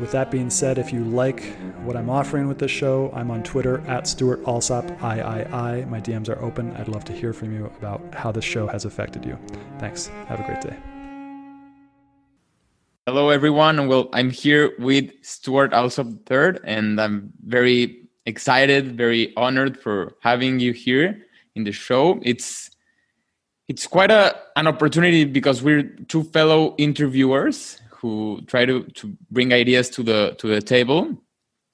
with 0.00 0.12
that 0.12 0.30
being 0.30 0.50
said, 0.50 0.78
if 0.78 0.92
you 0.92 1.04
like 1.04 1.42
what 1.84 1.96
I'm 1.96 2.10
offering 2.10 2.48
with 2.48 2.58
this 2.58 2.70
show, 2.70 3.10
I'm 3.14 3.30
on 3.30 3.42
Twitter 3.42 3.80
at 3.86 4.06
Stuart 4.06 4.40
Alsop 4.46 4.90
III. 4.90 5.84
My 5.86 6.00
DMs 6.00 6.28
are 6.28 6.40
open. 6.42 6.72
I'd 6.76 6.88
love 6.88 7.04
to 7.06 7.12
hear 7.12 7.32
from 7.32 7.52
you 7.52 7.66
about 7.78 8.00
how 8.14 8.32
this 8.32 8.44
show 8.44 8.66
has 8.66 8.84
affected 8.84 9.24
you. 9.24 9.38
Thanks. 9.78 10.06
Have 10.28 10.40
a 10.40 10.44
great 10.44 10.60
day. 10.60 10.76
Hello, 13.06 13.30
everyone. 13.30 13.88
Well, 13.88 14.08
I'm 14.12 14.30
here 14.30 14.72
with 14.78 15.10
Stuart 15.22 15.72
Alsop 15.72 16.06
III, 16.30 16.60
and 16.64 17.00
I'm 17.00 17.32
very 17.44 18.08
excited, 18.26 18.96
very 18.96 19.36
honored 19.36 19.76
for 19.76 20.14
having 20.22 20.60
you 20.60 20.72
here 20.72 21.26
in 21.56 21.64
the 21.64 21.72
show. 21.72 22.20
It's 22.22 22.70
it's 23.68 23.86
quite 23.86 24.10
a 24.10 24.36
an 24.56 24.66
opportunity 24.66 25.24
because 25.24 25.62
we're 25.62 25.82
two 26.08 26.22
fellow 26.24 26.74
interviewers 26.78 27.81
who 28.02 28.42
try 28.48 28.66
to, 28.66 28.82
to 28.82 29.16
bring 29.30 29.52
ideas 29.52 29.88
to 29.88 30.02
the 30.02 30.34
to 30.38 30.48
the 30.48 30.60
table. 30.60 31.16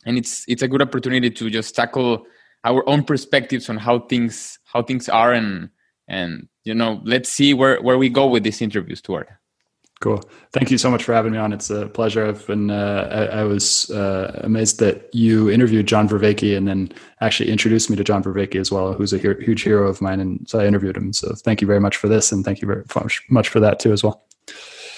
And 0.05 0.19
it's 0.19 0.45
it's 0.47 0.63
a 0.63 0.69
good 0.69 0.83
opportunity 0.83 1.31
to 1.31 1.51
just 1.51 1.75
tackle 1.75 2.27
our 2.65 2.89
own 2.89 3.03
perspectives 3.03 3.69
on 3.69 3.79
how 3.79 4.01
things 4.01 4.59
how 4.65 4.83
things 4.83 5.09
are 5.09 5.33
and 5.33 5.71
and 6.07 6.49
you 6.65 6.75
know 6.75 7.01
let's 7.05 7.31
see 7.31 7.55
where 7.55 7.81
where 7.81 7.99
we 7.99 8.09
go 8.09 8.27
with 8.27 8.45
this 8.45 8.61
interview 8.63 8.95
stuart 8.95 9.29
cool. 10.01 10.23
Thank 10.53 10.71
you 10.71 10.79
so 10.79 10.91
much 10.93 11.03
for 11.03 11.13
having 11.13 11.33
me 11.33 11.39
on. 11.39 11.53
It's 11.53 11.71
a 11.71 11.89
pleasure. 11.89 12.25
I've 12.25 12.47
been 12.47 12.71
uh, 12.71 13.09
I, 13.33 13.41
I, 13.41 13.43
was 13.43 13.91
uh, 13.91 14.41
amazed 14.45 14.79
that 14.79 15.13
you 15.13 15.51
interviewed 15.51 15.89
john 15.89 16.09
vervaeke 16.09 16.57
and 16.57 16.69
then 16.69 16.93
actually 17.21 17.51
introduced 17.51 17.91
me 17.91 17.97
to 17.97 18.05
john 18.05 18.23
vervaeke 18.23 18.55
as 18.55 18.71
well 18.71 18.93
who's 18.93 19.13
a 19.13 19.19
huge 19.19 19.63
hero 19.63 19.89
of 19.89 20.01
mine. 20.01 20.21
And 20.21 20.49
so 20.49 20.61
i 20.61 20.67
interviewed 20.67 20.97
him. 20.97 21.13
So 21.13 21.35
thank 21.35 21.61
you 21.61 21.67
very 21.67 21.81
much 21.81 21.97
for 21.97 22.09
this 22.09 22.31
and 22.33 22.45
thank 22.45 22.61
you 22.63 22.69
very 22.69 22.85
much 23.29 23.49
for 23.49 23.61
that 23.61 23.81
too 23.81 23.93
as 23.93 24.05
well 24.05 24.28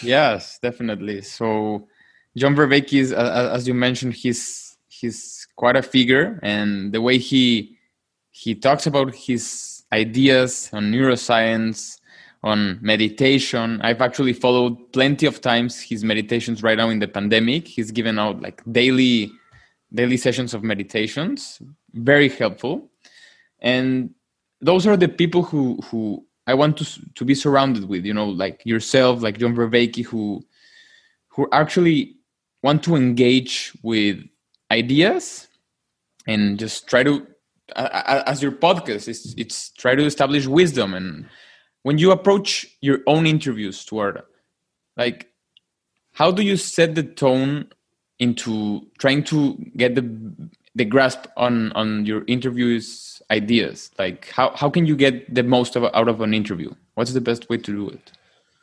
Yes, 0.02 0.58
definitely. 0.58 1.22
So 1.22 1.88
John 2.36 2.54
Vervaeke 2.54 2.98
is, 2.98 3.12
uh, 3.12 3.50
as 3.52 3.66
you 3.66 3.74
mentioned, 3.74 4.14
he's 4.14 4.76
he's 4.88 5.46
quite 5.56 5.76
a 5.76 5.82
figure, 5.82 6.38
and 6.42 6.92
the 6.92 7.00
way 7.00 7.18
he 7.18 7.76
he 8.30 8.54
talks 8.54 8.86
about 8.86 9.14
his 9.14 9.82
ideas 9.92 10.70
on 10.72 10.92
neuroscience, 10.92 11.98
on 12.42 12.78
meditation. 12.80 13.80
I've 13.82 14.00
actually 14.00 14.32
followed 14.32 14.92
plenty 14.92 15.26
of 15.26 15.40
times 15.40 15.80
his 15.80 16.04
meditations 16.04 16.62
right 16.62 16.78
now 16.78 16.88
in 16.88 17.00
the 17.00 17.08
pandemic. 17.08 17.68
He's 17.68 17.90
given 17.90 18.18
out 18.18 18.40
like 18.40 18.62
daily 18.70 19.32
daily 19.92 20.16
sessions 20.16 20.54
of 20.54 20.62
meditations, 20.62 21.60
very 21.92 22.28
helpful. 22.28 22.88
And 23.60 24.14
those 24.60 24.86
are 24.86 24.96
the 24.96 25.08
people 25.08 25.42
who 25.42 25.80
who 25.86 26.24
I 26.50 26.54
want 26.54 26.76
to 26.78 26.84
to 27.14 27.24
be 27.24 27.34
surrounded 27.34 27.88
with, 27.88 28.04
you 28.04 28.12
know, 28.12 28.28
like 28.28 28.60
yourself, 28.64 29.22
like 29.22 29.38
John 29.38 29.54
Vervaeke, 29.54 30.04
who 30.04 30.44
who 31.28 31.48
actually 31.52 32.16
want 32.62 32.82
to 32.82 32.96
engage 32.96 33.72
with 33.82 34.18
ideas 34.70 35.46
and 36.26 36.58
just 36.58 36.88
try 36.88 37.02
to, 37.04 37.24
uh, 37.76 38.22
as 38.26 38.42
your 38.42 38.50
podcast, 38.50 39.06
it's 39.06 39.32
it's 39.36 39.70
try 39.70 39.94
to 39.94 40.04
establish 40.04 40.46
wisdom. 40.46 40.92
And 40.92 41.26
when 41.82 41.98
you 41.98 42.10
approach 42.10 42.66
your 42.80 42.98
own 43.06 43.26
interviews 43.26 43.84
toward, 43.84 44.20
like, 44.96 45.28
how 46.12 46.32
do 46.32 46.42
you 46.42 46.56
set 46.56 46.96
the 46.96 47.04
tone 47.04 47.70
into 48.18 48.82
trying 48.98 49.22
to 49.24 49.54
get 49.76 49.94
the 49.94 50.04
the 50.74 50.84
grasp 50.84 51.26
on 51.36 51.70
on 51.72 52.06
your 52.06 52.24
interviews 52.26 53.19
ideas? 53.30 53.90
Like 53.98 54.28
how, 54.30 54.50
how 54.56 54.68
can 54.68 54.86
you 54.86 54.96
get 54.96 55.34
the 55.34 55.42
most 55.42 55.76
of, 55.76 55.84
out 55.94 56.08
of 56.08 56.20
an 56.20 56.34
interview? 56.34 56.74
What's 56.94 57.12
the 57.12 57.20
best 57.20 57.48
way 57.48 57.56
to 57.58 57.72
do 57.72 57.88
it? 57.88 58.12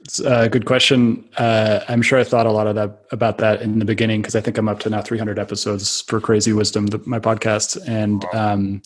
It's 0.02 0.20
a 0.20 0.48
good 0.48 0.66
question. 0.66 1.28
Uh, 1.38 1.80
i'm 1.90 2.02
sure 2.02 2.20
i 2.20 2.24
thought 2.24 2.46
a 2.46 2.52
lot 2.52 2.68
of 2.68 2.76
that 2.76 3.06
about 3.12 3.40
that 3.40 3.62
in 3.62 3.80
the 3.80 3.86
beginning 3.86 4.22
because 4.22 4.36
i 4.36 4.42
think 4.42 4.58
i'm 4.58 4.70
up 4.70 4.80
to 4.82 4.90
now 4.90 5.02
300 5.02 5.40
episodes 5.40 6.02
for 6.02 6.22
crazy 6.22 6.54
wisdom 6.54 6.88
the, 6.88 7.02
my 7.06 7.20
podcast. 7.20 7.82
And 7.88 8.24
um, 8.34 8.84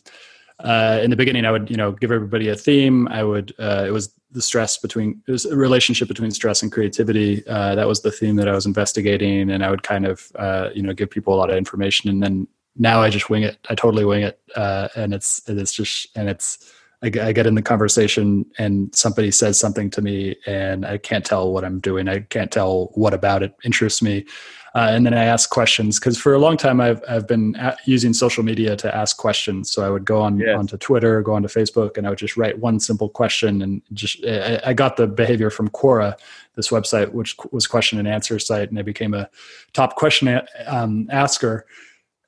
uh, 0.59 0.99
in 1.03 1.09
the 1.09 1.17
beginning 1.17 1.45
i 1.45 1.51
would 1.51 1.69
you 1.69 1.75
know 1.75 1.91
give 1.91 2.11
everybody 2.11 2.47
a 2.47 2.55
theme. 2.55 3.07
I 3.09 3.23
would 3.23 3.53
uh, 3.59 3.83
it 3.87 3.91
was 3.91 4.13
the 4.31 4.41
stress 4.41 4.77
between 4.77 5.21
it 5.27 5.31
was 5.31 5.45
a 5.45 5.55
relationship 5.55 6.07
between 6.07 6.31
stress 6.31 6.63
and 6.63 6.71
creativity. 6.71 7.45
Uh, 7.45 7.75
that 7.75 7.87
was 7.87 8.01
the 8.01 8.11
theme 8.11 8.37
that 8.37 8.47
i 8.47 8.53
was 8.53 8.65
investigating. 8.65 9.51
And 9.51 9.65
i 9.65 9.69
would 9.69 9.83
kind 9.83 10.05
of 10.05 10.31
uh, 10.35 10.69
you 10.73 10.81
know 10.81 10.93
give 10.93 11.09
people 11.09 11.33
a 11.33 11.37
lot 11.37 11.49
of 11.49 11.57
information 11.57 12.09
and 12.09 12.23
then 12.23 12.47
now 12.77 13.01
I 13.01 13.09
just 13.09 13.29
wing 13.29 13.43
it. 13.43 13.57
I 13.69 13.75
totally 13.75 14.05
wing 14.05 14.23
it, 14.23 14.39
uh, 14.55 14.87
and 14.95 15.13
it's 15.13 15.41
it's 15.47 15.73
just 15.73 16.07
and 16.15 16.29
it's 16.29 16.73
I, 17.03 17.07
I, 17.07 17.31
get 17.33 17.47
in 17.47 17.55
the 17.55 17.61
conversation 17.61 18.45
and 18.59 18.93
somebody 18.95 19.31
says 19.31 19.59
something 19.59 19.89
to 19.91 20.01
me 20.01 20.35
and 20.45 20.85
I 20.85 20.97
can't 20.99 21.25
tell 21.25 21.51
what 21.51 21.65
I'm 21.65 21.79
doing. 21.79 22.07
I 22.07 22.19
can't 22.19 22.51
tell 22.51 22.91
what 22.93 23.13
about 23.13 23.41
it 23.41 23.55
interests 23.63 24.01
me, 24.01 24.25
uh, 24.73 24.89
and 24.91 25.05
then 25.05 25.13
I 25.13 25.25
ask 25.25 25.49
questions 25.49 25.99
because 25.99 26.17
for 26.17 26.33
a 26.33 26.39
long 26.39 26.55
time 26.57 26.79
I've 26.79 27.03
I've 27.09 27.27
been 27.27 27.55
using 27.85 28.13
social 28.13 28.43
media 28.43 28.75
to 28.77 28.95
ask 28.95 29.17
questions. 29.17 29.71
So 29.71 29.85
I 29.85 29.89
would 29.89 30.05
go 30.05 30.21
on 30.21 30.39
yes. 30.39 30.57
onto 30.57 30.77
Twitter, 30.77 31.21
go 31.21 31.33
onto 31.33 31.49
Facebook, 31.49 31.97
and 31.97 32.07
I 32.07 32.09
would 32.09 32.19
just 32.19 32.37
write 32.37 32.59
one 32.59 32.79
simple 32.79 33.09
question 33.09 33.61
and 33.61 33.81
just 33.93 34.23
I, 34.25 34.61
I 34.67 34.73
got 34.73 34.95
the 34.95 35.07
behavior 35.07 35.49
from 35.49 35.69
Quora, 35.69 36.17
this 36.55 36.69
website 36.69 37.11
which 37.11 37.35
was 37.51 37.67
question 37.67 37.99
and 37.99 38.07
answer 38.07 38.39
site, 38.39 38.69
and 38.69 38.79
I 38.79 38.83
became 38.83 39.13
a 39.13 39.29
top 39.73 39.97
question 39.97 40.39
um, 40.67 41.09
asker 41.11 41.65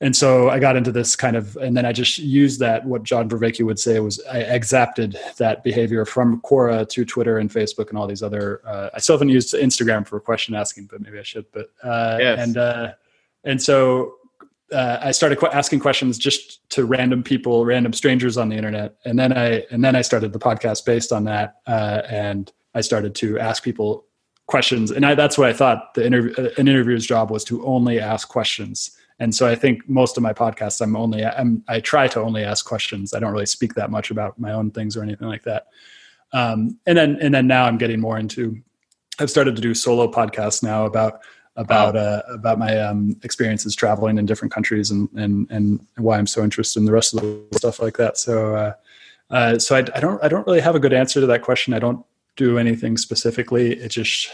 and 0.03 0.14
so 0.14 0.50
I 0.50 0.59
got 0.59 0.75
into 0.75 0.91
this 0.91 1.16
kind 1.16 1.38
of, 1.38 1.56
and 1.56 1.78
then 1.78 1.86
I 1.86 1.94
just 1.94 2.18
used 2.18 2.59
that. 2.59 2.84
What 2.84 3.03
John 3.03 3.30
Vervaeke 3.30 3.66
would 3.66 3.80
say 3.80 4.02
was 4.02 4.22
I 4.30 4.40
exapted 4.40 5.18
that 5.38 5.64
behavior 5.64 6.03
from 6.03 6.41
Quora 6.41 6.88
to 6.90 7.06
Twitter 7.06 7.38
and 7.38 7.50
Facebook 7.50 7.88
and 7.88 7.97
all 7.97 8.06
these 8.06 8.22
other. 8.22 8.62
Uh, 8.68 8.90
I 8.94 9.00
still 9.00 9.16
haven't 9.16 9.30
used 9.30 9.53
Instagram 9.53 10.06
for 10.06 10.19
question 10.19 10.56
asking, 10.56 10.88
but 10.88 11.00
maybe 11.00 11.19
I 11.19 11.24
should. 11.24 11.46
But 11.53 11.72
uh, 11.81 12.18
yes. 12.19 12.38
and 12.38 12.58
uh, 12.58 12.91
and 13.46 13.62
so 13.62 14.16
uh, 14.74 14.97
I 15.02 15.12
started 15.12 15.38
qu- 15.38 15.47
asking 15.47 15.80
questions 15.80 16.18
just 16.18 16.70
to 16.72 16.84
random 16.84 17.24
people, 17.24 17.64
random 17.64 17.94
strangers 17.94 18.35
on 18.35 18.50
the 18.50 18.58
internet, 18.58 18.97
and 19.06 19.18
then 19.18 19.31
I 19.31 19.64
and 19.72 19.81
then 19.81 19.96
I 19.96 20.02
started 20.02 20.34
the 20.34 20.40
podcast 20.40 20.84
based 20.84 21.14
on 21.14 21.24
that, 21.25 21.62
uh, 21.66 22.02
and 22.09 22.52
I 22.75 22.81
started 22.81 23.16
to 23.16 23.40
ask 23.40 23.64
people 23.64 24.03
questions, 24.47 24.91
and 24.91 25.06
I, 25.06 25.16
that's 25.16 25.38
what 25.38 25.47
I 25.47 25.53
thought 25.53 25.94
the 25.94 26.06
interview 26.06 26.34
an 26.58 26.68
interviewer's 26.68 27.06
job 27.06 27.31
was 27.31 27.46
to 27.46 27.66
only 27.66 28.02
ask 28.02 28.28
questions 28.28 28.97
and 29.23 29.34
so 29.34 29.47
i 29.47 29.56
think 29.56 29.88
most 29.88 30.17
of 30.17 30.23
my 30.23 30.34
podcasts 30.34 30.81
i'm 30.81 30.95
only 30.95 31.25
I'm, 31.25 31.63
i 31.67 31.79
try 31.79 32.07
to 32.09 32.19
only 32.22 32.44
ask 32.44 32.66
questions. 32.66 33.13
I 33.13 33.19
don't 33.19 33.31
really 33.31 33.45
speak 33.57 33.73
that 33.75 33.89
much 33.89 34.11
about 34.11 34.38
my 34.38 34.51
own 34.51 34.69
things 34.72 34.97
or 34.97 35.01
anything 35.01 35.28
like 35.28 35.43
that. 35.43 35.67
Um, 36.34 36.78
and 36.85 36.97
then 36.97 37.17
and 37.22 37.34
then 37.34 37.47
now 37.47 37.66
i'm 37.66 37.78
getting 37.78 37.99
more 37.99 38.17
into 38.17 38.61
i've 39.20 39.29
started 39.29 39.55
to 39.55 39.61
do 39.61 39.73
solo 39.73 40.11
podcasts 40.11 40.61
now 40.64 40.85
about 40.85 41.22
about 41.55 41.96
uh, 41.96 42.23
about 42.29 42.58
my 42.58 42.79
um, 42.79 43.16
experiences 43.23 43.75
traveling 43.75 44.17
in 44.17 44.25
different 44.25 44.52
countries 44.52 44.91
and 44.91 45.08
and 45.14 45.49
and 45.52 45.85
why 45.97 46.17
i'm 46.17 46.28
so 46.28 46.43
interested 46.43 46.79
in 46.79 46.85
the 46.85 46.91
rest 46.91 47.14
of 47.14 47.22
the 47.22 47.58
stuff 47.58 47.79
like 47.79 47.97
that. 47.97 48.17
So 48.17 48.55
uh, 48.55 48.73
uh, 49.29 49.59
so 49.59 49.75
I, 49.75 49.79
I 49.96 49.99
don't 49.99 50.23
i 50.23 50.28
don't 50.28 50.46
really 50.47 50.61
have 50.61 50.75
a 50.75 50.79
good 50.79 50.93
answer 50.93 51.22
to 51.22 51.28
that 51.28 51.43
question. 51.43 51.73
I 51.73 51.79
don't 51.79 52.03
do 52.35 52.58
anything 52.58 52.97
specifically. 52.97 53.73
It 53.73 53.90
just 53.90 54.29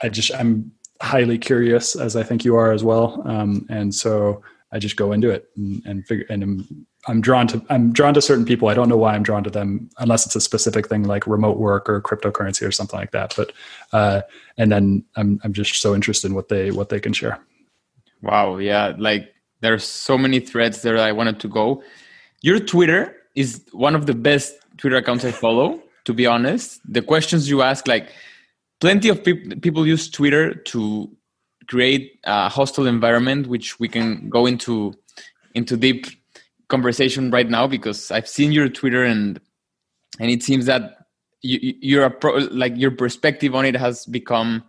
i 0.00 0.08
just 0.08 0.32
i'm 0.34 0.72
highly 1.02 1.36
curious 1.36 1.96
as 1.96 2.14
I 2.14 2.22
think 2.22 2.44
you 2.44 2.56
are 2.56 2.72
as 2.72 2.84
well. 2.84 3.20
Um, 3.26 3.66
and 3.68 3.92
so 3.94 4.42
I 4.70 4.78
just 4.78 4.96
go 4.96 5.12
into 5.12 5.30
it 5.30 5.50
and, 5.56 5.82
and 5.84 6.06
figure, 6.06 6.24
and 6.30 6.42
I'm, 6.42 6.86
I'm 7.08 7.20
drawn 7.20 7.48
to, 7.48 7.60
I'm 7.68 7.92
drawn 7.92 8.14
to 8.14 8.22
certain 8.22 8.44
people. 8.44 8.68
I 8.68 8.74
don't 8.74 8.88
know 8.88 8.96
why 8.96 9.14
I'm 9.14 9.24
drawn 9.24 9.42
to 9.42 9.50
them 9.50 9.90
unless 9.98 10.24
it's 10.24 10.36
a 10.36 10.40
specific 10.40 10.88
thing 10.88 11.02
like 11.02 11.26
remote 11.26 11.58
work 11.58 11.88
or 11.90 12.00
cryptocurrency 12.00 12.66
or 12.66 12.70
something 12.70 12.98
like 12.98 13.10
that. 13.10 13.34
But, 13.36 13.52
uh, 13.92 14.22
and 14.56 14.70
then 14.70 15.04
I'm, 15.16 15.40
I'm 15.42 15.52
just 15.52 15.74
so 15.74 15.92
interested 15.94 16.28
in 16.28 16.34
what 16.34 16.48
they, 16.48 16.70
what 16.70 16.88
they 16.88 17.00
can 17.00 17.12
share. 17.12 17.38
Wow. 18.22 18.58
Yeah. 18.58 18.94
Like 18.96 19.34
there's 19.60 19.84
so 19.84 20.16
many 20.16 20.38
threads 20.38 20.82
there 20.82 20.96
I 20.98 21.10
wanted 21.12 21.40
to 21.40 21.48
go. 21.48 21.82
Your 22.42 22.60
Twitter 22.60 23.16
is 23.34 23.64
one 23.72 23.96
of 23.96 24.06
the 24.06 24.14
best 24.14 24.54
Twitter 24.76 24.96
accounts 24.96 25.24
I 25.24 25.32
follow. 25.32 25.80
To 26.06 26.12
be 26.12 26.26
honest, 26.26 26.80
the 26.84 27.02
questions 27.02 27.48
you 27.48 27.62
ask, 27.62 27.86
like 27.86 28.10
plenty 28.82 29.08
of 29.08 29.22
pe- 29.22 29.60
people 29.62 29.86
use 29.86 30.10
Twitter 30.10 30.54
to 30.54 31.08
create 31.68 32.18
a 32.24 32.48
hostile 32.48 32.88
environment, 32.88 33.46
which 33.46 33.78
we 33.78 33.86
can 33.86 34.28
go 34.28 34.44
into 34.44 34.92
into 35.54 35.76
deep 35.76 36.06
conversation 36.68 37.30
right 37.30 37.48
now 37.48 37.68
because 37.68 38.10
I've 38.10 38.26
seen 38.26 38.50
your 38.50 38.68
Twitter 38.68 39.04
and 39.04 39.40
and 40.18 40.30
it 40.32 40.42
seems 40.42 40.66
that 40.66 41.06
you, 41.42 41.74
you're 41.80 42.10
pro, 42.10 42.38
like 42.50 42.76
your 42.76 42.90
perspective 42.90 43.54
on 43.54 43.64
it 43.64 43.76
has 43.76 44.04
become 44.04 44.64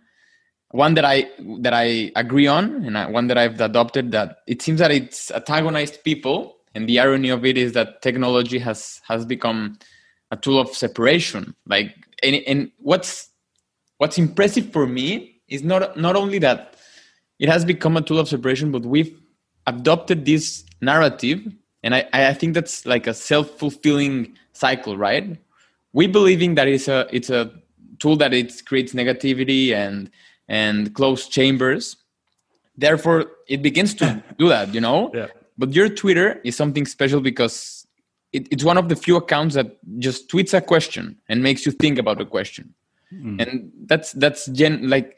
one 0.70 0.94
that 0.94 1.04
I 1.04 1.28
that 1.62 1.74
I 1.74 2.12
agree 2.14 2.46
on 2.46 2.84
and 2.84 2.96
I, 2.96 3.10
one 3.10 3.26
that 3.26 3.36
I've 3.36 3.60
adopted. 3.60 4.12
That 4.12 4.38
it 4.46 4.62
seems 4.62 4.78
that 4.78 4.92
it's 4.92 5.32
antagonized 5.32 6.04
people, 6.04 6.58
and 6.72 6.88
the 6.88 7.00
irony 7.00 7.30
of 7.30 7.44
it 7.44 7.58
is 7.58 7.72
that 7.72 8.00
technology 8.00 8.60
has 8.60 9.00
has 9.08 9.26
become 9.26 9.76
a 10.30 10.36
tool 10.36 10.60
of 10.60 10.68
separation. 10.68 11.56
Like 11.66 11.96
and, 12.22 12.36
and 12.46 12.70
what's 12.78 13.33
what's 13.98 14.18
impressive 14.18 14.72
for 14.72 14.86
me 14.86 15.40
is 15.48 15.62
not 15.62 15.96
not 15.96 16.16
only 16.16 16.38
that 16.38 16.76
it 17.38 17.48
has 17.48 17.64
become 17.64 17.96
a 17.96 18.02
tool 18.02 18.18
of 18.18 18.28
separation, 18.28 18.70
but 18.70 18.82
we've 18.82 19.18
adopted 19.66 20.24
this 20.24 20.64
narrative, 20.80 21.40
and 21.82 21.94
I, 21.94 22.08
I 22.12 22.34
think 22.34 22.54
that's 22.54 22.86
like 22.86 23.06
a 23.06 23.14
self 23.14 23.50
fulfilling 23.58 24.36
cycle, 24.52 24.96
right? 24.96 25.36
We 25.92 26.06
believing 26.06 26.54
that 26.56 26.68
it's 26.68 26.88
a 26.88 27.06
it's 27.12 27.30
a 27.30 27.52
tool 27.98 28.16
that 28.16 28.32
it 28.32 28.64
creates 28.66 28.92
negativity 28.92 29.72
and 29.72 30.10
and 30.48 30.94
closed 30.94 31.30
chambers. 31.30 31.96
Therefore, 32.76 33.26
it 33.48 33.62
begins 33.62 33.94
to 33.94 34.22
do 34.38 34.48
that, 34.48 34.74
you 34.74 34.80
know. 34.80 35.10
Yeah. 35.14 35.26
But 35.56 35.72
your 35.72 35.88
Twitter 35.88 36.40
is 36.42 36.56
something 36.56 36.84
special 36.84 37.20
because 37.20 37.86
it, 38.32 38.48
it's 38.50 38.64
one 38.64 38.76
of 38.76 38.88
the 38.88 38.96
few 38.96 39.16
accounts 39.16 39.54
that 39.54 39.76
just 40.00 40.28
tweets 40.28 40.52
a 40.52 40.60
question 40.60 41.16
and 41.28 41.42
makes 41.42 41.64
you 41.64 41.70
think 41.70 41.98
about 41.98 42.18
the 42.18 42.24
question. 42.24 42.74
Mm. 43.14 43.42
And 43.42 43.72
that's 43.86 44.12
that's 44.12 44.46
gen 44.46 44.88
like 44.88 45.16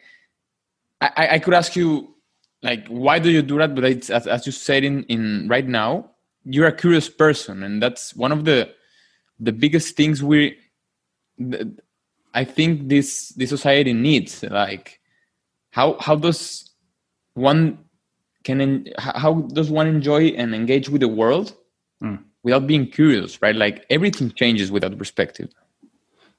I, 1.01 1.29
I 1.33 1.39
could 1.39 1.55
ask 1.55 1.77
you 1.77 2.15
like 2.63 2.87
why 2.89 3.19
do 3.19 3.31
you 3.31 3.43
do 3.43 3.59
that 3.59 3.75
but 3.75 3.85
it's 3.85 4.11
as, 4.11 4.27
as 4.27 4.47
you 4.47 4.53
said 4.53 4.85
in 4.85 5.05
in 5.05 5.49
right 5.49 5.67
now 5.67 6.11
you're 6.45 6.67
a 6.67 6.77
curious 6.77 7.09
person 7.09 7.63
and 7.63 7.83
that's 7.83 8.15
one 8.15 8.33
of 8.33 8.45
the 8.45 8.71
the 9.39 9.53
biggest 9.53 9.97
things 9.97 10.23
we 10.23 10.57
i 12.35 12.45
think 12.45 12.89
this 12.89 13.29
this 13.31 13.51
society 13.51 13.93
needs 13.93 14.43
like 14.45 15.01
how 15.71 15.97
how 16.01 16.17
does 16.17 16.71
one 17.35 17.79
can 18.45 18.87
how 18.99 19.35
does 19.53 19.71
one 19.71 19.87
enjoy 19.87 20.29
and 20.29 20.55
engage 20.55 20.89
with 20.89 21.01
the 21.01 21.09
world 21.09 21.55
mm. 22.03 22.19
without 22.43 22.67
being 22.67 22.87
curious 22.87 23.43
right 23.43 23.57
like 23.57 23.85
everything 23.91 24.31
changes 24.31 24.73
without 24.73 24.97
perspective 24.97 25.51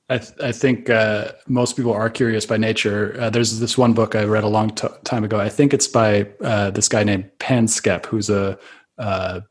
I, 0.10 0.18
th- 0.20 0.40
I 0.42 0.52
think 0.54 0.90
uh, 0.90 1.34
most 1.48 1.76
people 1.76 1.92
are 1.92 2.10
curious 2.10 2.46
by 2.46 2.58
nature. 2.58 3.16
Uh, 3.20 3.30
there's 3.30 3.60
this 3.60 3.78
one 3.78 3.94
book 3.94 4.16
I 4.16 4.24
read 4.24 4.46
a 4.46 4.48
long 4.48 4.70
t- 4.70 4.88
time 5.04 5.26
ago. 5.26 5.40
I 5.40 5.50
think 5.50 5.74
it's 5.74 5.88
by 5.88 6.30
uh, 6.42 6.72
this 6.72 6.88
guy 6.88 7.04
named 7.04 7.30
Panksepp, 7.40 8.06
who's 8.06 8.30
a 8.30 8.58
uh, 8.98 9.42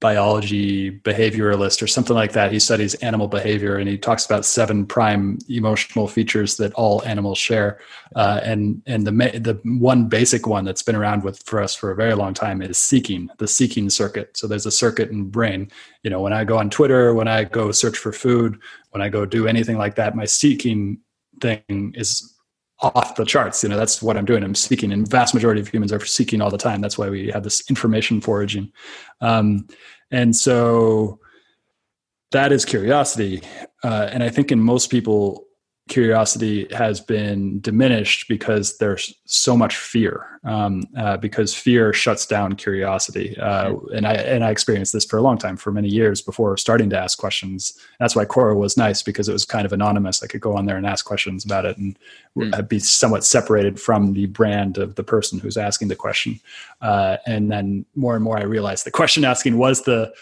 biology 0.00 0.90
behavioralist 0.90 1.82
or 1.82 1.86
something 1.86 2.16
like 2.16 2.32
that. 2.32 2.50
He 2.50 2.58
studies 2.58 2.94
animal 2.96 3.28
behavior 3.28 3.76
and 3.76 3.86
he 3.86 3.98
talks 3.98 4.24
about 4.24 4.46
seven 4.46 4.86
prime 4.86 5.38
emotional 5.48 6.08
features 6.08 6.56
that 6.56 6.72
all 6.72 7.04
animals 7.04 7.36
share. 7.36 7.78
Uh, 8.16 8.40
and 8.42 8.82
and 8.86 9.06
the 9.06 9.12
the 9.12 9.60
one 9.64 10.08
basic 10.08 10.46
one 10.46 10.64
that's 10.64 10.82
been 10.82 10.96
around 10.96 11.22
with 11.22 11.42
for 11.42 11.60
us 11.60 11.74
for 11.74 11.90
a 11.90 11.96
very 11.96 12.14
long 12.14 12.32
time 12.32 12.62
is 12.62 12.78
seeking, 12.78 13.28
the 13.38 13.46
seeking 13.46 13.90
circuit. 13.90 14.36
So 14.36 14.46
there's 14.46 14.66
a 14.66 14.70
circuit 14.70 15.10
in 15.10 15.24
brain. 15.24 15.70
You 16.02 16.10
know, 16.10 16.22
when 16.22 16.32
I 16.32 16.44
go 16.44 16.58
on 16.58 16.70
Twitter, 16.70 17.14
when 17.14 17.28
I 17.28 17.44
go 17.44 17.70
search 17.70 17.98
for 17.98 18.12
food, 18.12 18.58
when 18.90 19.02
I 19.02 19.10
go 19.10 19.26
do 19.26 19.46
anything 19.46 19.76
like 19.76 19.96
that, 19.96 20.16
my 20.16 20.24
seeking 20.24 20.98
thing 21.42 21.92
is 21.94 22.39
off 22.82 23.14
the 23.14 23.24
charts. 23.24 23.62
You 23.62 23.68
know, 23.68 23.76
that's 23.76 24.02
what 24.02 24.16
I'm 24.16 24.24
doing. 24.24 24.42
I'm 24.42 24.54
seeking, 24.54 24.92
and 24.92 25.08
vast 25.08 25.34
majority 25.34 25.60
of 25.60 25.68
humans 25.68 25.92
are 25.92 26.04
seeking 26.04 26.40
all 26.40 26.50
the 26.50 26.58
time. 26.58 26.80
That's 26.80 26.98
why 26.98 27.08
we 27.08 27.30
have 27.30 27.42
this 27.42 27.68
information 27.68 28.20
foraging, 28.20 28.72
um, 29.20 29.66
and 30.10 30.34
so 30.34 31.20
that 32.32 32.52
is 32.52 32.64
curiosity. 32.64 33.42
Uh, 33.82 34.08
and 34.12 34.22
I 34.22 34.28
think 34.28 34.52
in 34.52 34.60
most 34.60 34.90
people, 34.90 35.46
curiosity 35.88 36.68
has 36.72 37.00
been 37.00 37.60
diminished 37.60 38.28
because 38.28 38.78
there's 38.78 39.12
so 39.26 39.56
much 39.56 39.76
fear 39.76 40.39
um, 40.44 40.84
uh, 40.96 41.16
because 41.18 41.54
fear 41.54 41.92
shuts 41.92 42.24
down 42.26 42.54
curiosity. 42.54 43.36
Uh, 43.36 43.74
and 43.94 44.06
i 44.06 44.14
and 44.14 44.42
i 44.44 44.50
experienced 44.50 44.92
this 44.92 45.04
for 45.04 45.18
a 45.18 45.22
long 45.22 45.36
time 45.36 45.56
for 45.56 45.70
many 45.70 45.88
years 45.88 46.22
before 46.22 46.56
starting 46.56 46.88
to 46.90 46.98
ask 46.98 47.18
questions. 47.18 47.78
That's 47.98 48.16
why 48.16 48.24
quora 48.24 48.56
was 48.56 48.76
nice 48.76 49.02
because 49.02 49.28
it 49.28 49.32
was 49.32 49.44
kind 49.44 49.66
of 49.66 49.72
anonymous. 49.72 50.22
I 50.22 50.26
could 50.26 50.40
go 50.40 50.56
on 50.56 50.66
there 50.66 50.76
and 50.76 50.86
ask 50.86 51.04
questions 51.04 51.44
about 51.44 51.66
it 51.66 51.76
and 51.76 51.98
mm. 52.36 52.68
be 52.68 52.78
somewhat 52.78 53.24
separated 53.24 53.78
from 53.80 54.14
the 54.14 54.26
brand 54.26 54.78
of 54.78 54.94
the 54.94 55.04
person 55.04 55.38
who's 55.38 55.56
asking 55.56 55.88
the 55.88 55.96
question. 55.96 56.40
Uh, 56.80 57.18
and 57.26 57.52
then 57.52 57.84
more 57.94 58.14
and 58.14 58.24
more 58.24 58.38
i 58.38 58.42
realized 58.42 58.86
the 58.86 58.90
question 59.00 59.24
asking 59.24 59.58
was 59.58 59.82
the 59.82 60.12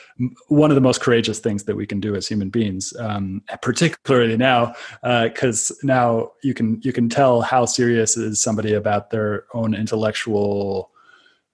one 0.49 0.71
of 0.71 0.75
the 0.75 0.81
most 0.81 1.01
courageous 1.01 1.39
things 1.39 1.65
that 1.65 1.77
we 1.77 1.87
can 1.87 2.01
do 2.01 2.17
as 2.17 2.27
human 2.27 2.51
beings 2.51 2.93
um, 2.99 3.41
particularly 3.63 4.37
now 4.37 4.75
because 5.03 5.71
uh, 5.71 5.75
now 5.85 6.33
you 6.43 6.55
can 6.55 6.81
you 6.83 6.93
can 6.93 7.09
tell 7.09 7.43
how 7.43 7.65
serious 7.65 8.17
is 8.17 8.41
somebody 8.41 8.75
about 8.75 9.11
their 9.11 9.45
own 9.55 9.75
intellectual 10.09 10.91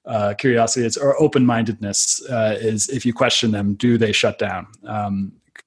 uh, 0.06 0.35
curiosity 0.35 1.01
or 1.01 1.21
open-mindedness 1.21 2.23
uh, 2.31 2.56
is 2.61 2.89
if 2.89 3.06
you 3.06 3.12
question 3.12 3.51
them 3.51 3.75
do 3.75 3.97
they 3.99 4.12
shut 4.12 4.39
down? 4.39 4.67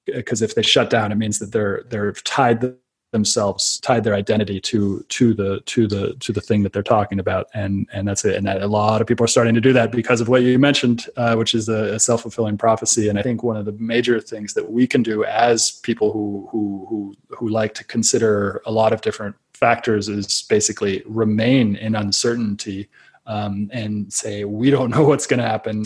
Because 0.06 0.42
um, 0.42 0.44
if 0.44 0.54
they 0.54 0.62
shut 0.62 0.90
down 0.90 1.12
it 1.12 1.16
means 1.16 1.38
that 1.38 1.52
they're 1.52 1.84
they're 1.88 2.12
tied 2.12 2.74
themselves 3.10 3.80
tied 3.80 4.04
their 4.04 4.14
identity 4.14 4.60
to 4.60 5.04
to 5.08 5.32
the 5.32 5.60
to 5.66 5.86
the 5.86 6.14
to 6.20 6.32
the 6.32 6.40
thing 6.40 6.62
that 6.62 6.72
they're 6.72 6.82
talking 6.82 7.18
about. 7.18 7.46
And 7.54 7.86
and 7.92 8.06
that's 8.06 8.24
it. 8.24 8.36
And 8.36 8.46
that 8.46 8.62
a 8.62 8.66
lot 8.66 9.00
of 9.00 9.06
people 9.06 9.24
are 9.24 9.28
starting 9.28 9.54
to 9.54 9.60
do 9.60 9.72
that 9.72 9.90
because 9.90 10.20
of 10.20 10.28
what 10.28 10.42
you 10.42 10.58
mentioned 10.58 11.06
uh, 11.16 11.34
which 11.36 11.54
is 11.54 11.68
a, 11.68 11.94
a, 11.94 12.00
self-fulfilling 12.00 12.58
prophecy. 12.58 13.08
And 13.08 13.18
i 13.18 13.22
think 13.22 13.42
one 13.42 13.56
of 13.56 13.64
the 13.64 13.72
major 13.72 14.20
things 14.20 14.54
that 14.54 14.70
we 14.70 14.86
can 14.86 15.02
do 15.02 15.24
as 15.24 15.72
people 15.82 16.12
who 16.12 16.48
who 16.50 16.86
who 16.88 17.14
who 17.36 17.48
like 17.48 17.74
to 17.74 17.84
consider 17.84 18.62
a 18.66 18.72
lot 18.72 18.92
of 18.92 19.00
different 19.00 19.36
factors 19.54 20.08
is 20.08 20.42
basically 20.48 21.02
remain 21.06 21.76
in 21.76 21.94
uncertainty 21.94 22.88
um, 23.26 23.68
and 23.72 24.12
say 24.12 24.44
we 24.44 24.70
don't 24.70 24.90
know 24.90 25.04
what's 25.04 25.26
going 25.26 25.40
to 25.40 25.46
happen. 25.46 25.84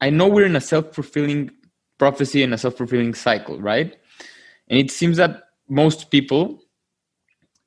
I 0.00 0.10
know 0.10 0.28
we're 0.28 0.46
in 0.46 0.56
a 0.56 0.60
self-fulfilling 0.60 1.50
prophecy 1.98 2.42
and 2.42 2.52
a 2.52 2.58
self-fulfilling 2.58 3.14
cycle 3.14 3.60
right? 3.60 3.96
And 4.68 4.78
it 4.78 4.90
seems 4.90 5.16
that 5.18 5.43
most 5.68 6.10
people 6.10 6.60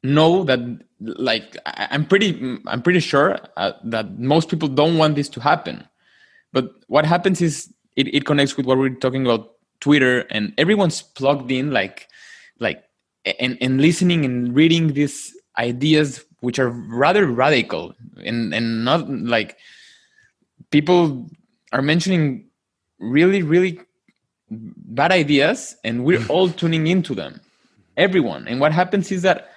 know 0.03 0.43
that 0.43 0.59
like 0.99 1.57
i'm 1.65 2.05
pretty 2.05 2.59
i'm 2.67 2.81
pretty 2.81 2.99
sure 2.99 3.37
uh, 3.57 3.73
that 3.83 4.17
most 4.19 4.49
people 4.49 4.67
don't 4.67 4.97
want 4.97 5.15
this 5.15 5.29
to 5.29 5.39
happen. 5.39 5.87
But 6.53 6.71
what 6.87 7.05
happens 7.05 7.41
is 7.41 7.71
it, 7.95 8.13
it 8.13 8.25
connects 8.25 8.55
with 8.57 8.65
what 8.65 8.77
we're 8.77 8.95
talking 8.95 9.25
about 9.25 9.51
twitter 9.79 10.21
and 10.31 10.53
everyone's 10.57 11.01
plugged 11.01 11.51
in 11.51 11.71
like 11.71 12.07
like 12.59 12.83
and, 13.39 13.57
and 13.61 13.81
listening 13.81 14.25
and 14.25 14.55
reading 14.55 14.93
these 14.93 15.35
ideas 15.57 16.23
which 16.39 16.57
are 16.57 16.69
rather 16.69 17.25
radical 17.27 17.93
and 18.23 18.53
and 18.53 18.85
not 18.85 19.07
like 19.09 19.57
people 20.71 21.27
are 21.73 21.81
mentioning 21.81 22.47
really 22.99 23.43
really 23.43 23.79
bad 24.49 25.11
ideas 25.11 25.75
and 25.83 26.05
we're 26.05 26.25
all 26.27 26.49
tuning 26.61 26.87
into 26.87 27.13
them 27.13 27.39
everyone. 27.97 28.47
And 28.47 28.59
what 28.59 28.71
happens 28.71 29.11
is 29.11 29.23
that 29.23 29.49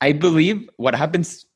I 0.00 0.12
believe 0.12 0.68
what 0.76 0.94
happens 0.94 1.46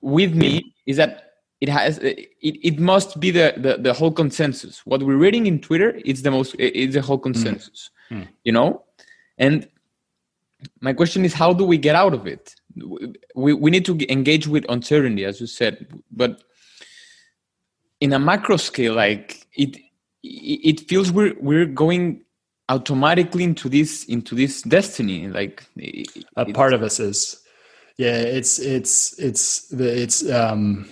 with 0.00 0.34
me 0.34 0.74
is 0.86 0.96
that 0.96 1.26
it 1.60 1.68
has 1.68 1.98
it, 1.98 2.28
it 2.40 2.78
must 2.78 3.18
be 3.18 3.30
the, 3.30 3.54
the 3.56 3.78
the 3.78 3.92
whole 3.92 4.12
consensus. 4.12 4.84
What 4.84 5.02
we're 5.02 5.16
reading 5.16 5.46
in 5.46 5.60
Twitter 5.60 5.90
is 6.04 6.22
the 6.22 6.30
most 6.30 6.54
it's 6.58 6.94
the 6.94 7.02
whole 7.02 7.18
consensus. 7.18 7.90
Mm. 8.10 8.22
Mm. 8.22 8.28
You 8.44 8.52
know? 8.52 8.84
And 9.38 9.68
my 10.80 10.92
question 10.92 11.24
is 11.24 11.32
how 11.32 11.52
do 11.52 11.64
we 11.64 11.78
get 11.78 11.94
out 11.94 12.14
of 12.14 12.26
it? 12.26 12.54
We 13.34 13.54
we 13.54 13.70
need 13.70 13.86
to 13.86 14.12
engage 14.12 14.46
with 14.46 14.66
uncertainty, 14.68 15.24
as 15.24 15.40
you 15.40 15.46
said, 15.46 15.86
but 16.10 16.42
in 18.00 18.12
a 18.12 18.18
macro 18.18 18.58
scale, 18.58 18.94
like 18.94 19.46
it 19.54 19.78
it 20.22 20.80
feels 20.88 21.10
we're 21.10 21.34
we're 21.40 21.66
going 21.66 22.25
automatically 22.68 23.44
into 23.44 23.68
this 23.68 24.04
into 24.04 24.34
this 24.34 24.62
destiny 24.62 25.28
like 25.28 25.64
a 26.36 26.52
part 26.52 26.72
of 26.72 26.82
us 26.82 27.00
is. 27.00 27.42
Yeah 27.98 28.18
it's 28.18 28.58
it's 28.58 29.18
it's 29.18 29.68
the 29.68 30.02
it's 30.02 30.28
um 30.28 30.86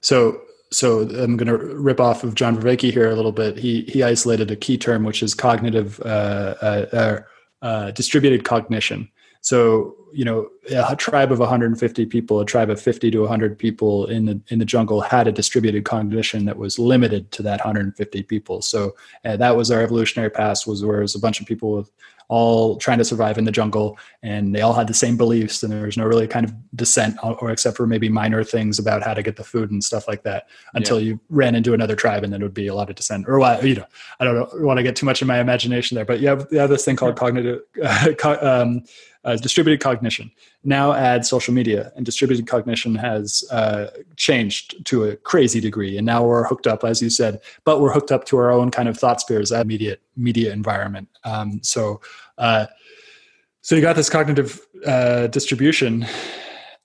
so 0.00 0.40
so 0.70 1.00
i'm 1.00 1.36
going 1.36 1.48
to 1.48 1.56
rip 1.56 1.98
off 2.00 2.22
of 2.22 2.36
john 2.36 2.56
vervaeke 2.56 2.92
here 2.92 3.10
a 3.10 3.16
little 3.16 3.32
bit. 3.32 3.58
He 3.58 3.82
he 3.88 4.04
isolated 4.04 4.50
a 4.50 4.56
key 4.56 4.78
term 4.78 5.02
which 5.02 5.22
is 5.22 5.34
cognitive 5.34 6.00
uh, 6.00 6.54
uh, 6.62 6.86
uh, 6.92 7.20
uh 7.64 7.90
distributed 7.90 8.44
cognition 8.44 9.08
so 9.46 9.94
you 10.12 10.24
know, 10.24 10.48
a 10.70 10.96
tribe 10.96 11.30
of 11.30 11.38
150 11.38 12.06
people, 12.06 12.40
a 12.40 12.44
tribe 12.44 12.68
of 12.68 12.80
50 12.80 13.12
to 13.12 13.20
100 13.20 13.56
people 13.56 14.06
in 14.06 14.24
the 14.24 14.40
in 14.48 14.58
the 14.58 14.64
jungle 14.64 15.00
had 15.02 15.28
a 15.28 15.32
distributed 15.32 15.84
cognition 15.84 16.46
that 16.46 16.56
was 16.56 16.80
limited 16.80 17.30
to 17.32 17.42
that 17.42 17.60
150 17.60 18.22
people. 18.24 18.60
So 18.60 18.96
uh, 19.24 19.36
that 19.36 19.54
was 19.54 19.70
our 19.70 19.82
evolutionary 19.82 20.30
past. 20.30 20.66
Was 20.66 20.84
where 20.84 20.98
it 20.98 21.02
was 21.02 21.14
a 21.14 21.20
bunch 21.20 21.40
of 21.40 21.46
people 21.46 21.76
with 21.76 21.92
all 22.28 22.76
trying 22.76 22.98
to 22.98 23.04
survive 23.04 23.38
in 23.38 23.44
the 23.44 23.52
jungle 23.52 23.96
and 24.22 24.54
they 24.54 24.60
all 24.60 24.72
had 24.72 24.88
the 24.88 24.94
same 24.94 25.16
beliefs 25.16 25.62
and 25.62 25.72
there 25.72 25.86
was 25.86 25.96
no 25.96 26.04
really 26.04 26.26
kind 26.26 26.44
of 26.44 26.52
dissent 26.74 27.16
or 27.22 27.50
except 27.50 27.76
for 27.76 27.86
maybe 27.86 28.08
minor 28.08 28.42
things 28.42 28.80
about 28.80 29.02
how 29.02 29.14
to 29.14 29.22
get 29.22 29.36
the 29.36 29.44
food 29.44 29.70
and 29.70 29.84
stuff 29.84 30.08
like 30.08 30.24
that 30.24 30.48
until 30.74 30.98
yeah. 30.98 31.10
you 31.10 31.20
ran 31.28 31.54
into 31.54 31.72
another 31.72 31.94
tribe 31.94 32.24
and 32.24 32.32
then 32.32 32.40
it 32.40 32.44
would 32.44 32.52
be 32.52 32.66
a 32.66 32.74
lot 32.74 32.90
of 32.90 32.96
dissent 32.96 33.24
or 33.28 33.38
you 33.62 33.76
know 33.76 33.86
i 34.18 34.24
don't 34.24 34.60
want 34.60 34.76
to 34.76 34.82
get 34.82 34.96
too 34.96 35.06
much 35.06 35.22
in 35.22 35.28
my 35.28 35.38
imagination 35.38 35.94
there 35.94 36.04
but 36.04 36.18
you 36.18 36.26
have, 36.26 36.48
you 36.50 36.58
have 36.58 36.70
this 36.70 36.84
thing 36.84 36.96
called 36.96 37.16
cognitive 37.16 37.60
uh, 37.84 38.36
um, 38.42 38.82
uh, 39.26 39.36
distributed 39.36 39.80
cognition 39.80 40.30
now 40.64 40.92
add 40.92 41.26
social 41.26 41.52
media 41.52 41.92
and 41.96 42.06
distributed 42.06 42.46
cognition 42.46 42.94
has 42.94 43.44
uh, 43.50 43.88
changed 44.16 44.84
to 44.86 45.04
a 45.04 45.16
crazy 45.16 45.60
degree. 45.60 45.98
And 45.98 46.06
now 46.06 46.24
we're 46.24 46.46
hooked 46.46 46.66
up 46.66 46.84
as 46.84 47.02
you 47.02 47.10
said 47.10 47.40
but 47.64 47.80
we're 47.80 47.92
hooked 47.92 48.12
up 48.12 48.24
to 48.26 48.38
our 48.38 48.50
own 48.50 48.70
kind 48.70 48.88
of 48.88 48.96
thought 48.96 49.20
spheres 49.20 49.50
that 49.50 49.62
immediate 49.62 50.00
media 50.16 50.52
environment. 50.52 51.08
Um, 51.24 51.60
so 51.62 52.00
uh, 52.38 52.66
so 53.60 53.74
you 53.74 53.82
got 53.82 53.96
this 53.96 54.08
cognitive 54.08 54.64
uh, 54.86 55.26
distribution 55.26 56.06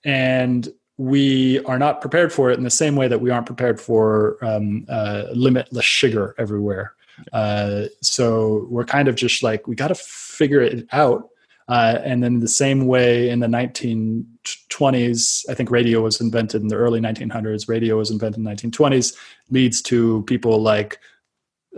and 0.04 0.68
we 0.98 1.64
are 1.64 1.78
not 1.78 2.00
prepared 2.00 2.32
for 2.32 2.50
it 2.50 2.58
in 2.58 2.64
the 2.64 2.70
same 2.70 2.96
way 2.96 3.08
that 3.08 3.20
we 3.20 3.30
aren't 3.30 3.46
prepared 3.46 3.80
for 3.80 4.36
um, 4.44 4.84
uh, 4.88 5.24
limitless 5.32 5.84
sugar 5.84 6.34
everywhere. 6.38 6.94
Uh, 7.32 7.84
so 8.00 8.66
we're 8.70 8.84
kind 8.84 9.08
of 9.08 9.14
just 9.14 9.42
like 9.42 9.66
we 9.66 9.74
got 9.74 9.88
to 9.88 9.94
figure 9.94 10.60
it 10.60 10.86
out 10.92 11.28
uh, 11.68 11.98
and 12.04 12.22
then 12.22 12.40
the 12.40 12.48
same 12.48 12.86
way 12.86 13.30
in 13.30 13.40
the 13.40 13.46
1920s, 13.46 15.48
I 15.48 15.54
think 15.54 15.70
radio 15.70 16.00
was 16.00 16.20
invented 16.20 16.62
in 16.62 16.68
the 16.68 16.76
early 16.76 17.00
1900s, 17.00 17.68
radio 17.68 17.98
was 17.98 18.10
invented 18.10 18.38
in 18.38 18.44
the 18.44 18.50
1920s, 18.50 19.16
leads 19.50 19.82
to 19.82 20.22
people 20.22 20.60
like 20.60 20.98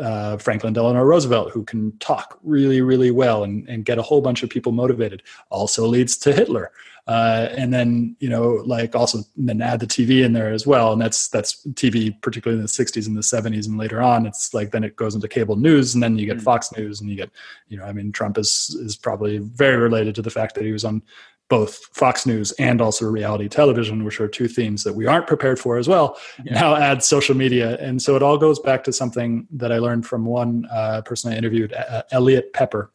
uh, 0.00 0.36
Franklin 0.38 0.72
Delano 0.72 1.02
Roosevelt, 1.02 1.52
who 1.52 1.64
can 1.64 1.96
talk 1.98 2.38
really, 2.42 2.80
really 2.80 3.10
well 3.10 3.44
and, 3.44 3.68
and 3.68 3.84
get 3.84 3.98
a 3.98 4.02
whole 4.02 4.20
bunch 4.20 4.42
of 4.42 4.50
people 4.50 4.72
motivated. 4.72 5.22
Also 5.50 5.86
leads 5.86 6.16
to 6.18 6.32
Hitler, 6.32 6.72
uh, 7.06 7.48
and 7.52 7.72
then 7.72 8.16
you 8.18 8.28
know, 8.28 8.62
like 8.64 8.96
also 8.96 9.18
then 9.36 9.60
add 9.60 9.80
the 9.80 9.86
TV 9.86 10.24
in 10.24 10.32
there 10.32 10.52
as 10.52 10.66
well, 10.66 10.92
and 10.92 11.00
that's 11.00 11.28
that's 11.28 11.64
TV, 11.74 12.20
particularly 12.22 12.58
in 12.58 12.62
the 12.62 12.68
'60s 12.68 13.06
and 13.06 13.16
the 13.16 13.20
'70s 13.20 13.66
and 13.66 13.78
later 13.78 14.00
on. 14.00 14.26
It's 14.26 14.54
like 14.54 14.70
then 14.70 14.84
it 14.84 14.96
goes 14.96 15.14
into 15.14 15.28
cable 15.28 15.56
news, 15.56 15.94
and 15.94 16.02
then 16.02 16.18
you 16.18 16.26
get 16.26 16.38
mm. 16.38 16.42
Fox 16.42 16.72
News, 16.76 17.00
and 17.00 17.10
you 17.10 17.16
get, 17.16 17.30
you 17.68 17.76
know, 17.76 17.84
I 17.84 17.92
mean, 17.92 18.10
Trump 18.10 18.38
is 18.38 18.76
is 18.80 18.96
probably 18.96 19.38
very 19.38 19.76
related 19.76 20.14
to 20.16 20.22
the 20.22 20.30
fact 20.30 20.54
that 20.54 20.64
he 20.64 20.72
was 20.72 20.84
on 20.84 21.02
both 21.54 21.76
Fox 21.92 22.26
News 22.26 22.50
and 22.58 22.80
also 22.80 23.06
reality 23.06 23.48
television, 23.48 24.04
which 24.04 24.20
are 24.20 24.26
two 24.26 24.48
themes 24.48 24.82
that 24.82 24.92
we 24.92 25.06
aren't 25.06 25.28
prepared 25.28 25.56
for 25.60 25.78
as 25.78 25.86
well. 25.86 26.18
Yeah. 26.44 26.54
Now 26.54 26.74
add 26.74 27.04
social 27.04 27.36
media, 27.36 27.76
and 27.78 28.02
so 28.02 28.16
it 28.16 28.24
all 28.24 28.36
goes 28.36 28.58
back 28.58 28.82
to 28.84 28.92
something 28.92 29.46
that 29.52 29.70
I 29.70 29.78
learned 29.78 30.04
from 30.04 30.24
one 30.24 30.66
uh, 30.72 31.02
person 31.02 31.32
I 31.32 31.36
interviewed, 31.36 31.72
uh, 31.72 32.02
Elliot 32.10 32.52
Pepper. 32.54 32.90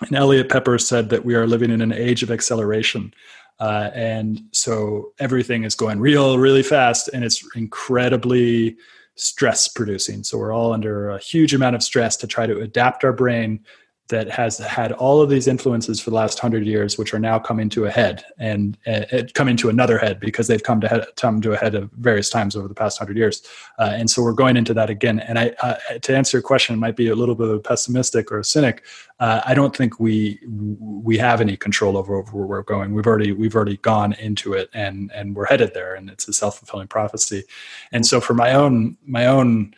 And 0.00 0.16
Elliot 0.16 0.48
Pepper 0.48 0.76
said 0.76 1.08
that 1.10 1.24
we 1.24 1.36
are 1.36 1.46
living 1.46 1.70
in 1.70 1.80
an 1.80 1.92
age 1.92 2.24
of 2.24 2.32
acceleration. 2.32 3.14
Uh, 3.60 3.90
and 3.94 4.40
so 4.50 5.12
everything 5.20 5.62
is 5.62 5.76
going 5.76 6.00
real, 6.00 6.36
really 6.36 6.64
fast, 6.64 7.06
and 7.14 7.22
it's 7.22 7.46
incredibly 7.54 8.76
stress 9.14 9.68
producing. 9.68 10.24
So 10.24 10.36
we're 10.36 10.52
all 10.52 10.72
under 10.72 11.10
a 11.10 11.18
huge 11.20 11.54
amount 11.54 11.76
of 11.76 11.82
stress 11.84 12.16
to 12.16 12.26
try 12.26 12.48
to 12.48 12.60
adapt 12.60 13.04
our 13.04 13.12
brain 13.12 13.60
that 14.08 14.28
has 14.28 14.58
had 14.58 14.92
all 14.92 15.22
of 15.22 15.30
these 15.30 15.48
influences 15.48 15.98
for 15.98 16.10
the 16.10 16.16
last 16.16 16.38
hundred 16.38 16.66
years, 16.66 16.98
which 16.98 17.14
are 17.14 17.18
now 17.18 17.38
coming 17.38 17.70
to 17.70 17.86
a 17.86 17.90
head 17.90 18.22
and 18.38 18.76
uh, 18.86 19.02
coming 19.32 19.56
to 19.56 19.70
another 19.70 19.96
head 19.96 20.20
because 20.20 20.46
they've 20.46 20.62
come 20.62 20.78
to 20.78 20.88
head, 20.88 21.06
come 21.16 21.40
to 21.40 21.52
a 21.52 21.56
head 21.56 21.74
of 21.74 21.90
various 21.92 22.28
times 22.28 22.54
over 22.54 22.68
the 22.68 22.74
past 22.74 22.98
hundred 22.98 23.16
years. 23.16 23.42
Uh, 23.78 23.92
and 23.94 24.10
so 24.10 24.22
we're 24.22 24.32
going 24.34 24.58
into 24.58 24.74
that 24.74 24.90
again. 24.90 25.20
And 25.20 25.38
I, 25.38 25.54
uh, 25.62 25.76
to 26.02 26.14
answer 26.14 26.36
your 26.36 26.42
question, 26.42 26.78
might 26.78 26.96
be 26.96 27.08
a 27.08 27.14
little 27.14 27.34
bit 27.34 27.48
of 27.48 27.54
a 27.54 27.60
pessimistic 27.60 28.30
or 28.30 28.40
a 28.40 28.44
cynic. 28.44 28.84
Uh, 29.20 29.40
I 29.46 29.54
don't 29.54 29.74
think 29.74 29.98
we 29.98 30.38
we 30.46 31.16
have 31.16 31.40
any 31.40 31.56
control 31.56 31.96
over, 31.96 32.16
over 32.16 32.36
where 32.36 32.46
we're 32.46 32.62
going. 32.62 32.92
We've 32.94 33.06
already 33.06 33.32
we've 33.32 33.54
already 33.54 33.78
gone 33.78 34.12
into 34.14 34.52
it 34.52 34.68
and 34.74 35.10
and 35.14 35.34
we're 35.34 35.46
headed 35.46 35.72
there. 35.72 35.94
And 35.94 36.10
it's 36.10 36.28
a 36.28 36.32
self 36.34 36.58
fulfilling 36.58 36.88
prophecy. 36.88 37.44
And 37.90 38.04
so 38.04 38.20
for 38.20 38.34
my 38.34 38.52
own 38.52 38.98
my 39.06 39.26
own 39.26 39.74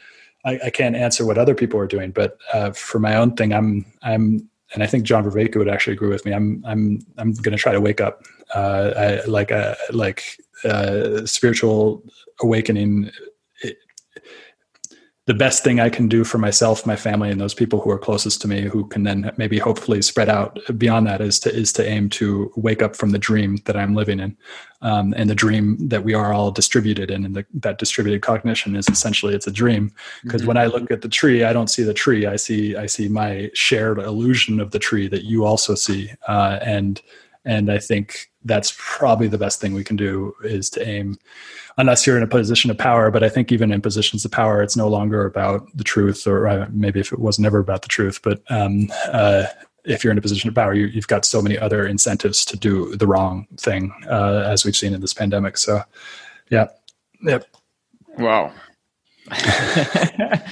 I, 0.47 0.59
I 0.67 0.71
can't 0.71 0.97
answer 0.97 1.27
what 1.27 1.39
other 1.39 1.55
people 1.55 1.79
are 1.81 1.87
doing, 1.87 2.13
but 2.13 2.39
uh, 2.55 2.71
for 2.71 2.99
my 2.99 3.17
own 3.17 3.35
thing, 3.35 3.53
I'm 3.53 3.85
I'm 4.03 4.49
and 4.75 4.83
I 4.83 4.87
think 4.87 5.05
John 5.05 5.25
Vervaeke 5.25 5.57
would 5.57 5.69
actually 5.69 5.95
agree 5.95 6.09
with 6.09 6.25
me. 6.25 6.33
I'm 6.33 6.63
I'm 6.65 7.01
I'm 7.19 7.33
going 7.35 7.57
to 7.57 7.63
try 7.63 7.73
to 7.73 7.81
wake 7.81 8.01
up, 8.01 8.23
uh, 8.55 8.93
I, 8.97 9.25
like 9.27 9.51
a 9.51 9.77
like 9.93 10.23
uh, 10.65 11.27
spiritual 11.27 12.03
awakening 12.41 13.11
the 15.27 15.35
best 15.35 15.65
thing 15.65 15.81
I 15.81 15.89
can 15.89 16.09
do 16.09 16.23
for 16.23 16.39
myself, 16.39 16.87
my 16.87 16.95
family, 16.95 17.31
and 17.31 17.41
those 17.41 17.53
people 17.53 17.81
who 17.81 17.91
are 17.91 17.99
closest 17.99 18.41
to 18.43 18.49
me, 18.49 18.63
who 18.63 18.87
can 18.87 19.03
then 19.03 19.33
maybe 19.37 19.59
hopefully 19.59 20.01
spread 20.01 20.29
out 20.29 20.61
beyond 20.79 21.09
that, 21.09 21.21
is 21.21 21.41
to 21.41 21.53
is 21.53 21.73
to 21.75 21.85
aim 21.87 22.09
to 22.11 22.53
wake 22.55 22.81
up 22.81 22.95
from 22.95 23.11
the 23.11 23.19
dream 23.19 23.57
that 23.65 23.77
I'm 23.77 23.97
living 23.97 24.21
in, 24.21 24.37
um, 24.83 25.15
and 25.17 25.29
the 25.29 25.35
dream 25.35 25.89
that 25.89 26.05
we 26.05 26.15
are 26.15 26.33
all 26.33 26.53
distributed 26.53 27.11
in, 27.11 27.25
and 27.25 27.35
the, 27.35 27.45
that 27.55 27.79
distributed 27.79 28.23
cognition 28.23 28.77
is 28.77 28.89
essentially 28.89 29.35
it's 29.35 29.49
a 29.49 29.53
dream. 29.53 29.93
Because 30.23 30.43
mm-hmm. 30.43 30.49
when 30.49 30.59
I 30.59 30.67
look 30.67 30.93
at 30.93 31.03
the 31.03 31.09
tree, 31.09 31.43
I 31.43 31.53
don't 31.53 31.71
see 31.71 31.83
the 31.83 31.95
tree. 31.95 32.27
I 32.27 32.37
see 32.37 32.77
I 32.77 32.87
see 32.87 33.09
my 33.09 33.51
shared 33.53 33.99
illusion 33.99 34.61
of 34.61 34.71
the 34.71 34.79
tree 34.79 35.09
that 35.09 35.25
you 35.25 35.45
also 35.45 35.75
see, 35.75 36.13
uh, 36.29 36.61
and 36.63 37.03
and 37.47 37.71
I 37.71 37.79
think 37.79 38.31
that's 38.45 38.75
probably 38.79 39.29
the 39.29 39.39
best 39.39 39.61
thing 39.61 39.73
we 39.73 39.85
can 39.85 39.97
do 39.97 40.35
is 40.45 40.69
to 40.71 40.87
aim 40.87 41.19
unless 41.79 42.07
you're 42.07 42.17
in 42.17 42.23
a 42.23 42.29
position 42.29 42.71
of 42.71 42.79
power 42.79 43.11
but 43.11 43.25
i 43.25 43.29
think 43.29 43.51
even 43.51 43.73
in 43.73 43.83
positions 43.83 44.25
of 44.25 44.31
power 44.31 44.63
it's 44.63 44.77
no 44.77 44.87
longer 44.87 45.27
about 45.27 45.67
the 45.77 45.83
truth 45.83 46.29
or 46.29 46.47
uh, 46.47 46.69
maybe 46.71 47.01
if 47.01 47.13
it 47.13 47.19
was 47.19 47.41
never 47.41 47.59
about 47.59 47.83
the 47.83 47.89
truth 47.89 48.21
but 48.23 48.41
um, 48.51 48.89
uh, 49.13 49.47
if 49.87 50.03
you're 50.03 50.11
in 50.11 50.19
a 50.19 50.23
position 50.23 50.49
of 50.49 50.55
power 50.55 50.75
you, 50.75 50.89
have 50.89 51.07
got 51.07 51.25
so 51.25 51.41
many 51.41 51.59
other 51.59 51.87
incentives 51.87 52.45
to 52.45 52.57
do 52.57 52.95
the 52.97 53.07
wrong 53.07 53.47
thing 53.57 53.93
uh, 54.11 54.45
as 54.47 54.65
we've 54.65 54.77
seen 54.77 54.93
in 54.93 55.01
this 55.01 55.15
pandemic. 55.15 55.57
So 55.57 55.81
yeah. 56.51 56.67
Yep. 57.23 57.47
Wow. 58.19 58.53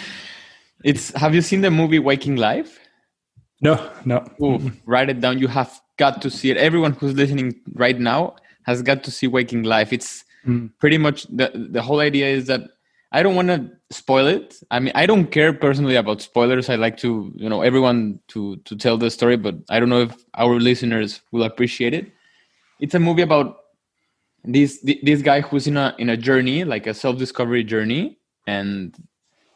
It's 0.84 1.12
have 1.16 1.34
you 1.34 1.40
seen 1.40 1.62
the 1.62 1.70
movie 1.70 1.98
waking 1.98 2.36
life? 2.36 2.78
No 3.62 3.90
no. 4.04 4.22
Ooh, 4.42 4.70
write 4.84 5.08
it 5.08 5.18
down. 5.18 5.38
You 5.38 5.48
have 5.48 5.80
got 5.96 6.22
to 6.22 6.30
see 6.30 6.50
it. 6.50 6.56
Everyone 6.56 6.92
who's 6.92 7.14
listening 7.14 7.60
right 7.74 7.98
now 7.98 8.36
has 8.64 8.82
got 8.82 9.04
to 9.04 9.10
see 9.10 9.26
Waking 9.26 9.62
Life. 9.62 9.92
It's 9.92 10.24
mm. 10.46 10.70
pretty 10.78 10.98
much 10.98 11.24
the 11.24 11.50
the 11.54 11.82
whole 11.82 12.00
idea 12.00 12.26
is 12.26 12.46
that 12.46 12.62
I 13.12 13.22
don't 13.22 13.36
want 13.36 13.48
to 13.48 13.70
spoil 13.90 14.26
it. 14.26 14.56
I 14.72 14.80
mean, 14.80 14.92
I 14.96 15.06
don't 15.06 15.26
care 15.26 15.52
personally 15.52 15.94
about 15.94 16.20
spoilers. 16.20 16.68
I 16.68 16.74
like 16.74 16.96
to, 16.98 17.32
you 17.36 17.48
know, 17.48 17.62
everyone 17.62 18.18
to 18.28 18.56
to 18.56 18.76
tell 18.76 18.98
the 18.98 19.10
story, 19.10 19.36
but 19.36 19.54
I 19.70 19.78
don't 19.78 19.88
know 19.88 20.02
if 20.02 20.24
our 20.34 20.58
listeners 20.58 21.20
will 21.30 21.44
appreciate 21.44 21.94
it. 21.94 22.10
It's 22.80 22.94
a 22.94 22.98
movie 22.98 23.22
about 23.22 23.58
this 24.42 24.80
this 25.02 25.22
guy 25.22 25.42
who's 25.42 25.66
in 25.66 25.76
a 25.76 25.94
in 25.98 26.10
a 26.10 26.16
journey, 26.16 26.64
like 26.64 26.88
a 26.88 26.94
self 26.94 27.16
discovery 27.18 27.62
journey, 27.62 28.18
and 28.46 28.96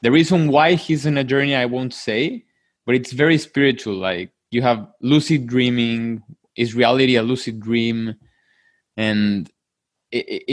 the 0.03 0.13
reason 0.13 0.49
why 0.53 0.75
he's 0.75 1.05
in 1.05 1.19
a 1.19 1.25
journey 1.25 1.57
I 1.57 1.67
won't 1.67 1.93
say, 1.93 2.45
but 2.87 2.95
it's 2.95 3.13
very 3.13 3.39
spiritual. 3.39 3.97
Like 3.97 4.31
you 4.51 4.63
have 4.63 4.87
lucid 5.01 5.47
dreaming 5.47 6.23
is 6.57 6.75
reality 6.75 7.17
a 7.17 7.23
lucid 7.23 7.61
dream? 7.61 8.15
And 8.97 9.51
it, 10.11 10.27
it, 10.27 10.53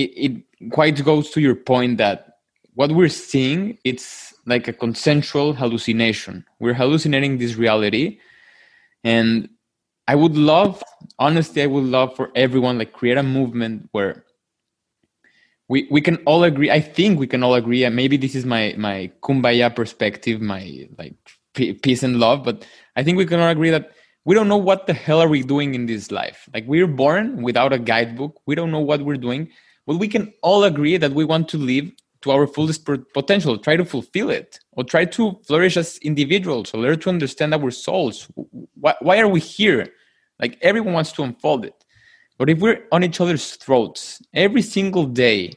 it 0.60 0.72
quite 0.72 1.04
goes 1.04 1.30
to 1.32 1.42
your 1.42 1.56
point 1.56 1.98
that 1.98 2.38
what 2.74 2.92
we're 2.92 3.10
seeing 3.10 3.78
it's 3.84 4.34
like 4.46 4.68
a 4.68 4.74
consensual 4.74 5.54
hallucination. 5.54 6.46
We're 6.60 6.74
hallucinating 6.74 7.38
this 7.38 7.56
reality. 7.56 8.20
And 9.04 9.50
i 10.08 10.16
would 10.16 10.36
love 10.36 10.84
honestly 11.20 11.62
i 11.62 11.66
would 11.66 11.84
love 11.84 12.16
for 12.16 12.32
everyone 12.36 12.78
like 12.78 12.94
create 12.94 13.18
a 13.18 13.24
movement 13.24 13.90
where 13.92 14.24
we, 15.68 15.88
we 15.90 16.02
can 16.02 16.18
all 16.26 16.44
agree 16.44 16.72
i 16.72 16.80
think 16.80 17.20
we 17.20 17.28
can 17.28 17.44
all 17.44 17.56
agree 17.56 17.84
and 17.84 17.96
maybe 17.96 18.18
this 18.18 18.36
is 18.36 18.46
my 18.46 18.74
my 18.78 19.12
kumbaya 19.24 19.74
perspective 19.74 20.42
my 20.42 20.88
like 20.98 21.16
peace 21.54 22.04
and 22.04 22.20
love 22.20 22.44
but 22.44 22.66
i 22.96 23.04
think 23.04 23.18
we 23.18 23.26
can 23.26 23.40
all 23.40 23.50
agree 23.50 23.70
that 23.70 23.92
we 24.26 24.34
don't 24.34 24.48
know 24.48 24.58
what 24.58 24.88
the 24.88 24.94
hell 24.94 25.22
are 25.22 25.30
we 25.30 25.44
doing 25.44 25.76
in 25.76 25.86
this 25.86 26.10
life. 26.10 26.50
Like 26.52 26.66
we're 26.66 26.88
born 26.88 27.44
without 27.44 27.72
a 27.72 27.78
guidebook. 27.78 28.42
We 28.48 28.56
don't 28.56 28.72
know 28.72 28.80
what 28.80 29.06
we're 29.06 29.18
doing 29.18 29.52
but 29.86 29.98
we 29.98 30.08
can 30.08 30.34
all 30.42 30.64
agree 30.64 30.98
that 30.98 31.12
we 31.12 31.26
want 31.26 31.48
to 31.50 31.58
live 31.58 31.92
to 32.22 32.32
our 32.32 32.48
fullest 32.48 32.86
potential 33.14 33.58
try 33.58 33.76
to 33.76 33.86
fulfill 33.86 34.30
it 34.30 34.60
or 34.72 34.84
try 34.84 35.06
to 35.06 35.40
flourish 35.48 35.78
as 35.78 35.98
individuals 36.00 36.74
or 36.74 36.80
learn 36.80 37.00
to 37.00 37.10
understand 37.10 37.54
our 37.54 37.70
souls. 37.72 38.28
Why, 38.74 38.96
why 39.02 39.20
are 39.20 39.28
we 39.28 39.40
here? 39.40 39.88
Like 40.40 40.58
everyone 40.62 40.94
wants 40.94 41.12
to 41.14 41.24
unfold 41.24 41.66
it. 41.66 41.86
But 42.38 42.50
if 42.50 42.60
we're 42.60 42.84
on 42.92 43.04
each 43.04 43.22
other's 43.22 43.56
throats 43.56 44.22
every 44.34 44.62
single 44.62 45.06
day 45.06 45.54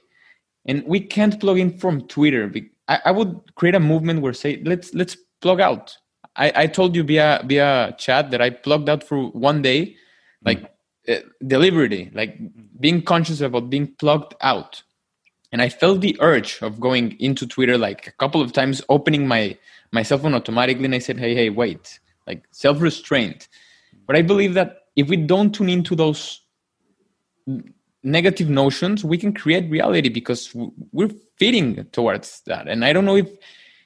and 0.67 0.85
we 0.87 1.01
can't 1.01 1.41
plug 1.41 1.59
in 1.59 1.79
from 1.79 2.07
twitter 2.07 2.53
I, 2.87 3.01
I 3.07 3.11
would 3.11 3.41
create 3.55 3.75
a 3.75 3.81
movement 3.81 4.21
where 4.21 4.33
say 4.33 4.63
let's 4.65 4.93
let's 4.95 5.17
plug 5.41 5.61
out. 5.61 5.97
I, 6.39 6.53
I 6.55 6.67
told 6.69 6.95
you 6.95 7.03
via 7.03 7.43
via 7.45 7.95
chat 7.99 8.31
that 8.31 8.41
I 8.41 8.51
plugged 8.51 8.89
out 8.89 9.03
for 9.03 9.27
one 9.31 9.61
day, 9.61 9.97
like 10.45 10.63
uh, 11.09 11.17
deliberately, 11.47 12.11
like 12.15 12.39
being 12.81 13.03
conscious 13.03 13.41
about 13.41 13.69
being 13.69 13.89
plugged 13.99 14.35
out. 14.41 14.83
And 15.51 15.61
I 15.61 15.69
felt 15.69 16.01
the 16.01 16.17
urge 16.21 16.61
of 16.63 16.79
going 16.79 17.19
into 17.21 17.47
Twitter 17.47 17.77
like 17.77 18.07
a 18.07 18.13
couple 18.13 18.41
of 18.41 18.53
times, 18.53 18.81
opening 18.89 19.27
my 19.27 19.59
my 19.91 20.03
cell 20.03 20.19
phone 20.19 20.35
automatically, 20.35 20.85
and 20.85 20.95
I 20.95 21.01
said, 21.01 21.19
"Hey, 21.19 21.35
hey, 21.35 21.51
wait!" 21.51 21.99
Like 22.27 22.47
self 22.53 22.81
restraint. 22.81 23.49
But 24.07 24.17
I 24.17 24.23
believe 24.23 24.55
that 24.55 24.83
if 24.97 25.09
we 25.09 25.17
don't 25.17 25.55
tune 25.55 25.69
into 25.69 25.95
those 25.97 26.41
negative 28.03 28.49
notions, 28.49 29.05
we 29.05 29.19
can 29.19 29.33
create 29.33 29.71
reality 29.71 30.09
because 30.09 30.55
we're 30.93 31.11
feeding 31.37 31.85
towards 31.87 32.43
that. 32.47 32.69
And 32.69 32.85
I 32.85 32.93
don't 32.93 33.05
know 33.05 33.17
if 33.17 33.29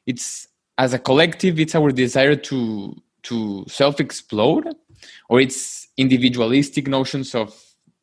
it's 0.06 0.48
as 0.82 0.92
a 0.92 0.98
collective, 0.98 1.60
it's 1.60 1.76
our 1.76 1.92
desire 1.92 2.34
to 2.34 2.96
to 3.22 3.64
self 3.68 4.00
explode, 4.00 4.66
or 5.28 5.40
it's 5.40 5.86
individualistic 5.96 6.88
notions 6.88 7.36
of 7.36 7.54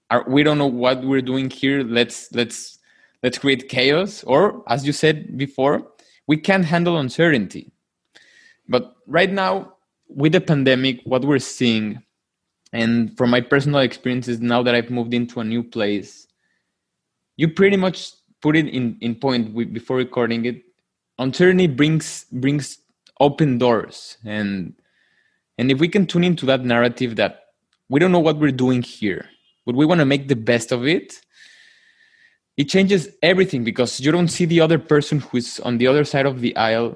are, 0.09 0.23
we 0.29 0.43
don't 0.43 0.57
know 0.57 0.73
what 0.85 1.03
we're 1.03 1.21
doing 1.21 1.49
here. 1.49 1.83
Let's 1.83 2.31
let's 2.31 2.79
let's 3.21 3.37
create 3.37 3.67
chaos. 3.67 4.23
Or 4.23 4.63
as 4.69 4.87
you 4.87 4.93
said 4.93 5.37
before, 5.37 5.91
we 6.25 6.37
can't 6.37 6.63
handle 6.63 6.97
uncertainty. 6.97 7.69
But 8.69 8.95
right 9.07 9.29
now, 9.29 9.73
with 10.07 10.31
the 10.31 10.39
pandemic, 10.39 11.01
what 11.03 11.25
we're 11.25 11.39
seeing, 11.39 12.01
and 12.71 13.17
from 13.17 13.29
my 13.29 13.41
personal 13.41 13.81
experiences 13.81 14.39
now 14.39 14.63
that 14.63 14.73
I've 14.73 14.89
moved 14.89 15.13
into 15.13 15.41
a 15.41 15.43
new 15.43 15.63
place, 15.63 16.27
you 17.35 17.49
pretty 17.49 17.75
much 17.75 18.13
put 18.41 18.55
it 18.55 18.69
in, 18.69 18.97
in 19.01 19.15
point 19.15 19.53
before 19.73 19.97
recording 19.97 20.45
it. 20.45 20.63
Uncertainty 21.19 21.67
brings 21.67 22.25
brings 22.31 22.79
open 23.19 23.57
doors 23.57 24.17
and 24.25 24.73
and 25.57 25.69
if 25.69 25.79
we 25.79 25.89
can 25.89 26.07
tune 26.07 26.23
into 26.23 26.45
that 26.45 26.63
narrative 26.63 27.17
that 27.17 27.41
we 27.89 27.99
don't 27.99 28.13
know 28.13 28.19
what 28.19 28.37
we're 28.37 28.51
doing 28.51 28.81
here, 28.81 29.25
but 29.65 29.75
we 29.75 29.85
want 29.85 29.99
to 29.99 30.05
make 30.05 30.29
the 30.29 30.35
best 30.35 30.71
of 30.71 30.87
it, 30.87 31.19
it 32.55 32.69
changes 32.69 33.09
everything 33.21 33.65
because 33.65 33.99
you 33.99 34.11
don't 34.11 34.29
see 34.29 34.45
the 34.45 34.61
other 34.61 34.79
person 34.79 35.19
who's 35.19 35.59
on 35.59 35.77
the 35.77 35.87
other 35.87 36.05
side 36.05 36.25
of 36.25 36.39
the 36.39 36.55
aisle 36.55 36.95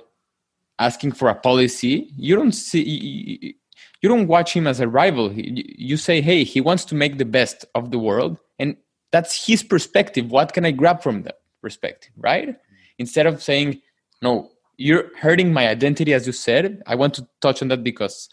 asking 0.79 1.11
for 1.11 1.27
a 1.27 1.35
policy. 1.35 2.09
You 2.15 2.35
don't 2.35 2.53
see 2.53 3.55
you 4.01 4.09
don't 4.09 4.27
watch 4.27 4.53
him 4.53 4.67
as 4.67 4.79
a 4.79 4.87
rival. 4.87 5.31
You 5.33 5.97
say, 5.97 6.21
"Hey, 6.21 6.43
he 6.43 6.61
wants 6.61 6.85
to 6.85 6.95
make 6.95 7.17
the 7.17 7.25
best 7.25 7.65
of 7.75 7.91
the 7.91 7.99
world." 7.99 8.37
And 8.59 8.77
that's 9.11 9.45
his 9.45 9.63
perspective. 9.63 10.31
What 10.31 10.53
can 10.53 10.65
I 10.65 10.71
grab 10.71 11.01
from 11.01 11.23
that 11.23 11.39
perspective, 11.61 12.11
right? 12.17 12.55
Instead 12.97 13.25
of 13.25 13.41
saying, 13.41 13.81
"No, 14.23 14.51
you're 14.77 15.11
hurting 15.17 15.53
my 15.53 15.67
identity," 15.67 16.13
as 16.13 16.25
you 16.25 16.33
said. 16.33 16.81
I 16.87 16.95
want 16.95 17.13
to 17.15 17.27
touch 17.41 17.61
on 17.61 17.67
that 17.67 17.83
because 17.83 18.29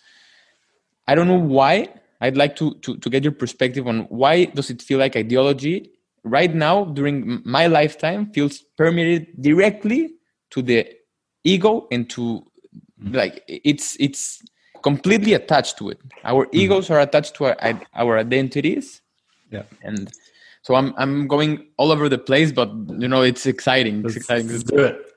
I 1.07 1.15
don't 1.15 1.29
know 1.29 1.39
why. 1.39 1.89
I'd 2.23 2.37
like 2.37 2.55
to, 2.57 2.75
to, 2.83 2.99
to 2.99 3.11
get 3.11 3.25
your 3.25 3.33
perspective 3.33 3.87
on 3.89 4.01
why 4.11 4.45
does 4.45 4.69
it 4.71 4.83
feel 4.83 4.99
like 4.99 5.17
ideology 5.17 5.91
right 6.23 6.55
now 6.55 6.85
during 6.85 7.41
my 7.45 7.67
lifetime 7.67 8.31
feels 8.33 8.63
permeated 8.77 9.29
directly 9.41 10.15
to 10.51 10.63
the 10.63 10.87
ego 11.45 11.87
and 11.91 12.11
to 12.11 12.45
mm-hmm. 13.03 13.15
like 13.15 13.43
it's 13.49 13.97
it's 13.99 14.43
completely 14.83 15.35
attached 15.35 15.79
to 15.79 15.91
it. 15.91 15.99
Our 16.25 16.47
mm-hmm. 16.47 16.57
egos 16.57 16.91
are 16.91 17.01
attached 17.01 17.35
to 17.37 17.47
our, 17.47 17.81
our 17.95 18.19
identities. 18.19 19.01
Yeah. 19.51 19.65
And 19.83 20.11
so 20.63 20.75
I'm 20.75 20.95
I'm 20.99 21.27
going 21.27 21.67
all 21.77 21.91
over 21.91 22.09
the 22.09 22.19
place, 22.19 22.53
but 22.53 22.71
you 22.99 23.09
know 23.09 23.23
it's 23.23 23.47
exciting. 23.47 24.03
Let's, 24.03 24.17
it's 24.17 24.25
exciting. 24.25 24.49
Let's 24.49 24.65
do 24.65 24.79
it. 24.79 25.10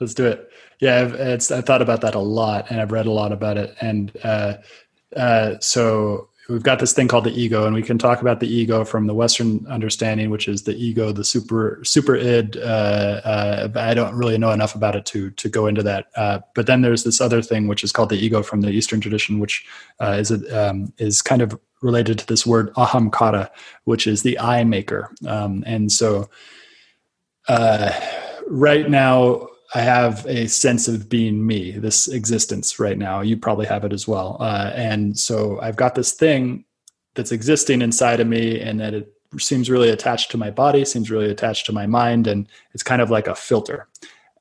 Let's 0.00 0.14
do 0.14 0.26
it. 0.26 0.50
Yeah, 0.80 1.00
I've, 1.00 1.14
it's 1.14 1.50
I've 1.50 1.66
thought 1.66 1.82
about 1.82 2.00
that 2.00 2.14
a 2.14 2.20
lot, 2.20 2.70
and 2.70 2.80
I've 2.80 2.90
read 2.90 3.06
a 3.06 3.10
lot 3.12 3.32
about 3.32 3.58
it, 3.58 3.76
and 3.80 4.10
uh, 4.24 4.54
uh, 5.14 5.58
so 5.60 6.30
we've 6.48 6.62
got 6.62 6.78
this 6.78 6.92
thing 6.92 7.06
called 7.06 7.24
the 7.24 7.38
ego, 7.38 7.66
and 7.66 7.74
we 7.74 7.82
can 7.82 7.98
talk 7.98 8.20
about 8.20 8.40
the 8.40 8.48
ego 8.48 8.84
from 8.84 9.06
the 9.06 9.14
Western 9.14 9.66
understanding, 9.68 10.30
which 10.30 10.48
is 10.48 10.62
the 10.62 10.74
ego, 10.74 11.12
the 11.12 11.24
super 11.24 11.80
super 11.84 12.16
id. 12.16 12.56
Uh, 12.56 13.20
uh, 13.24 13.68
I 13.76 13.94
don't 13.94 14.14
really 14.14 14.38
know 14.38 14.50
enough 14.50 14.74
about 14.74 14.96
it 14.96 15.04
to 15.06 15.30
to 15.32 15.48
go 15.48 15.66
into 15.66 15.82
that. 15.82 16.06
Uh, 16.16 16.40
but 16.54 16.66
then 16.66 16.80
there's 16.80 17.04
this 17.04 17.20
other 17.20 17.42
thing, 17.42 17.68
which 17.68 17.84
is 17.84 17.92
called 17.92 18.08
the 18.08 18.18
ego 18.18 18.42
from 18.42 18.62
the 18.62 18.70
Eastern 18.70 19.00
tradition, 19.00 19.38
which 19.38 19.66
uh, 20.00 20.16
is 20.18 20.30
a, 20.30 20.70
um, 20.70 20.92
is 20.98 21.22
kind 21.22 21.42
of 21.42 21.58
related 21.82 22.18
to 22.18 22.26
this 22.26 22.46
word 22.46 22.72
ahamkara, 22.74 23.50
which 23.84 24.06
is 24.06 24.22
the 24.22 24.38
eye 24.38 24.64
maker. 24.64 25.10
Um, 25.26 25.62
and 25.66 25.92
so, 25.92 26.28
right 28.48 28.90
now, 28.90 29.49
I 29.74 29.80
have 29.80 30.26
a 30.26 30.48
sense 30.48 30.88
of 30.88 31.08
being 31.08 31.46
me, 31.46 31.72
this 31.72 32.08
existence 32.08 32.78
right 32.80 32.98
now. 32.98 33.20
You 33.20 33.36
probably 33.36 33.66
have 33.66 33.84
it 33.84 33.92
as 33.92 34.08
well. 34.08 34.36
Uh, 34.40 34.72
and 34.74 35.18
so 35.18 35.60
I've 35.60 35.76
got 35.76 35.94
this 35.94 36.12
thing 36.12 36.64
that's 37.14 37.32
existing 37.32 37.82
inside 37.82 38.20
of 38.20 38.26
me, 38.26 38.60
and 38.60 38.80
that 38.80 38.94
it 38.94 39.12
seems 39.38 39.70
really 39.70 39.90
attached 39.90 40.30
to 40.32 40.38
my 40.38 40.50
body, 40.50 40.84
seems 40.84 41.10
really 41.10 41.30
attached 41.30 41.66
to 41.66 41.72
my 41.72 41.86
mind, 41.86 42.26
and 42.26 42.48
it's 42.74 42.82
kind 42.82 43.00
of 43.00 43.10
like 43.10 43.28
a 43.28 43.34
filter. 43.34 43.86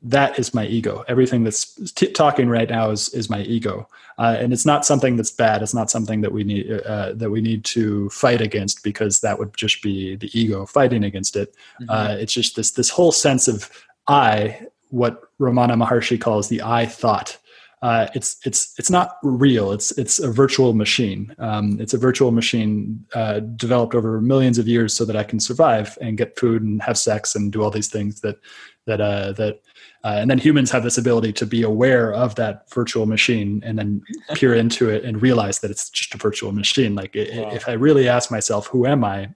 That 0.01 0.39
is 0.39 0.53
my 0.53 0.65
ego. 0.65 1.03
Everything 1.07 1.43
that's 1.43 1.73
t- 1.91 2.11
talking 2.11 2.47
right 2.47 2.69
now 2.69 2.89
is 2.89 3.09
is 3.09 3.29
my 3.29 3.41
ego, 3.41 3.87
uh, 4.17 4.37
and 4.39 4.53
it's 4.53 4.65
not 4.65 4.85
something 4.85 5.17
that's 5.17 5.31
bad. 5.31 5.61
It's 5.61 5.73
not 5.73 5.91
something 5.91 6.21
that 6.21 6.31
we 6.31 6.43
need 6.43 6.71
uh, 6.71 7.13
that 7.13 7.29
we 7.29 7.41
need 7.41 7.65
to 7.65 8.09
fight 8.09 8.41
against 8.41 8.81
because 8.81 9.19
that 9.19 9.37
would 9.37 9.55
just 9.57 9.83
be 9.83 10.15
the 10.15 10.31
ego 10.39 10.65
fighting 10.65 11.03
against 11.03 11.35
it. 11.35 11.53
Mm-hmm. 11.81 11.89
Uh, 11.89 12.15
it's 12.17 12.33
just 12.33 12.55
this 12.55 12.71
this 12.71 12.89
whole 12.89 13.11
sense 13.11 13.47
of 13.47 13.69
I 14.07 14.61
what 14.89 15.21
Ramana 15.39 15.81
Maharshi 15.81 16.19
calls 16.19 16.49
the 16.49 16.61
I 16.61 16.85
thought. 16.85 17.37
Uh, 17.81 18.07
it's 18.13 18.37
it's 18.45 18.73
it's 18.77 18.89
not 18.89 19.17
real. 19.23 19.71
It's 19.71 19.97
it's 19.97 20.19
a 20.19 20.29
virtual 20.29 20.73
machine. 20.73 21.33
Um, 21.39 21.79
it's 21.79 21.93
a 21.93 21.97
virtual 21.97 22.31
machine 22.31 23.05
uh, 23.13 23.39
developed 23.39 23.95
over 23.95 24.19
millions 24.19 24.57
of 24.57 24.67
years 24.67 24.93
so 24.93 25.05
that 25.05 25.15
I 25.15 25.23
can 25.23 25.39
survive 25.39 25.97
and 26.01 26.17
get 26.17 26.37
food 26.37 26.61
and 26.61 26.81
have 26.81 26.97
sex 26.97 27.35
and 27.35 27.53
do 27.53 27.63
all 27.63 27.71
these 27.71 27.87
things 27.87 28.19
that 28.21 28.37
that 28.85 28.99
uh, 28.99 29.31
that. 29.33 29.61
Uh, 30.01 30.15
and 30.17 30.31
then 30.31 30.37
humans 30.37 30.71
have 30.71 30.83
this 30.83 30.97
ability 30.97 31.33
to 31.33 31.45
be 31.45 31.61
aware 31.61 32.13
of 32.13 32.33
that 32.35 32.69
virtual 32.71 33.05
machine 33.05 33.61
and 33.65 33.77
then 33.77 34.01
peer 34.33 34.53
into 34.53 34.89
it 34.89 35.03
and 35.03 35.21
realize 35.21 35.59
that 35.59 35.69
it's 35.69 35.89
just 35.89 36.15
a 36.15 36.17
virtual 36.17 36.53
machine. 36.53 36.95
Like 36.95 37.15
wow. 37.15 37.51
if 37.53 37.67
I 37.67 37.73
really 37.73 38.09
ask 38.09 38.29
myself, 38.29 38.67
"Who 38.67 38.85
am 38.85 39.05
I?" 39.05 39.29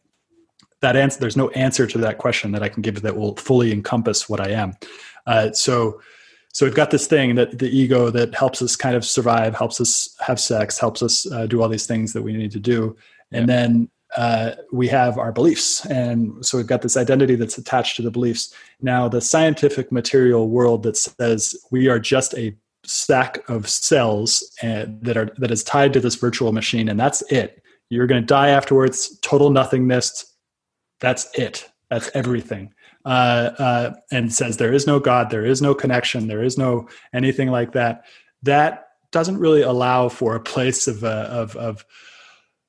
That 0.82 0.98
answer, 0.98 1.20
there's 1.20 1.38
no 1.38 1.50
answer 1.50 1.88
to 1.88 1.98
that 2.00 2.18
question 2.18 2.52
that 2.52 2.64
I 2.64 2.68
can 2.68 2.82
give 2.82 3.02
that 3.02 3.16
will 3.16 3.38
fully 3.38 3.72
encompass 3.72 4.28
what 4.28 4.42
I 4.42 4.50
am. 4.52 4.76
Uh, 5.26 5.52
so 5.52 6.02
so 6.54 6.68
we've 6.68 6.76
got 6.76 6.92
this 6.92 7.08
thing 7.08 7.34
that 7.36 7.58
the 7.58 7.68
ego 7.68 8.12
that 8.12 8.36
helps 8.36 8.62
us 8.62 8.76
kind 8.76 8.96
of 8.96 9.04
survive, 9.04 9.56
helps 9.56 9.82
us 9.82 10.16
have 10.20 10.40
sex, 10.40 10.78
helps 10.78 11.02
us 11.02 11.30
uh, 11.32 11.48
do 11.48 11.62
all 11.62 11.68
these 11.68 11.88
things 11.88 12.14
that 12.14 12.22
we 12.22 12.32
need 12.34 12.52
to 12.52 12.60
do, 12.60 12.96
and 13.32 13.48
yeah. 13.48 13.56
then 13.56 13.90
uh, 14.16 14.52
we 14.72 14.88
have 14.88 15.18
our 15.18 15.32
beliefs, 15.32 15.84
and 15.88 16.46
so 16.46 16.58
we've 16.58 16.68
got 16.68 16.84
this 16.84 16.96
identity 16.96 17.36
that's 17.36 17.58
attached 17.58 17.96
to 17.96 18.04
the 18.04 18.12
beliefs. 18.12 18.54
Now, 18.82 19.10
the 19.10 19.20
scientific 19.20 19.92
material 19.92 20.48
world 20.48 20.84
that 20.84 20.96
says 20.96 21.56
we 21.72 21.88
are 21.88 21.98
just 21.98 22.36
a 22.36 22.56
stack 22.86 23.50
of 23.50 23.68
cells 23.68 24.56
and, 24.62 25.04
that 25.04 25.18
are 25.18 25.34
that 25.40 25.50
is 25.50 25.64
tied 25.64 25.94
to 25.94 26.00
this 26.00 26.16
virtual 26.16 26.52
machine, 26.52 26.88
and 26.88 27.00
that's 27.00 27.24
it. 27.32 27.64
You're 27.90 28.08
going 28.08 28.22
to 28.22 28.28
die 28.28 28.50
afterwards. 28.50 29.18
Total 29.22 29.50
nothingness. 29.50 30.36
That's 31.00 31.28
it. 31.38 31.68
That's 31.90 32.12
everything 32.14 32.74
uh, 33.06 33.52
uh, 33.58 33.94
and 34.12 34.34
says 34.34 34.58
there 34.58 34.74
is 34.74 34.88
no 34.88 35.00
God, 35.00 35.30
there 35.30 35.46
is 35.46 35.62
no 35.62 35.74
connection, 35.74 36.28
there 36.28 36.44
is 36.44 36.58
no 36.58 36.88
anything 37.14 37.50
like 37.50 37.74
that, 37.74 38.06
that 38.44 38.90
doesn't 39.12 39.38
really 39.38 39.62
allow 39.62 40.10
for 40.10 40.36
a 40.36 40.40
place 40.40 40.88
of, 40.88 41.04
uh, 41.04 41.28
of, 41.30 41.56
of, 41.56 41.86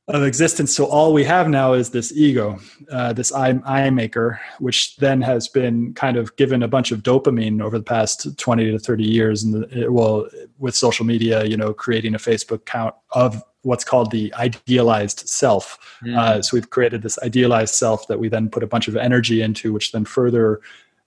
of 0.08 0.22
existence. 0.22 0.74
So 0.74 0.84
all 0.84 1.12
we 1.12 1.24
have 1.24 1.48
now 1.48 1.72
is 1.72 1.90
this 1.90 2.12
ego, 2.12 2.58
uh, 2.90 3.12
this 3.14 3.32
I, 3.32 3.60
I 3.64 3.88
maker, 3.90 4.40
which 4.58 4.96
then 4.96 5.22
has 5.22 5.48
been 5.48 5.94
kind 5.94 6.16
of 6.16 6.36
given 6.36 6.62
a 6.62 6.68
bunch 6.68 6.92
of 6.92 7.02
dopamine 7.02 7.62
over 7.62 7.78
the 7.78 7.84
past 7.84 8.36
20 8.38 8.72
to 8.72 8.78
30 8.78 9.04
years. 9.04 9.42
And 9.44 9.66
well, 9.92 10.28
with 10.58 10.74
social 10.74 11.04
media, 11.04 11.44
you 11.44 11.56
know, 11.56 11.72
creating 11.72 12.14
a 12.14 12.18
Facebook 12.18 12.56
account 12.56 12.94
of 13.10 13.42
what's 13.62 13.84
called 13.84 14.10
the 14.10 14.32
idealized 14.34 15.28
self. 15.28 15.78
Mm. 16.02 16.18
Uh, 16.18 16.42
so 16.42 16.56
we've 16.56 16.70
created 16.70 17.02
this 17.02 17.18
idealized 17.20 17.74
self 17.74 18.06
that 18.08 18.18
we 18.18 18.28
then 18.28 18.48
put 18.48 18.62
a 18.62 18.66
bunch 18.66 18.88
of 18.88 18.96
energy 18.96 19.42
into, 19.42 19.72
which 19.72 19.92
then 19.92 20.04
further 20.04 20.60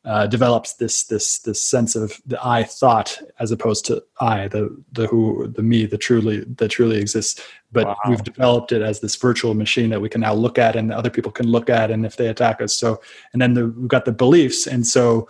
uh, 0.06 0.26
develops 0.26 0.74
this 0.76 1.04
this 1.04 1.40
this 1.40 1.62
sense 1.62 1.94
of 1.94 2.22
the 2.26 2.40
I 2.42 2.64
thought 2.64 3.20
as 3.40 3.52
opposed 3.52 3.86
to 3.86 4.02
I, 4.22 4.48
the 4.48 4.76
the 4.94 5.06
who, 5.08 5.48
the 5.48 5.62
me, 5.62 5.86
the 5.86 5.98
truly 5.98 6.46
that 6.46 6.70
truly 6.70 6.98
exists. 6.98 7.42
But 7.74 7.88
wow. 7.88 7.98
we've 8.08 8.24
developed 8.24 8.72
it 8.72 8.82
as 8.82 9.02
this 9.02 9.18
virtual 9.18 9.54
machine 9.54 9.90
that 9.90 10.00
we 10.00 10.08
can 10.08 10.22
now 10.22 10.34
look 10.34 10.58
at, 10.58 10.78
and 10.78 10.94
other 10.94 11.10
people 11.10 11.32
can 11.32 11.48
look 11.48 11.70
at, 11.70 11.92
and 11.92 12.06
if 12.06 12.16
they 12.16 12.28
attack 12.28 12.62
us, 12.62 12.74
so 12.74 13.02
and 13.34 13.42
then 13.42 13.54
the, 13.54 13.68
we've 13.68 13.90
got 13.90 14.06
the 14.06 14.14
beliefs, 14.14 14.66
and 14.66 14.88
so 14.88 15.28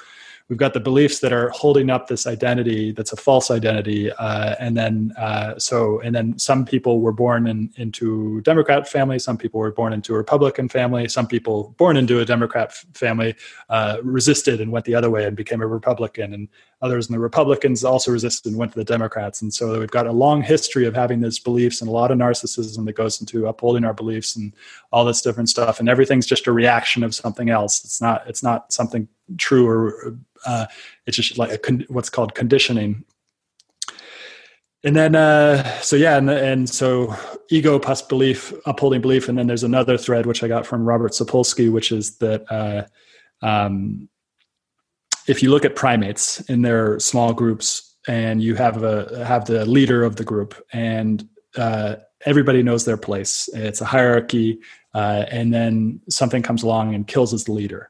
we've 0.49 0.57
got 0.57 0.73
the 0.73 0.79
beliefs 0.79 1.19
that 1.19 1.33
are 1.33 1.49
holding 1.49 1.89
up 1.89 2.07
this 2.07 2.25
identity 2.25 2.91
that's 2.91 3.11
a 3.11 3.17
false 3.17 3.51
identity 3.51 4.11
uh, 4.13 4.55
and 4.59 4.77
then 4.77 5.13
uh, 5.17 5.57
so 5.59 5.99
and 6.01 6.15
then 6.15 6.37
some 6.39 6.65
people 6.65 7.01
were 7.01 7.11
born 7.11 7.47
in, 7.47 7.69
into 7.75 8.41
democrat 8.41 8.87
family 8.87 9.19
some 9.19 9.37
people 9.37 9.59
were 9.59 9.71
born 9.71 9.93
into 9.93 10.13
a 10.13 10.17
republican 10.17 10.69
family 10.69 11.07
some 11.07 11.27
people 11.27 11.75
born 11.77 11.97
into 11.97 12.19
a 12.19 12.25
democrat 12.25 12.73
family 12.93 13.35
uh, 13.69 13.97
resisted 14.03 14.61
and 14.61 14.71
went 14.71 14.85
the 14.85 14.95
other 14.95 15.09
way 15.09 15.25
and 15.25 15.35
became 15.35 15.61
a 15.61 15.67
republican 15.67 16.33
and 16.33 16.47
others 16.81 17.07
in 17.07 17.13
the 17.13 17.19
republicans 17.19 17.83
also 17.83 18.11
resisted 18.11 18.51
and 18.51 18.59
went 18.59 18.71
to 18.71 18.77
the 18.77 18.85
democrats 18.85 19.41
and 19.41 19.53
so 19.53 19.79
we've 19.79 19.91
got 19.91 20.07
a 20.07 20.11
long 20.11 20.41
history 20.41 20.85
of 20.85 20.93
having 20.93 21.21
these 21.21 21.39
beliefs 21.39 21.81
and 21.81 21.89
a 21.89 21.93
lot 21.93 22.11
of 22.11 22.17
narcissism 22.17 22.85
that 22.85 22.93
goes 22.93 23.19
into 23.19 23.47
upholding 23.47 23.83
our 23.83 23.93
beliefs 23.93 24.35
and 24.35 24.53
all 24.91 25.03
this 25.03 25.21
different 25.21 25.49
stuff 25.49 25.79
and 25.79 25.89
everything's 25.89 26.25
just 26.25 26.47
a 26.47 26.51
reaction 26.51 27.03
of 27.03 27.13
something 27.13 27.49
else. 27.49 27.83
It's 27.83 28.01
not 28.01 28.23
it's 28.27 28.43
not 28.43 28.71
something 28.71 29.07
true 29.37 29.67
or 29.67 30.17
uh, 30.47 30.65
it's 31.05 31.17
just 31.17 31.37
like 31.37 31.61
con- 31.61 31.85
what's 31.89 32.09
called 32.09 32.33
conditioning. 32.33 33.03
And 34.83 34.95
then 34.95 35.15
uh, 35.15 35.63
so 35.81 35.95
yeah 35.95 36.17
and, 36.17 36.29
and 36.29 36.69
so 36.69 37.13
ego 37.49 37.77
plus 37.79 38.01
belief 38.01 38.53
upholding 38.65 39.01
belief 39.01 39.27
and 39.27 39.37
then 39.37 39.47
there's 39.47 39.63
another 39.63 39.97
thread 39.97 40.25
which 40.25 40.43
i 40.43 40.47
got 40.47 40.65
from 40.65 40.85
robert 40.85 41.13
sapolsky 41.13 41.71
which 41.71 41.91
is 41.91 42.17
that 42.19 42.45
uh, 42.51 42.83
um, 43.45 44.07
if 45.27 45.41
you 45.41 45.49
look 45.49 45.65
at 45.65 45.75
primates 45.75 46.41
in 46.41 46.61
their 46.61 46.99
small 46.99 47.33
groups 47.33 47.95
and 48.07 48.41
you 48.41 48.55
have 48.55 48.83
a 48.83 49.25
have 49.25 49.45
the 49.45 49.65
leader 49.65 50.03
of 50.03 50.15
the 50.15 50.23
group 50.23 50.55
and 50.71 51.27
uh, 51.57 51.95
everybody 52.25 52.61
knows 52.61 52.85
their 52.85 52.97
place 52.97 53.49
it's 53.53 53.81
a 53.81 53.85
hierarchy 53.85 54.59
uh, 54.93 55.25
and 55.31 55.53
then 55.53 55.99
something 56.07 56.43
comes 56.43 56.63
along 56.63 56.93
and 56.93 57.07
kills 57.07 57.33
as 57.33 57.45
the 57.45 57.51
leader 57.51 57.89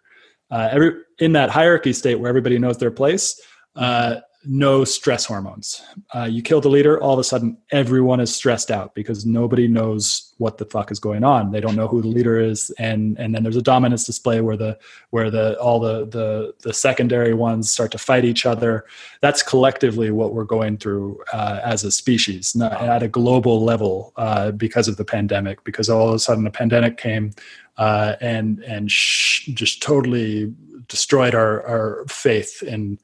uh, 0.51 0.69
every 0.71 0.93
in 1.19 1.33
that 1.33 1.49
hierarchy 1.49 1.93
state 1.93 2.15
where 2.15 2.29
everybody 2.29 2.57
knows 2.59 2.77
their 2.77 2.91
place 2.91 3.39
uh, 3.75 4.15
no 4.45 4.85
stress 4.85 5.25
hormones. 5.25 5.83
Uh, 6.15 6.23
you 6.23 6.41
kill 6.41 6.61
the 6.61 6.69
leader, 6.69 7.01
all 7.01 7.13
of 7.13 7.19
a 7.19 7.23
sudden 7.23 7.57
everyone 7.71 8.19
is 8.19 8.33
stressed 8.33 8.71
out 8.71 8.95
because 8.95 9.25
nobody 9.25 9.67
knows 9.67 10.33
what 10.37 10.57
the 10.57 10.65
fuck 10.65 10.89
is 10.89 10.99
going 10.99 11.23
on. 11.23 11.51
They 11.51 11.59
don't 11.59 11.75
know 11.75 11.87
who 11.87 12.01
the 12.01 12.07
leader 12.07 12.39
is, 12.39 12.71
and 12.79 13.17
and 13.19 13.35
then 13.35 13.43
there's 13.43 13.57
a 13.57 13.61
dominance 13.61 14.05
display 14.05 14.39
where 14.39 14.55
the 14.55 14.77
where 15.09 15.29
the 15.29 15.59
all 15.59 15.79
the 15.79 16.05
the 16.05 16.53
the 16.61 16.73
secondary 16.73 17.33
ones 17.33 17.69
start 17.71 17.91
to 17.91 17.97
fight 17.97 18.23
each 18.23 18.45
other. 18.45 18.85
That's 19.21 19.43
collectively 19.43 20.11
what 20.11 20.33
we're 20.33 20.45
going 20.45 20.77
through 20.77 21.19
uh, 21.33 21.59
as 21.63 21.83
a 21.83 21.91
species, 21.91 22.55
not 22.55 22.73
at 22.73 23.03
a 23.03 23.07
global 23.07 23.63
level 23.63 24.13
uh, 24.15 24.51
because 24.51 24.87
of 24.87 24.97
the 24.97 25.05
pandemic. 25.05 25.63
Because 25.65 25.89
all 25.89 26.09
of 26.09 26.15
a 26.15 26.19
sudden 26.19 26.47
a 26.47 26.51
pandemic 26.51 26.97
came. 26.97 27.33
Uh, 27.77 28.15
and 28.21 28.59
and 28.63 28.91
sh- 28.91 29.49
just 29.53 29.81
totally 29.83 30.53
destroyed 30.87 31.35
our 31.35 31.65
our 31.67 32.05
faith 32.07 32.63
in 32.63 32.97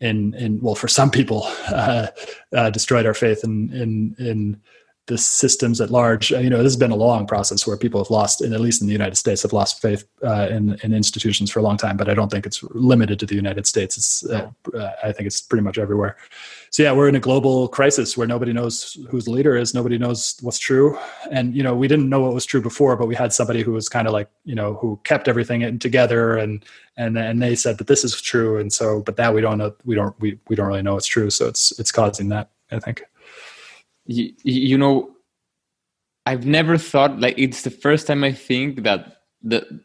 in 0.00 0.34
in 0.34 0.60
well 0.60 0.74
for 0.74 0.88
some 0.88 1.10
people 1.10 1.42
uh, 1.68 2.08
uh, 2.52 2.70
destroyed 2.70 3.06
our 3.06 3.14
faith 3.14 3.44
in 3.44 3.72
in 3.72 4.16
in 4.18 4.60
the 5.06 5.16
systems 5.16 5.80
at 5.80 5.90
large. 5.90 6.32
Uh, 6.32 6.38
you 6.38 6.50
know, 6.50 6.58
this 6.58 6.72
has 6.72 6.76
been 6.76 6.90
a 6.90 6.96
long 6.96 7.26
process 7.26 7.66
where 7.66 7.76
people 7.76 8.02
have 8.02 8.10
lost, 8.10 8.40
and 8.40 8.52
at 8.52 8.60
least 8.60 8.80
in 8.80 8.88
the 8.88 8.92
United 8.92 9.16
States, 9.16 9.42
have 9.42 9.52
lost 9.52 9.80
faith 9.80 10.04
uh, 10.24 10.48
in, 10.50 10.78
in 10.82 10.92
institutions 10.92 11.50
for 11.50 11.60
a 11.60 11.62
long 11.62 11.76
time. 11.76 11.96
But 11.96 12.08
I 12.08 12.14
don't 12.14 12.30
think 12.30 12.44
it's 12.44 12.62
limited 12.70 13.18
to 13.20 13.26
the 13.26 13.34
United 13.34 13.66
States. 13.66 13.96
It's, 13.96 14.26
uh, 14.26 14.50
uh, 14.74 14.90
I 15.02 15.12
think 15.12 15.26
it's 15.28 15.40
pretty 15.40 15.62
much 15.62 15.78
everywhere. 15.78 16.16
So 16.70 16.82
yeah, 16.82 16.92
we're 16.92 17.08
in 17.08 17.14
a 17.14 17.20
global 17.20 17.68
crisis 17.68 18.16
where 18.16 18.26
nobody 18.26 18.52
knows 18.52 18.98
who 19.08 19.20
the 19.20 19.30
leader 19.30 19.56
is. 19.56 19.74
Nobody 19.74 19.96
knows 19.96 20.36
what's 20.42 20.58
true, 20.58 20.98
and 21.30 21.54
you 21.54 21.62
know, 21.62 21.74
we 21.74 21.88
didn't 21.88 22.08
know 22.08 22.20
what 22.20 22.34
was 22.34 22.44
true 22.44 22.60
before, 22.60 22.96
but 22.96 23.06
we 23.06 23.14
had 23.14 23.32
somebody 23.32 23.62
who 23.62 23.72
was 23.72 23.88
kind 23.88 24.06
of 24.06 24.12
like, 24.12 24.28
you 24.44 24.54
know, 24.54 24.74
who 24.74 25.00
kept 25.04 25.28
everything 25.28 25.78
together, 25.78 26.36
and 26.36 26.64
and 26.96 27.16
and 27.16 27.40
they 27.40 27.54
said 27.54 27.78
that 27.78 27.86
this 27.86 28.04
is 28.04 28.20
true, 28.20 28.58
and 28.58 28.72
so, 28.72 29.02
but 29.02 29.16
that 29.16 29.32
we 29.32 29.40
don't 29.40 29.58
know, 29.58 29.74
we 29.84 29.94
don't, 29.94 30.18
we 30.20 30.38
we 30.48 30.56
don't 30.56 30.66
really 30.66 30.82
know 30.82 30.96
it's 30.96 31.06
true. 31.06 31.30
So 31.30 31.46
it's 31.46 31.78
it's 31.78 31.92
causing 31.92 32.28
that, 32.30 32.50
I 32.72 32.80
think 32.80 33.04
you, 34.06 34.32
you 34.44 34.78
know 34.78 35.10
i've 36.24 36.46
never 36.46 36.78
thought 36.78 37.18
like 37.20 37.38
it's 37.38 37.62
the 37.62 37.70
first 37.70 38.06
time 38.06 38.24
i 38.24 38.32
think 38.32 38.82
that 38.82 39.22
the 39.42 39.80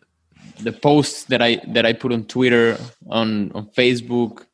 the 0.60 0.71
posts 0.71 1.25
that 1.25 1.41
i 1.41 1.60
that 1.67 1.86
i 1.86 1.93
put 1.93 2.12
on 2.12 2.25
twitter 2.25 2.77
on 3.10 3.51
on 3.53 3.67
facebook 3.67 4.45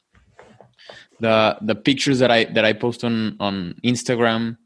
the 1.19 1.58
the 1.62 1.75
pictures 1.75 2.19
that 2.19 2.32
i 2.32 2.43
that 2.45 2.65
i 2.65 2.73
post 2.73 3.03
on 3.03 3.36
on 3.39 3.75
instagram 3.84 4.58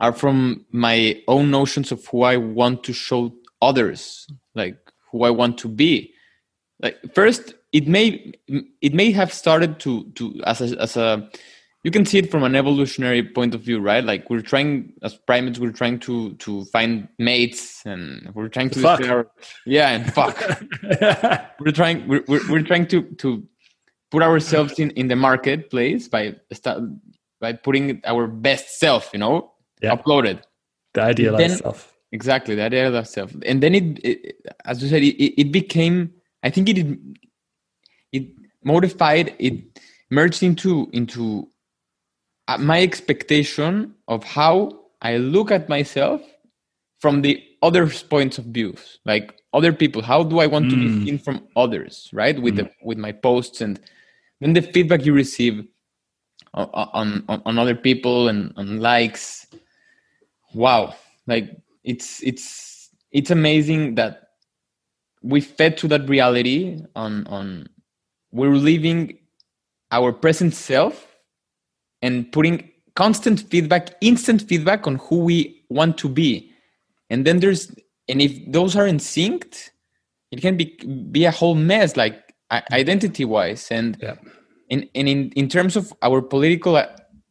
are 0.00 0.12
from 0.12 0.64
my 0.70 1.20
own 1.26 1.50
notions 1.50 1.90
of 1.92 2.04
who 2.06 2.22
i 2.22 2.36
want 2.36 2.84
to 2.84 2.92
show 2.92 3.32
others 3.60 4.26
like 4.54 4.76
who 5.10 5.24
i 5.24 5.30
want 5.30 5.58
to 5.58 5.68
be. 5.68 6.12
Like 6.80 6.96
first 7.14 7.54
it 7.72 7.88
may 7.88 8.32
it 8.80 8.94
may 8.94 9.10
have 9.12 9.32
started 9.32 9.80
to 9.80 10.04
to 10.14 10.40
as 10.44 10.60
a, 10.60 10.80
as 10.80 10.96
a 10.96 11.28
you 11.88 11.92
can 11.92 12.04
see 12.04 12.18
it 12.18 12.30
from 12.30 12.42
an 12.42 12.54
evolutionary 12.54 13.22
point 13.22 13.54
of 13.54 13.62
view, 13.62 13.80
right? 13.80 14.04
Like 14.04 14.28
we're 14.28 14.42
trying 14.42 14.92
as 15.02 15.14
primates, 15.14 15.58
we're 15.58 15.72
trying 15.72 15.98
to 16.00 16.34
to 16.34 16.66
find 16.66 17.08
mates, 17.18 17.80
and 17.86 18.30
we're 18.34 18.48
trying 18.48 18.68
to 18.70 18.80
fuck. 18.80 19.00
Our, 19.08 19.26
yeah, 19.64 19.92
and 19.92 20.12
fuck. 20.12 20.36
we're 21.60 21.72
trying 21.72 22.06
we're, 22.06 22.24
we're, 22.28 22.46
we're 22.50 22.62
trying 22.62 22.88
to 22.88 23.00
to 23.22 23.42
put 24.10 24.22
ourselves 24.22 24.78
in 24.78 24.90
in 25.00 25.08
the 25.08 25.16
marketplace 25.16 26.08
by 26.08 26.34
by 27.40 27.54
putting 27.54 28.02
our 28.04 28.26
best 28.26 28.78
self, 28.78 29.08
you 29.14 29.18
know, 29.18 29.50
yeah. 29.80 29.96
uploaded. 29.96 30.42
The 30.92 31.04
idealized 31.04 31.40
then, 31.40 31.56
self. 31.56 31.96
Exactly, 32.12 32.54
the 32.54 32.64
idealized 32.64 33.12
self, 33.12 33.34
and 33.46 33.62
then 33.62 33.74
it, 33.74 34.04
it 34.04 34.46
as 34.66 34.82
you 34.82 34.90
said, 34.90 35.02
it, 35.02 35.40
it 35.40 35.52
became. 35.52 36.12
I 36.42 36.50
think 36.50 36.68
it 36.68 36.98
it 38.12 38.28
modified 38.62 39.34
it 39.38 39.80
merged 40.10 40.42
into 40.42 40.90
into 40.92 41.48
my 42.56 42.82
expectation 42.82 43.94
of 44.08 44.24
how 44.24 44.80
I 45.02 45.18
look 45.18 45.50
at 45.50 45.68
myself 45.68 46.22
from 46.98 47.22
the 47.22 47.42
other 47.62 47.88
points 47.88 48.38
of 48.38 48.46
views, 48.46 48.98
like 49.04 49.34
other 49.52 49.72
people. 49.72 50.02
How 50.02 50.22
do 50.22 50.38
I 50.38 50.46
want 50.46 50.66
mm. 50.66 50.70
to 50.70 50.76
be 50.76 50.88
hmm. 50.88 51.04
seen 51.04 51.18
from 51.18 51.46
others, 51.56 52.08
right? 52.12 52.40
With 52.40 52.54
mm. 52.54 52.64
the 52.64 52.70
with 52.82 52.98
my 52.98 53.12
posts 53.12 53.60
and 53.60 53.80
then 54.40 54.52
the 54.52 54.62
feedback 54.62 55.04
you 55.04 55.12
receive 55.12 55.66
on 56.54 57.24
on, 57.28 57.42
on 57.44 57.58
other 57.58 57.74
people 57.74 58.28
and 58.28 58.52
on 58.56 58.80
likes. 58.80 59.46
Wow, 60.54 60.94
like 61.26 61.50
it's 61.84 62.22
it's 62.22 62.90
it's 63.12 63.30
amazing 63.30 63.96
that 63.96 64.28
we 65.22 65.40
fed 65.40 65.76
to 65.78 65.88
that 65.88 66.08
reality 66.08 66.82
on 66.94 67.26
on 67.26 67.68
we're 68.32 68.54
living 68.54 69.18
our 69.90 70.12
present 70.12 70.54
self 70.54 71.07
and 72.02 72.30
putting 72.32 72.70
constant 72.94 73.40
feedback, 73.40 73.94
instant 74.00 74.42
feedback 74.42 74.86
on 74.86 74.96
who 74.96 75.20
we 75.20 75.64
want 75.68 75.98
to 75.98 76.08
be. 76.08 76.52
And 77.10 77.26
then 77.26 77.40
there's, 77.40 77.70
and 78.08 78.20
if 78.20 78.50
those 78.50 78.76
aren't 78.76 79.00
synced, 79.00 79.70
it 80.30 80.40
can 80.40 80.56
be 80.56 80.76
be 81.10 81.24
a 81.24 81.30
whole 81.30 81.54
mess, 81.54 81.96
like 81.96 82.34
identity 82.72 83.24
wise. 83.24 83.68
And 83.70 83.96
yeah. 84.02 84.16
in, 84.68 84.88
and 84.94 85.08
in, 85.08 85.30
in 85.32 85.48
terms 85.48 85.76
of 85.76 85.92
our 86.02 86.20
political 86.20 86.76
uh, 86.76 86.86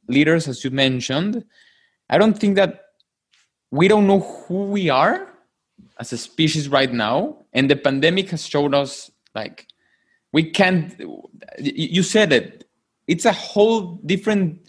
leaders, 0.07 0.47
as 0.47 0.63
you 0.63 0.71
mentioned, 0.71 1.43
I 2.09 2.17
don't 2.17 2.37
think 2.37 2.55
that 2.55 2.85
we 3.71 3.87
don't 3.87 4.07
know 4.07 4.21
who 4.21 4.65
we 4.65 4.89
are 4.89 5.27
as 5.99 6.13
a 6.13 6.17
species 6.17 6.69
right 6.69 6.91
now. 6.91 7.45
And 7.53 7.69
the 7.69 7.75
pandemic 7.75 8.29
has 8.29 8.47
showed 8.47 8.73
us 8.73 9.11
like 9.35 9.67
we 10.31 10.49
can't, 10.49 10.95
you 11.59 12.03
said 12.03 12.31
it, 12.31 12.66
it's 13.07 13.25
a 13.25 13.31
whole 13.31 13.99
different 14.05 14.67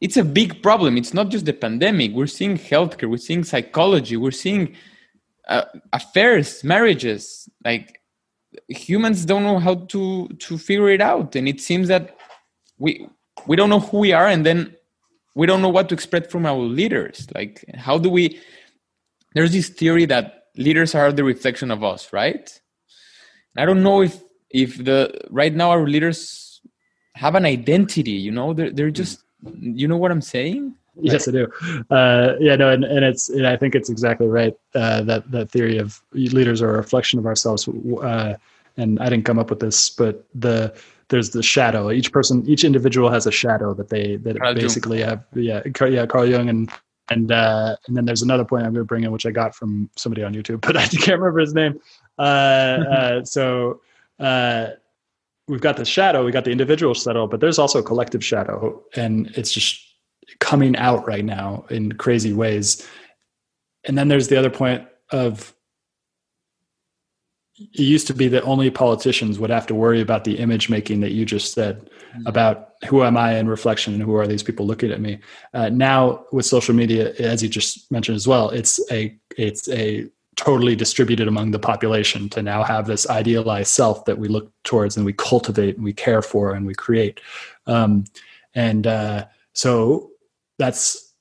it's 0.00 0.16
a 0.16 0.24
big 0.24 0.64
problem. 0.64 0.96
It's 0.96 1.14
not 1.14 1.28
just 1.28 1.46
the 1.46 1.52
pandemic. 1.52 2.10
We're 2.12 2.26
seeing 2.26 2.58
healthcare 2.58 3.08
we're 3.08 3.16
seeing 3.16 3.44
psychology 3.44 4.16
we're 4.16 4.30
seeing 4.30 4.76
uh, 5.48 5.64
affairs 5.92 6.62
marriages. 6.64 7.48
Like 7.64 8.00
humans 8.68 9.24
don't 9.24 9.44
know 9.44 9.58
how 9.58 9.74
to 9.92 10.28
to 10.28 10.58
figure 10.58 10.90
it 10.90 11.00
out. 11.00 11.36
And 11.36 11.48
it 11.48 11.60
seems 11.60 11.88
that 11.88 12.16
we 12.78 13.06
we 13.46 13.56
don't 13.56 13.70
know 13.70 13.80
who 13.80 13.98
we 13.98 14.12
are 14.12 14.26
and 14.26 14.44
then 14.44 14.76
we 15.34 15.46
don't 15.46 15.62
know 15.62 15.70
what 15.70 15.88
to 15.88 15.94
expect 15.94 16.30
from 16.30 16.46
our 16.46 16.58
leaders. 16.58 17.26
Like 17.34 17.64
how 17.74 17.98
do 17.98 18.10
we 18.10 18.40
there's 19.34 19.52
this 19.52 19.68
theory 19.68 20.04
that 20.06 20.44
leaders 20.56 20.94
are 20.94 21.12
the 21.12 21.24
reflection 21.24 21.70
of 21.70 21.82
us 21.82 22.12
right? 22.12 22.60
I 23.56 23.64
don't 23.66 23.82
know 23.82 24.02
if 24.02 24.20
if 24.50 24.84
the 24.84 25.14
right 25.30 25.54
now 25.54 25.70
our 25.70 25.86
leaders 25.86 26.41
have 27.14 27.34
an 27.34 27.44
identity 27.44 28.12
you 28.12 28.30
know 28.30 28.52
they're, 28.52 28.70
they're 28.70 28.90
just 28.90 29.22
you 29.60 29.86
know 29.88 29.96
what 29.96 30.10
i'm 30.10 30.22
saying 30.22 30.74
yes 31.00 31.26
i 31.28 31.30
do 31.30 31.46
uh, 31.90 32.34
yeah 32.38 32.56
no 32.56 32.70
and, 32.70 32.84
and 32.84 33.04
it's 33.04 33.28
and 33.28 33.46
i 33.46 33.56
think 33.56 33.74
it's 33.74 33.90
exactly 33.90 34.26
right 34.26 34.54
uh, 34.74 35.02
that 35.02 35.30
that 35.30 35.50
theory 35.50 35.78
of 35.78 36.00
leaders 36.12 36.60
are 36.62 36.74
a 36.74 36.76
reflection 36.76 37.18
of 37.18 37.26
ourselves 37.26 37.68
uh, 38.02 38.34
and 38.76 39.00
i 39.00 39.08
didn't 39.08 39.24
come 39.24 39.38
up 39.38 39.50
with 39.50 39.60
this 39.60 39.90
but 39.90 40.24
the 40.34 40.74
there's 41.08 41.30
the 41.30 41.42
shadow 41.42 41.90
each 41.90 42.12
person 42.12 42.42
each 42.46 42.64
individual 42.64 43.10
has 43.10 43.26
a 43.26 43.32
shadow 43.32 43.74
that 43.74 43.88
they 43.88 44.16
that 44.16 44.38
Carl 44.38 44.54
basically 44.54 45.00
Jung. 45.00 45.08
have 45.08 45.24
yeah 45.34 45.62
yeah 45.88 46.06
carl 46.06 46.26
jung 46.26 46.48
and 46.48 46.70
and 47.10 47.32
uh, 47.32 47.76
and 47.86 47.96
then 47.96 48.04
there's 48.04 48.22
another 48.22 48.44
point 48.44 48.64
I'm 48.64 48.72
going 48.72 48.84
to 48.84 48.88
bring 48.88 49.04
in, 49.04 49.12
which 49.12 49.26
I 49.26 49.30
got 49.30 49.54
from 49.54 49.90
somebody 49.96 50.22
on 50.22 50.34
YouTube, 50.34 50.60
but 50.66 50.76
I 50.76 50.86
can't 50.86 51.20
remember 51.20 51.40
his 51.40 51.54
name. 51.54 51.80
Uh, 52.18 52.22
uh, 52.22 53.24
so 53.24 53.80
uh, 54.18 54.68
we've 55.48 55.60
got 55.60 55.76
the 55.76 55.84
shadow, 55.84 56.24
we 56.24 56.32
got 56.32 56.44
the 56.44 56.50
individual 56.50 56.94
shadow, 56.94 57.26
but 57.26 57.40
there's 57.40 57.58
also 57.58 57.78
a 57.78 57.82
collective 57.82 58.24
shadow, 58.24 58.82
and 58.94 59.28
it's 59.36 59.52
just 59.52 59.80
coming 60.38 60.76
out 60.76 61.06
right 61.06 61.24
now 61.24 61.64
in 61.70 61.92
crazy 61.92 62.32
ways. 62.32 62.86
And 63.84 63.98
then 63.98 64.08
there's 64.08 64.28
the 64.28 64.38
other 64.38 64.50
point 64.50 64.86
of 65.10 65.54
it 67.58 67.80
used 67.80 68.06
to 68.06 68.14
be 68.14 68.28
that 68.28 68.42
only 68.44 68.70
politicians 68.70 69.38
would 69.38 69.50
have 69.50 69.66
to 69.66 69.74
worry 69.74 70.00
about 70.00 70.24
the 70.24 70.38
image 70.38 70.70
making 70.70 71.00
that 71.00 71.12
you 71.12 71.24
just 71.24 71.52
said 71.52 71.90
mm-hmm. 72.14 72.26
about 72.26 72.70
who 72.88 73.04
am 73.04 73.16
I 73.16 73.36
in 73.36 73.46
reflection 73.46 73.94
and 73.94 74.02
who 74.02 74.14
are 74.16 74.26
these 74.26 74.42
people 74.42 74.66
looking 74.66 74.90
at 74.90 75.00
me. 75.00 75.20
Uh, 75.52 75.68
now 75.68 76.24
with 76.32 76.46
social 76.46 76.74
media, 76.74 77.12
as 77.18 77.42
you 77.42 77.48
just 77.48 77.90
mentioned 77.92 78.16
as 78.16 78.26
well, 78.26 78.50
it's 78.50 78.80
a 78.90 79.16
it's 79.36 79.68
a 79.68 80.08
totally 80.36 80.74
distributed 80.74 81.28
among 81.28 81.50
the 81.50 81.58
population 81.58 82.28
to 82.30 82.42
now 82.42 82.62
have 82.62 82.86
this 82.86 83.08
idealized 83.08 83.70
self 83.70 84.04
that 84.06 84.18
we 84.18 84.28
look 84.28 84.50
towards 84.64 84.96
and 84.96 85.04
we 85.04 85.12
cultivate 85.12 85.76
and 85.76 85.84
we 85.84 85.92
care 85.92 86.22
for 86.22 86.54
and 86.54 86.66
we 86.66 86.74
create. 86.74 87.20
Um, 87.66 88.04
and 88.54 88.86
uh, 88.86 89.26
so 89.52 90.10
that's 90.58 91.12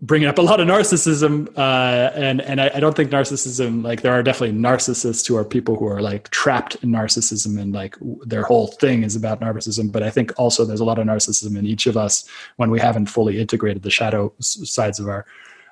bringing 0.00 0.28
up 0.28 0.38
a 0.38 0.42
lot 0.42 0.60
of 0.60 0.68
narcissism 0.68 1.48
uh, 1.56 2.10
and 2.14 2.40
and 2.42 2.60
I, 2.60 2.70
I, 2.74 2.80
don't 2.80 2.94
think 2.94 3.10
narcissism 3.10 3.82
like 3.82 4.02
there 4.02 4.12
are 4.12 4.22
definitely 4.22 4.58
narcissists 4.58 5.26
who 5.26 5.36
are 5.36 5.44
people 5.44 5.76
who 5.76 5.86
are 5.86 6.02
like 6.02 6.28
trapped 6.30 6.74
in 6.82 6.90
narcissism 6.90 7.58
and 7.58 7.72
like 7.72 7.96
their 8.26 8.42
whole 8.42 8.66
thing 8.66 9.02
is 9.02 9.16
about 9.16 9.40
narcissism 9.40 9.90
but 9.90 10.02
i 10.02 10.10
think 10.10 10.32
also 10.36 10.64
there's 10.64 10.80
a 10.80 10.84
lot 10.84 10.98
of 10.98 11.06
narcissism 11.06 11.56
in 11.56 11.64
each 11.64 11.86
of 11.86 11.96
us 11.96 12.28
when 12.56 12.70
we 12.70 12.80
haven't 12.80 13.06
fully 13.06 13.40
integrated 13.40 13.82
the 13.82 13.90
shadow 13.90 14.32
sides 14.40 14.98
of 14.98 15.08
our 15.08 15.24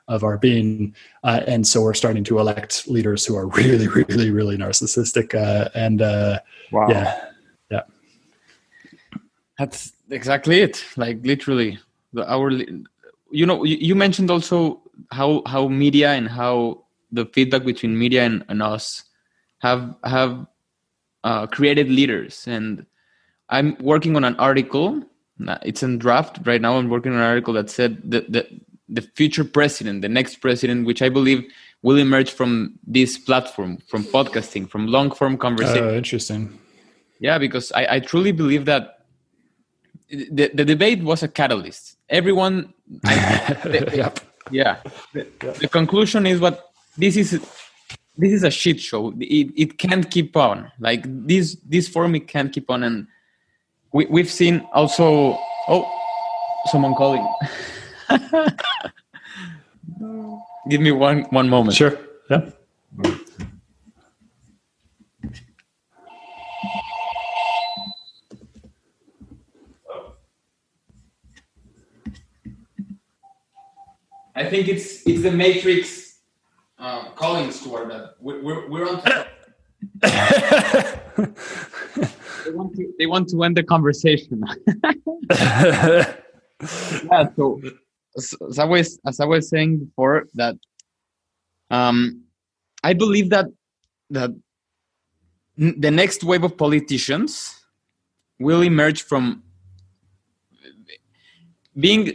of 0.09 0.25
our 0.25 0.38
being 0.38 0.95
uh, 1.25 1.41
and 1.47 1.67
so 1.67 1.83
we're 1.83 1.95
starting 1.95 2.25
to 2.25 2.38
elect 2.38 2.88
leaders 2.88 3.25
who 3.25 3.37
are 3.37 3.47
really 3.47 3.88
really 3.88 4.31
really 4.31 4.57
narcissistic 4.57 5.35
uh, 5.35 5.69
and 5.75 6.03
uh, 6.03 6.38
wow. 6.71 6.88
yeah 6.88 7.25
yeah. 7.71 7.83
That's 9.59 9.93
exactly 10.11 10.61
it. 10.61 10.85
Like 10.97 11.19
literally 11.25 11.79
the 12.12 12.31
our 12.31 12.51
you 12.51 13.47
know 13.47 13.65
you 13.65 13.95
mentioned 13.95 14.31
also 14.31 14.83
how 15.11 15.43
how 15.47 15.69
media 15.69 16.12
and 16.12 16.29
how 16.29 16.85
the 17.12 17.27
feedback 17.27 17.65
between 17.65 17.99
media 17.99 18.25
and, 18.25 18.45
and 18.49 18.62
us 18.62 19.05
have 19.59 19.95
have 20.05 20.47
uh, 21.25 21.47
created 21.47 21.88
leaders. 21.88 22.47
And 22.47 22.87
i'm 23.51 23.77
working 23.81 24.17
on 24.17 24.25
an 24.25 24.37
article 24.37 25.05
it's 25.62 25.83
in 25.83 25.99
draft 25.99 26.38
right 26.45 26.61
now. 26.61 26.77
I'm 26.77 26.88
working 26.88 27.12
on 27.12 27.19
an 27.19 27.25
article 27.25 27.55
that 27.55 27.71
said 27.71 28.11
that 28.11 28.31
the, 28.33 28.47
the 28.94 29.02
future 29.02 29.44
president 29.44 30.02
the 30.02 30.09
next 30.09 30.37
president 30.37 30.87
which 30.87 31.02
i 31.02 31.09
believe 31.09 31.44
will 31.83 31.96
emerge 31.96 32.31
from 32.31 32.78
this 32.87 33.18
platform 33.18 33.78
from 33.88 34.05
podcasting 34.05 34.68
from 34.68 34.87
long 34.87 35.11
form 35.11 35.37
conversation. 35.37 35.85
Oh 35.85 35.94
interesting. 35.94 36.59
Yeah 37.18 37.38
because 37.38 37.72
i, 37.72 37.96
I 37.96 38.00
truly 38.00 38.33
believe 38.33 38.64
that 38.66 39.02
the, 40.12 40.50
the 40.52 40.64
debate 40.64 41.02
was 41.02 41.22
a 41.22 41.28
catalyst. 41.28 41.96
Everyone 42.09 42.72
the, 42.88 43.90
yep. 43.94 44.20
yeah. 44.50 44.76
The, 45.14 45.26
the, 45.61 45.68
conclusion 45.68 46.26
is 46.26 46.38
what 46.38 46.70
this 46.98 47.16
is 47.16 47.31
this 48.16 48.33
is 48.33 48.42
a 48.42 48.50
shit 48.50 48.78
show. 48.78 49.14
It, 49.18 49.52
it 49.57 49.78
can't 49.78 50.11
keep 50.11 50.37
on. 50.37 50.70
Like 50.78 51.05
this 51.07 51.57
this 51.66 51.88
forum 51.88 52.14
it 52.14 52.28
can't 52.28 52.52
keep 52.52 52.68
on. 52.70 52.83
And 52.83 53.07
we, 53.92 54.05
we've 54.07 54.31
seen 54.31 54.66
also 54.74 55.38
oh 55.68 55.90
someone 56.66 56.94
calling 56.94 57.26
give 60.68 60.81
me 60.81 60.92
one 60.92 61.22
one 61.31 61.48
moment 61.48 61.77
sure 61.77 61.98
yeah 62.31 62.51
I 74.35 74.48
think 74.48 74.68
it's 74.68 75.07
it's 75.07 75.22
the 75.22 75.31
Matrix 75.31 76.18
uh, 76.79 77.11
calling 77.11 77.51
Stuart 77.53 77.88
that 77.88 78.14
we're 78.18 78.42
we're, 78.42 78.68
we're 78.68 78.88
on. 78.88 79.03
they 82.44 82.51
want 82.51 82.75
to 82.77 82.92
they 82.98 83.07
want 83.07 83.29
to 83.29 83.42
end 83.44 83.57
the 83.57 83.62
conversation. 83.62 84.42
yeah. 85.31 87.29
So 87.37 87.61
as 88.16 88.59
I 88.59 88.64
was 88.64 88.98
as 89.07 89.20
I 89.20 89.25
was 89.25 89.48
saying 89.48 89.79
before 89.79 90.29
that 90.35 90.57
um, 91.70 92.25
I 92.83 92.92
believe 92.92 93.31
that 93.31 93.46
that 94.11 94.31
the 95.57 95.90
next 95.90 96.25
wave 96.25 96.44
of 96.44 96.57
politicians 96.57 97.55
will 98.38 98.62
emerge 98.62 99.03
from 99.03 99.42
being 101.79 102.12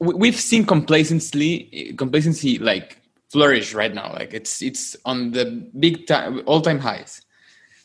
we've 0.00 0.40
seen 0.40 0.64
complacency 0.64 1.94
complacency 1.96 2.58
like 2.58 3.00
flourish 3.30 3.74
right 3.74 3.94
now. 3.94 4.12
Like 4.12 4.34
it's 4.34 4.62
it's 4.62 4.96
on 5.04 5.30
the 5.32 5.68
big 5.78 6.06
time 6.06 6.42
all 6.46 6.60
time 6.60 6.78
highs. 6.78 7.22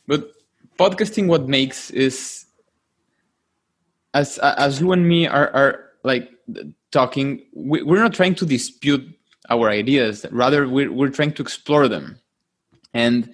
But 0.07 0.31
podcasting 0.77 1.27
what 1.27 1.47
makes 1.47 1.91
is 1.91 2.45
as 4.13 4.37
as 4.39 4.81
you 4.81 4.91
and 4.91 5.07
me 5.07 5.27
are 5.27 5.49
are 5.53 5.84
like 6.05 6.31
talking 6.91 7.41
we, 7.53 7.81
we're 7.81 8.01
not 8.01 8.13
trying 8.13 8.35
to 8.35 8.45
dispute 8.45 9.03
our 9.49 9.69
ideas 9.69 10.25
rather 10.31 10.67
we're, 10.67 10.91
we're 10.91 11.09
trying 11.09 11.33
to 11.33 11.41
explore 11.41 11.87
them 11.87 12.19
and 12.93 13.33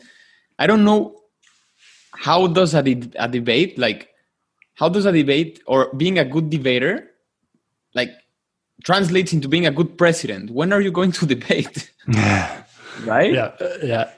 i 0.60 0.66
don't 0.66 0.84
know 0.84 1.16
how 2.14 2.48
does 2.48 2.74
a, 2.74 2.82
de- 2.82 3.12
a 3.18 3.28
debate 3.28 3.78
like 3.78 4.10
how 4.76 4.90
does 4.90 5.06
a 5.06 5.12
debate 5.12 5.62
or 5.68 5.94
being 5.96 6.18
a 6.18 6.26
good 6.26 6.50
debater 6.50 7.12
like 7.94 8.12
translates 8.84 9.34
into 9.34 9.48
being 9.48 9.66
a 9.66 9.72
good 9.72 9.98
president. 9.98 10.52
When 10.52 10.74
are 10.74 10.82
you 10.82 10.92
going 10.92 11.12
to 11.14 11.26
debate? 11.36 11.92
right? 12.08 13.32
Yeah, 13.34 13.52
uh, 13.60 13.78
yeah. 13.84 14.12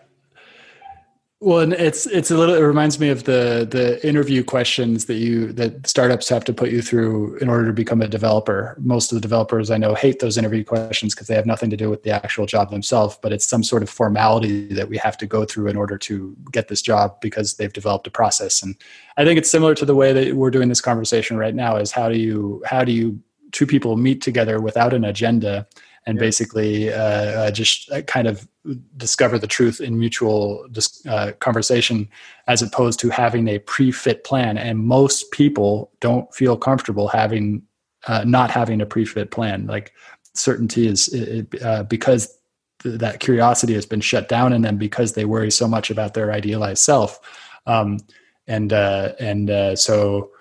Well, 1.43 1.59
and 1.59 1.73
it's 1.73 2.05
it's 2.05 2.31
a 2.31 2.37
little. 2.37 2.55
It 2.55 2.61
reminds 2.61 3.01
me 3.01 3.09
of 3.09 3.25
the 3.25 3.67
the 3.69 3.99
interview 4.07 4.45
questions 4.45 5.07
that 5.07 5.15
you 5.15 5.51
that 5.53 5.85
startups 5.85 6.29
have 6.29 6.45
to 6.45 6.53
put 6.53 6.71
you 6.71 6.81
through 6.81 7.35
in 7.39 7.49
order 7.49 7.65
to 7.65 7.73
become 7.73 8.01
a 8.01 8.07
developer. 8.07 8.77
Most 8.79 9.11
of 9.11 9.17
the 9.17 9.19
developers 9.19 9.69
I 9.69 9.75
know 9.75 9.93
hate 9.93 10.19
those 10.19 10.37
interview 10.37 10.63
questions 10.63 11.13
because 11.13 11.27
they 11.27 11.35
have 11.35 11.45
nothing 11.45 11.69
to 11.69 11.75
do 11.75 11.89
with 11.89 12.03
the 12.03 12.11
actual 12.11 12.45
job 12.45 12.71
themselves, 12.71 13.19
but 13.21 13.33
it's 13.33 13.45
some 13.45 13.61
sort 13.61 13.83
of 13.83 13.89
formality 13.89 14.73
that 14.73 14.87
we 14.87 14.95
have 14.99 15.17
to 15.17 15.25
go 15.25 15.43
through 15.43 15.67
in 15.67 15.75
order 15.75 15.97
to 15.97 16.33
get 16.53 16.69
this 16.69 16.81
job 16.81 17.19
because 17.19 17.55
they've 17.55 17.73
developed 17.73 18.07
a 18.07 18.11
process. 18.11 18.63
And 18.63 18.77
I 19.17 19.25
think 19.25 19.37
it's 19.37 19.51
similar 19.51 19.75
to 19.75 19.85
the 19.85 19.95
way 19.95 20.13
that 20.13 20.37
we're 20.37 20.49
doing 20.49 20.69
this 20.69 20.79
conversation 20.79 21.35
right 21.35 21.53
now. 21.53 21.75
Is 21.75 21.91
how 21.91 22.07
do 22.07 22.17
you 22.17 22.63
how 22.65 22.85
do 22.85 22.93
you 22.93 23.19
two 23.51 23.67
people 23.67 23.97
meet 23.97 24.21
together 24.21 24.61
without 24.61 24.93
an 24.93 25.03
agenda 25.03 25.67
and 26.05 26.17
yeah. 26.17 26.21
basically 26.21 26.93
uh, 26.93 26.97
uh, 26.97 27.51
just 27.51 27.91
uh, 27.91 28.01
kind 28.03 28.27
of 28.27 28.47
discover 28.97 29.37
the 29.37 29.47
truth 29.47 29.81
in 29.81 29.99
mutual 29.99 30.65
uh, 31.07 31.31
conversation 31.39 32.09
as 32.47 32.61
opposed 32.61 32.99
to 32.99 33.09
having 33.09 33.47
a 33.47 33.59
pre-fit 33.59 34.23
plan. 34.23 34.57
And 34.57 34.79
most 34.79 35.31
people 35.31 35.91
don't 35.99 36.33
feel 36.33 36.57
comfortable 36.57 37.07
having 37.07 37.63
uh, 38.07 38.23
not 38.25 38.51
having 38.51 38.81
a 38.81 38.85
pre-fit 38.85 39.31
plan. 39.31 39.65
Like 39.65 39.93
certainty 40.33 40.87
is 40.87 41.07
it, 41.13 41.61
uh, 41.63 41.83
because 41.83 42.37
th- 42.81 42.99
that 42.99 43.19
curiosity 43.19 43.73
has 43.73 43.85
been 43.85 44.01
shut 44.01 44.27
down 44.27 44.53
in 44.53 44.61
them 44.61 44.77
because 44.77 45.13
they 45.13 45.25
worry 45.25 45.51
so 45.51 45.67
much 45.67 45.89
about 45.89 46.13
their 46.13 46.31
idealized 46.31 46.83
self. 46.83 47.19
Um, 47.65 47.99
and 48.45 48.73
and 48.73 49.79
so 49.79 50.31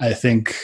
i 0.00 0.12
think 0.12 0.56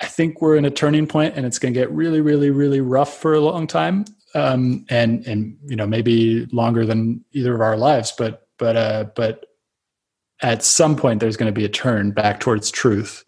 I 0.00 0.06
think 0.06 0.42
we're 0.42 0.56
in 0.56 0.64
a 0.64 0.70
turning 0.70 1.06
point 1.06 1.34
and 1.36 1.46
it's 1.46 1.58
going 1.58 1.72
to 1.72 1.80
get 1.80 1.90
really, 1.90 2.20
really, 2.20 2.50
really 2.50 2.80
rough 2.80 3.18
for 3.18 3.34
a 3.34 3.40
long 3.40 3.66
time. 3.66 4.04
Um, 4.36 4.84
and, 4.90 5.26
and, 5.26 5.56
you 5.66 5.76
know, 5.76 5.86
maybe 5.86 6.46
longer 6.52 6.84
than 6.84 7.24
either 7.32 7.54
of 7.54 7.60
our 7.60 7.76
lives, 7.76 8.12
but, 8.16 8.48
but, 8.58 8.76
uh, 8.76 9.04
but 9.14 9.46
at 10.42 10.62
some 10.62 10.94
point 10.96 11.20
there's 11.20 11.36
going 11.36 11.52
to 11.52 11.60
be 11.60 11.64
a 11.64 11.70
turn 11.70 12.10
back 12.10 12.40
towards 12.40 12.70
truth 12.70 13.24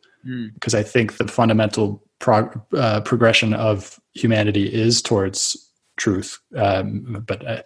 because 0.54 0.74
mm. 0.74 0.78
I 0.78 0.82
think 0.82 1.16
the 1.16 1.26
fundamental 1.26 2.02
prog- 2.18 2.60
uh, 2.76 3.00
progression 3.00 3.54
of 3.54 3.98
humanity 4.14 4.72
is 4.72 5.00
towards 5.00 5.56
truth. 5.96 6.38
Um, 6.56 7.24
but 7.26 7.46
uh, 7.46 7.62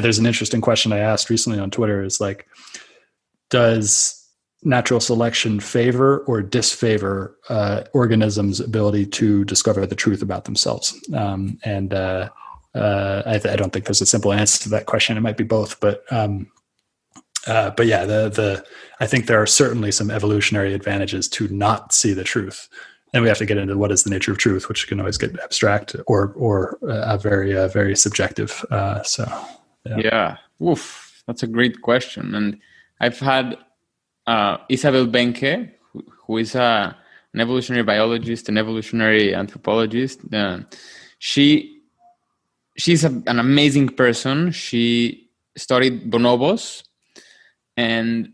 there's 0.00 0.18
an 0.18 0.26
interesting 0.26 0.60
question 0.60 0.92
I 0.92 0.98
asked 0.98 1.30
recently 1.30 1.58
on 1.58 1.70
Twitter 1.70 2.02
is 2.04 2.20
like, 2.20 2.46
does 3.50 4.20
natural 4.62 5.00
selection 5.00 5.60
favor 5.60 6.20
or 6.20 6.42
disfavor 6.42 7.36
uh, 7.48 7.82
organisms' 7.92 8.60
ability 8.60 9.06
to 9.06 9.44
discover 9.44 9.86
the 9.86 9.94
truth 9.94 10.22
about 10.22 10.44
themselves? 10.44 10.98
Um, 11.14 11.58
and 11.64 11.92
uh, 12.74 12.78
uh, 12.78 13.22
I, 13.26 13.52
I, 13.52 13.56
don't 13.56 13.72
think 13.72 13.84
there's 13.84 14.00
a 14.00 14.06
simple 14.06 14.32
answer 14.32 14.62
to 14.64 14.68
that 14.70 14.86
question. 14.86 15.16
It 15.16 15.20
might 15.20 15.36
be 15.36 15.44
both, 15.44 15.78
but 15.80 16.04
um, 16.10 16.50
uh, 17.46 17.70
but 17.70 17.86
yeah, 17.86 18.04
the 18.04 18.28
the 18.28 18.64
I 19.00 19.06
think 19.06 19.26
there 19.26 19.40
are 19.40 19.46
certainly 19.46 19.92
some 19.92 20.10
evolutionary 20.10 20.74
advantages 20.74 21.28
to 21.30 21.48
not 21.48 21.92
see 21.92 22.12
the 22.12 22.24
truth. 22.24 22.68
And 23.12 23.22
we 23.22 23.28
have 23.28 23.38
to 23.38 23.46
get 23.46 23.58
into 23.58 23.78
what 23.78 23.92
is 23.92 24.02
the 24.02 24.10
nature 24.10 24.32
of 24.32 24.38
truth, 24.38 24.68
which 24.68 24.88
can 24.88 24.98
always 24.98 25.18
get 25.18 25.38
abstract 25.40 25.94
or 26.06 26.32
or 26.36 26.78
uh, 26.82 27.16
very 27.16 27.56
uh, 27.56 27.68
very 27.68 27.94
subjective. 27.94 28.64
so 29.04 29.24
yeah. 29.86 29.96
yeah, 29.98 30.36
Oof, 30.62 31.22
that's 31.26 31.42
a 31.42 31.46
great 31.46 31.82
question, 31.82 32.34
and 32.34 32.58
I've 33.00 33.18
had 33.18 33.58
uh, 34.26 34.58
Isabel 34.68 35.06
Behncke, 35.06 35.70
who, 35.92 36.04
who 36.26 36.38
is 36.38 36.54
a, 36.54 36.96
an 37.32 37.40
evolutionary 37.40 37.84
biologist, 37.84 38.48
an 38.48 38.58
evolutionary 38.58 39.34
anthropologist. 39.34 40.20
Uh, 40.32 40.60
she 41.18 41.73
she's 42.76 43.04
a, 43.04 43.22
an 43.26 43.38
amazing 43.38 43.90
person. 43.90 44.50
She 44.52 45.30
studied 45.56 46.10
bonobos, 46.10 46.84
and 47.76 48.32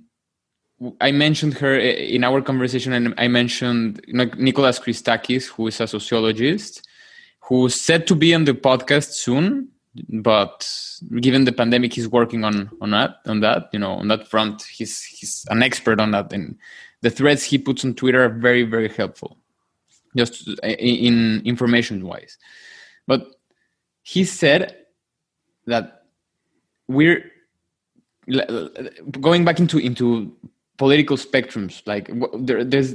I 1.01 1.13
mentioned 1.13 1.55
her 1.55 1.79
eh, 1.79 2.09
in 2.17 2.25
our 2.25 2.41
conversation, 2.41 2.93
and 2.93 3.15
I 3.19 3.29
mentioned 3.29 4.01
Nicholas 4.09 4.79
Christakis, 4.79 5.47
who 5.49 5.67
is 5.67 5.81
a 5.81 5.87
sociologist, 5.87 6.87
who's 7.41 7.75
set 7.75 8.07
to 8.09 8.15
be 8.15 8.35
on 8.35 8.45
the 8.45 8.55
podcast 8.55 9.13
soon. 9.13 9.69
But 10.09 10.73
given 11.21 11.45
the 11.45 11.53
pandemic, 11.53 11.93
he's 11.93 12.09
working 12.09 12.45
on 12.45 12.71
on 12.81 12.93
that 12.93 13.17
on 13.27 13.41
that 13.41 13.69
you 13.73 13.79
know 13.79 13.93
on 13.93 14.09
that 14.09 14.29
front. 14.29 14.63
He's 14.63 15.03
he's 15.03 15.45
an 15.51 15.63
expert 15.63 16.01
on 16.01 16.13
that, 16.13 16.33
and 16.33 16.57
the 17.03 17.11
threads 17.11 17.43
he 17.43 17.59
puts 17.59 17.85
on 17.85 17.95
Twitter 17.95 18.25
are 18.25 18.29
very 18.29 18.63
very 18.63 18.89
helpful, 18.89 19.37
just 20.17 20.49
eh, 20.63 20.77
in 20.79 21.43
information 21.45 22.07
wise. 22.07 22.39
But 23.09 23.27
he 24.11 24.25
said 24.25 24.77
that 25.67 26.03
we're 26.89 27.23
going 29.21 29.45
back 29.45 29.61
into 29.61 29.79
into 29.79 30.07
political 30.79 31.17
spectrums 31.17 31.75
like 31.87 32.11
there, 32.47 32.65
there's 32.65 32.95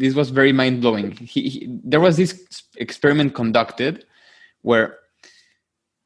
this 0.00 0.14
was 0.14 0.28
very 0.30 0.52
mind-blowing. 0.52 1.12
He, 1.12 1.48
he, 1.48 1.66
there 1.92 2.00
was 2.00 2.16
this 2.16 2.32
experiment 2.76 3.34
conducted 3.34 4.04
where 4.62 4.98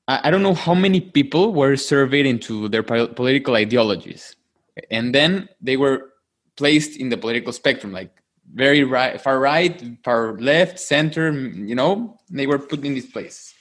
I, 0.06 0.20
I, 0.24 0.30
don't 0.30 0.42
know 0.42 0.54
how 0.54 0.74
many 0.74 1.00
people 1.00 1.52
were 1.52 1.76
surveyed 1.76 2.26
into 2.26 2.68
their 2.68 2.82
political 2.82 3.54
ideologies 3.56 4.36
and 4.90 5.14
then 5.14 5.48
they 5.60 5.76
were 5.76 6.12
placed 6.56 6.96
in 7.00 7.08
the 7.08 7.16
political 7.16 7.52
spectrum 7.52 7.90
like 7.92 8.12
very 8.54 8.84
right 8.84 9.20
far 9.20 9.40
right 9.40 9.74
far 10.04 10.38
left 10.38 10.78
center 10.78 11.32
you 11.70 11.74
know 11.74 12.18
they 12.30 12.46
were 12.46 12.58
put 12.58 12.84
in 12.84 12.94
this 12.94 13.06
place 13.06 13.53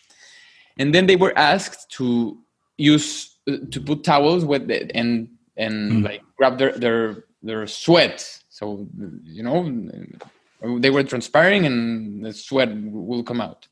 and 0.78 0.94
then 0.94 1.06
they 1.06 1.16
were 1.16 1.38
asked 1.38 1.90
to 1.92 2.38
use 2.78 3.38
uh, 3.48 3.58
to 3.72 3.82
put 3.82 4.04
towels 4.04 4.46
with 4.46 4.70
it 4.70 4.92
and 4.96 5.30
and 5.58 5.92
mm. 5.92 6.04
like 6.06 6.22
grab 6.38 6.58
their 6.58 6.72
their 6.74 7.26
their 7.42 7.68
sweat. 7.68 8.40
So 8.50 8.88
you 9.24 9.44
know 9.44 9.70
they 10.80 10.90
were 10.90 11.04
transpiring 11.04 11.66
and 11.66 12.26
the 12.26 12.34
sweat 12.34 12.70
will 12.74 13.24
come 13.24 13.42
out. 13.42 13.68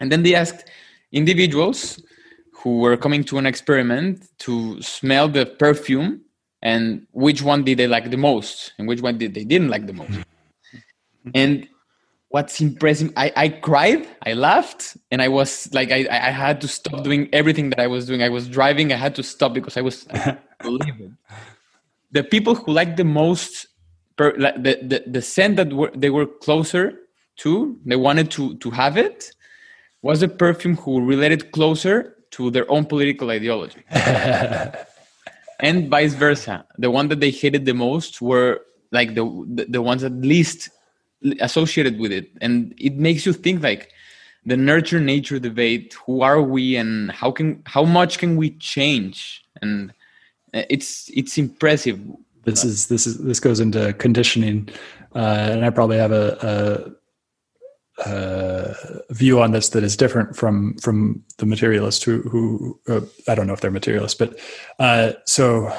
And 0.00 0.10
then 0.12 0.22
they 0.22 0.34
asked 0.34 0.68
individuals 1.12 2.02
who 2.52 2.78
were 2.78 2.96
coming 2.96 3.22
to 3.24 3.38
an 3.38 3.46
experiment 3.46 4.28
to 4.38 4.80
smell 4.82 5.28
the 5.28 5.46
perfume 5.46 6.20
and 6.62 7.06
which 7.12 7.42
one 7.42 7.62
did 7.62 7.78
they 7.78 7.86
like 7.86 8.10
the 8.10 8.16
most 8.16 8.72
and 8.78 8.88
which 8.88 9.00
one 9.00 9.18
did 9.18 9.34
they 9.34 9.44
didn't 9.44 9.68
like 9.68 9.86
the 9.86 9.92
most. 9.92 10.18
And 11.34 11.68
what's 12.28 12.60
impressive, 12.60 13.12
I, 13.16 13.32
I 13.36 13.48
cried, 13.48 14.06
I 14.24 14.32
laughed, 14.34 14.96
and 15.10 15.22
I 15.22 15.28
was 15.28 15.72
like, 15.72 15.90
I, 15.90 16.06
I 16.10 16.30
had 16.30 16.60
to 16.62 16.68
stop 16.68 17.04
doing 17.04 17.28
everything 17.32 17.70
that 17.70 17.80
I 17.80 17.86
was 17.86 18.06
doing. 18.06 18.22
I 18.22 18.28
was 18.28 18.48
driving, 18.48 18.92
I 18.92 18.96
had 18.96 19.14
to 19.14 19.22
stop 19.22 19.54
because 19.54 19.76
I 19.76 19.80
was 19.80 20.06
believe 20.62 21.00
it 21.00 21.10
the 22.16 22.24
people 22.24 22.54
who 22.54 22.72
liked 22.72 22.96
the 22.96 23.04
most 23.04 23.66
per, 24.16 24.34
like 24.38 24.62
the, 24.62 24.78
the 24.82 25.04
the 25.06 25.22
scent 25.22 25.56
that 25.56 25.72
were, 25.72 25.92
they 25.94 26.10
were 26.10 26.26
closer 26.26 26.84
to 27.36 27.78
they 27.84 27.96
wanted 27.96 28.30
to 28.30 28.56
to 28.56 28.70
have 28.70 28.96
it 28.96 29.30
was 30.02 30.22
a 30.22 30.28
perfume 30.28 30.76
who 30.76 31.04
related 31.04 31.52
closer 31.52 32.16
to 32.30 32.50
their 32.50 32.70
own 32.70 32.84
political 32.84 33.30
ideology. 33.30 33.82
And 35.58 35.88
vice 35.88 36.12
versa. 36.12 36.66
The 36.76 36.90
one 36.90 37.08
that 37.08 37.20
they 37.20 37.30
hated 37.30 37.64
the 37.64 37.72
most 37.72 38.20
were 38.20 38.60
like 38.92 39.14
the, 39.14 39.24
the 39.48 39.64
the 39.76 39.80
ones 39.80 40.02
that 40.02 40.12
least 40.20 40.68
associated 41.40 41.98
with 41.98 42.12
it 42.12 42.30
and 42.40 42.74
it 42.78 42.94
makes 42.96 43.26
you 43.26 43.32
think 43.32 43.62
like 43.62 43.90
the 44.44 44.56
nurture 44.56 45.00
nature 45.00 45.38
debate 45.38 45.96
who 46.06 46.22
are 46.22 46.42
we 46.42 46.76
and 46.76 47.10
how 47.10 47.30
can 47.30 47.62
how 47.66 47.84
much 47.84 48.18
can 48.18 48.36
we 48.36 48.50
change 48.58 49.44
and 49.62 49.92
uh, 50.56 50.62
it's 50.70 51.10
it's 51.14 51.38
impressive. 51.38 52.00
This 52.44 52.64
is 52.64 52.86
this 52.86 53.06
is 53.06 53.18
this 53.18 53.40
goes 53.40 53.60
into 53.60 53.92
conditioning, 53.94 54.68
uh, 55.14 55.48
and 55.50 55.64
I 55.64 55.70
probably 55.70 55.98
have 55.98 56.12
a, 56.12 56.94
a, 58.06 58.10
a, 58.10 58.74
view 59.10 59.40
on 59.42 59.50
this 59.50 59.70
that 59.70 59.82
is 59.82 59.96
different 59.96 60.36
from 60.36 60.76
from 60.78 61.24
the 61.38 61.46
materialist 61.46 62.04
who 62.04 62.22
who 62.22 62.80
uh, 62.88 63.00
I 63.28 63.34
don't 63.34 63.46
know 63.46 63.52
if 63.52 63.60
they're 63.60 63.70
materialists, 63.70 64.16
but 64.16 64.38
uh, 64.78 65.12
so 65.24 65.72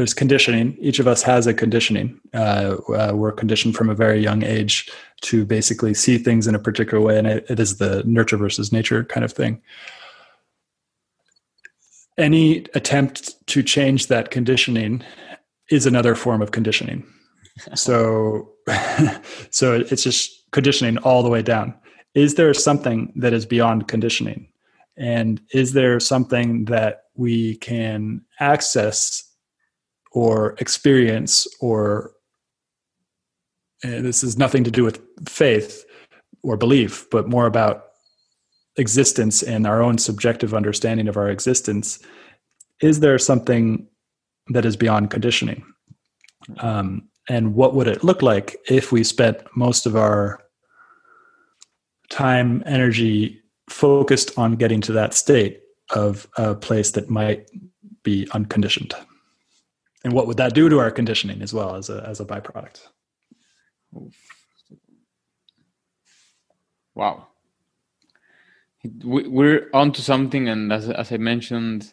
there's 0.00 0.14
conditioning. 0.14 0.76
Each 0.80 0.98
of 0.98 1.06
us 1.06 1.22
has 1.22 1.46
a 1.46 1.52
conditioning. 1.52 2.18
Uh, 2.32 2.76
uh, 2.88 3.12
we're 3.14 3.32
conditioned 3.32 3.76
from 3.76 3.90
a 3.90 3.94
very 3.94 4.18
young 4.18 4.42
age 4.42 4.90
to 5.22 5.44
basically 5.44 5.92
see 5.92 6.16
things 6.16 6.46
in 6.46 6.54
a 6.54 6.58
particular 6.58 7.02
way, 7.02 7.18
and 7.18 7.26
it, 7.26 7.44
it 7.50 7.60
is 7.60 7.76
the 7.76 8.02
nurture 8.04 8.38
versus 8.38 8.72
nature 8.72 9.04
kind 9.04 9.24
of 9.24 9.32
thing 9.32 9.60
any 12.20 12.66
attempt 12.74 13.46
to 13.46 13.62
change 13.62 14.08
that 14.08 14.30
conditioning 14.30 15.02
is 15.70 15.86
another 15.86 16.14
form 16.14 16.42
of 16.42 16.52
conditioning. 16.52 17.04
so, 17.74 18.52
so 19.50 19.74
it's 19.74 20.04
just 20.04 20.50
conditioning 20.52 20.98
all 20.98 21.22
the 21.22 21.28
way 21.28 21.42
down. 21.42 21.74
Is 22.14 22.34
there 22.34 22.52
something 22.54 23.12
that 23.16 23.32
is 23.32 23.46
beyond 23.46 23.88
conditioning? 23.88 24.48
And 24.96 25.40
is 25.52 25.72
there 25.72 25.98
something 26.00 26.66
that 26.66 27.04
we 27.14 27.56
can 27.56 28.22
access 28.38 29.29
or 30.12 30.56
experience 30.58 31.46
or 31.60 32.12
this 33.82 34.22
is 34.22 34.36
nothing 34.36 34.64
to 34.64 34.70
do 34.70 34.84
with 34.84 35.00
faith 35.26 35.84
or 36.42 36.56
belief, 36.56 37.06
but 37.10 37.28
more 37.28 37.46
about 37.46 37.86
existence 38.76 39.42
and 39.42 39.66
our 39.66 39.82
own 39.82 39.98
subjective 39.98 40.54
understanding 40.54 41.08
of 41.08 41.16
our 41.16 41.28
existence 41.28 41.98
is 42.80 43.00
there 43.00 43.18
something 43.18 43.86
that 44.48 44.64
is 44.64 44.76
beyond 44.76 45.10
conditioning? 45.10 45.62
Um, 46.58 47.08
and 47.28 47.54
what 47.54 47.74
would 47.74 47.86
it 47.86 48.02
look 48.02 48.22
like 48.22 48.56
if 48.68 48.90
we 48.90 49.04
spent 49.04 49.38
most 49.54 49.84
of 49.84 49.96
our 49.96 50.40
time 52.08 52.62
energy 52.66 53.42
focused 53.68 54.36
on 54.38 54.56
getting 54.56 54.80
to 54.80 54.92
that 54.92 55.14
state 55.14 55.60
of 55.90 56.26
a 56.36 56.54
place 56.54 56.92
that 56.92 57.10
might 57.10 57.50
be 58.02 58.26
unconditioned 58.32 58.94
and 60.04 60.12
what 60.12 60.26
would 60.26 60.36
that 60.38 60.54
do 60.54 60.68
to 60.68 60.78
our 60.78 60.90
conditioning 60.90 61.42
as 61.42 61.52
well 61.52 61.74
as 61.74 61.90
a 61.90 62.04
as 62.06 62.20
a 62.20 62.24
byproduct? 62.24 62.80
Wow. 66.94 67.26
We're 69.04 69.68
on 69.74 69.92
to 69.92 70.02
something 70.02 70.48
and 70.48 70.72
as, 70.72 70.88
as 70.88 71.12
i 71.12 71.18
mentioned 71.18 71.92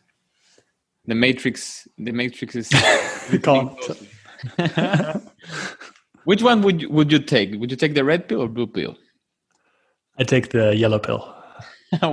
the 1.06 1.16
matrix 1.16 1.86
the 1.98 2.14
matrix 2.14 2.56
is 2.56 2.72
which 6.26 6.42
one 6.44 6.62
would 6.62 6.82
you, 6.82 6.90
would 6.90 7.12
you 7.12 7.20
take? 7.20 7.60
Would 7.60 7.72
you 7.72 7.78
take 7.78 7.96
the 7.96 8.04
red 8.04 8.28
pill 8.28 8.42
or 8.42 8.48
blue 8.48 8.68
pill? 8.68 8.96
I 10.18 10.24
take 10.24 10.50
the 10.50 10.76
yellow 10.76 11.00
pill. 11.00 11.34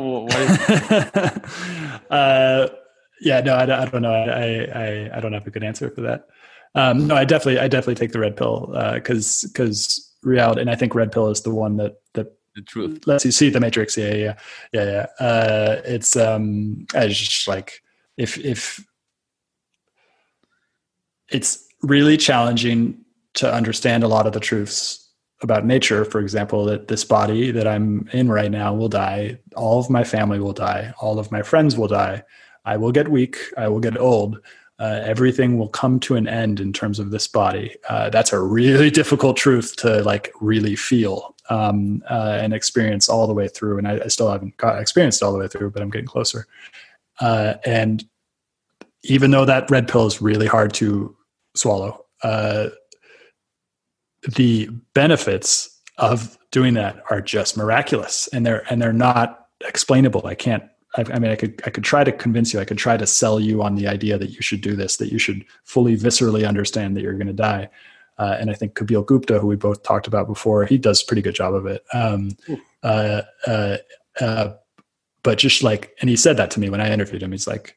Uh, 2.11 2.68
yeah 3.24 3.40
no 3.40 3.54
I, 3.54 3.62
I 3.62 3.84
don't 3.87 4.02
know 4.02 4.12
I, 4.12 4.68
I 4.74 5.16
i 5.16 5.20
don't 5.20 5.32
have 5.32 5.46
a 5.46 5.50
good 5.50 5.64
answer 5.64 5.90
for 5.90 6.02
that 6.02 6.28
um, 6.74 7.06
no 7.06 7.16
i 7.16 7.24
definitely 7.24 7.60
i 7.60 7.68
definitely 7.68 7.94
take 7.96 8.12
the 8.12 8.20
red 8.20 8.37
pill 8.37 8.68
because 8.94 9.44
uh, 9.44 9.48
because 9.48 10.12
reality 10.22 10.60
and 10.60 10.70
i 10.70 10.74
think 10.74 10.94
red 10.94 11.12
pill 11.12 11.28
is 11.28 11.42
the 11.42 11.54
one 11.54 11.76
that 11.76 12.00
that 12.14 12.32
the 12.54 12.62
truth. 12.62 13.02
Let's 13.06 13.24
see, 13.24 13.30
see 13.30 13.50
the 13.50 13.60
Matrix. 13.60 13.96
Yeah, 13.96 14.14
yeah, 14.14 14.34
yeah, 14.72 14.84
yeah. 14.84 15.26
Uh, 15.26 15.82
it's 15.84 16.16
um, 16.16 16.87
just 16.92 17.48
like 17.48 17.82
if 18.16 18.38
if 18.38 18.84
it's 21.28 21.66
really 21.82 22.16
challenging 22.16 23.04
to 23.34 23.52
understand 23.52 24.04
a 24.04 24.08
lot 24.08 24.26
of 24.26 24.32
the 24.32 24.40
truths 24.40 25.10
about 25.42 25.66
nature. 25.66 26.04
For 26.04 26.20
example, 26.20 26.64
that 26.66 26.88
this 26.88 27.04
body 27.04 27.50
that 27.50 27.66
I'm 27.66 28.08
in 28.12 28.30
right 28.30 28.50
now 28.50 28.72
will 28.72 28.88
die. 28.88 29.38
All 29.56 29.80
of 29.80 29.90
my 29.90 30.04
family 30.04 30.38
will 30.38 30.52
die. 30.52 30.94
All 31.00 31.18
of 31.18 31.32
my 31.32 31.42
friends 31.42 31.76
will 31.76 31.88
die. 31.88 32.22
I 32.64 32.77
will 32.77 32.92
get 32.92 33.09
weak. 33.09 33.38
I 33.57 33.68
will 33.68 33.81
get 33.81 33.98
old. 33.98 34.40
Uh, 34.79 35.00
everything 35.05 35.57
will 35.57 35.68
come 35.68 36.00
to 36.00 36.16
an 36.16 36.27
end 36.27 36.59
in 36.59 36.72
terms 36.72 36.98
of 36.98 37.11
this 37.11 37.29
body. 37.29 37.77
Uh, 37.88 38.11
that's 38.11 38.33
a 38.33 38.40
really 38.40 38.90
difficult 39.00 39.37
truth 39.37 39.77
to 39.77 40.03
like 40.03 40.33
really 40.40 40.74
feel 40.74 41.35
um, 41.48 42.03
uh, 42.11 42.38
and 42.40 42.53
experience 42.53 43.09
all 43.09 43.27
the 43.27 43.35
way 43.35 43.46
through. 43.46 43.79
And 43.79 43.87
I, 43.87 44.00
I, 44.05 44.09
still 44.09 44.31
haven't 44.31 44.57
got 44.57 44.81
experienced 44.81 45.22
all 45.22 45.33
the 45.33 45.38
way 45.38 45.46
through, 45.46 45.70
but 45.70 45.83
I'm 45.83 45.90
getting 45.90 46.07
closer. 46.07 46.46
Uh, 47.20 47.55
and 47.64 48.05
even 49.05 49.31
though 49.31 49.44
that 49.44 49.70
red 49.70 49.87
pill 49.87 50.07
is 50.07 50.22
really 50.22 50.46
hard 50.46 50.72
to 50.74 51.14
swallow, 51.55 52.05
uh, 52.22 52.70
the 54.37 54.69
benefits 54.94 55.81
of 55.98 56.38
doing 56.50 56.75
that 56.75 57.02
are 57.10 57.21
just 57.21 57.56
miraculous, 57.56 58.29
and 58.33 58.44
they're 58.44 58.65
and 58.71 58.81
they're 58.81 58.92
not 58.92 59.48
explainable. 59.67 60.27
I 60.27 60.35
can't 60.35 60.65
I, 60.96 61.04
I, 61.12 61.18
mean, 61.18 61.30
I 61.30 61.36
could 61.36 61.60
I 61.66 61.70
could 61.70 61.84
try 61.84 62.04
to 62.04 62.12
convince 62.12 62.54
you. 62.54 62.60
I 62.60 62.64
could 62.64 62.78
try 62.78 62.96
to 62.96 63.06
sell 63.06 63.40
you 63.40 63.62
on 63.62 63.74
the 63.74 63.88
idea 63.88 64.18
that 64.18 64.30
you 64.30 64.42
should 64.42 64.60
do 64.60 64.76
this, 64.76 64.96
that 64.98 65.10
you 65.10 65.18
should 65.18 65.44
fully 65.64 65.96
viscerally 65.96 66.46
understand 66.46 66.96
that 66.96 67.02
you're 67.02 67.14
going 67.14 67.26
to 67.26 67.32
die. 67.32 67.68
Uh, 68.18 68.36
and 68.38 68.50
I 68.50 68.54
think 68.54 68.74
Kapil 68.74 69.04
Gupta, 69.04 69.38
who 69.40 69.48
we 69.48 69.56
both 69.56 69.82
talked 69.82 70.06
about 70.06 70.28
before, 70.28 70.64
he 70.66 70.78
does 70.78 71.02
a 71.02 71.06
pretty 71.06 71.22
good 71.22 71.34
job 71.34 71.54
of 71.54 71.66
it. 71.66 71.84
Um, 71.92 72.36
uh, 72.82 73.22
uh, 73.46 73.78
uh, 74.20 74.50
but 75.22 75.38
just 75.38 75.62
like, 75.62 75.96
and 76.00 76.08
he 76.08 76.16
said 76.16 76.36
that 76.36 76.50
to 76.52 76.60
me 76.60 76.70
when 76.70 76.80
I 76.80 76.92
interviewed 76.92 77.22
him. 77.22 77.32
He's 77.32 77.48
like, 77.48 77.76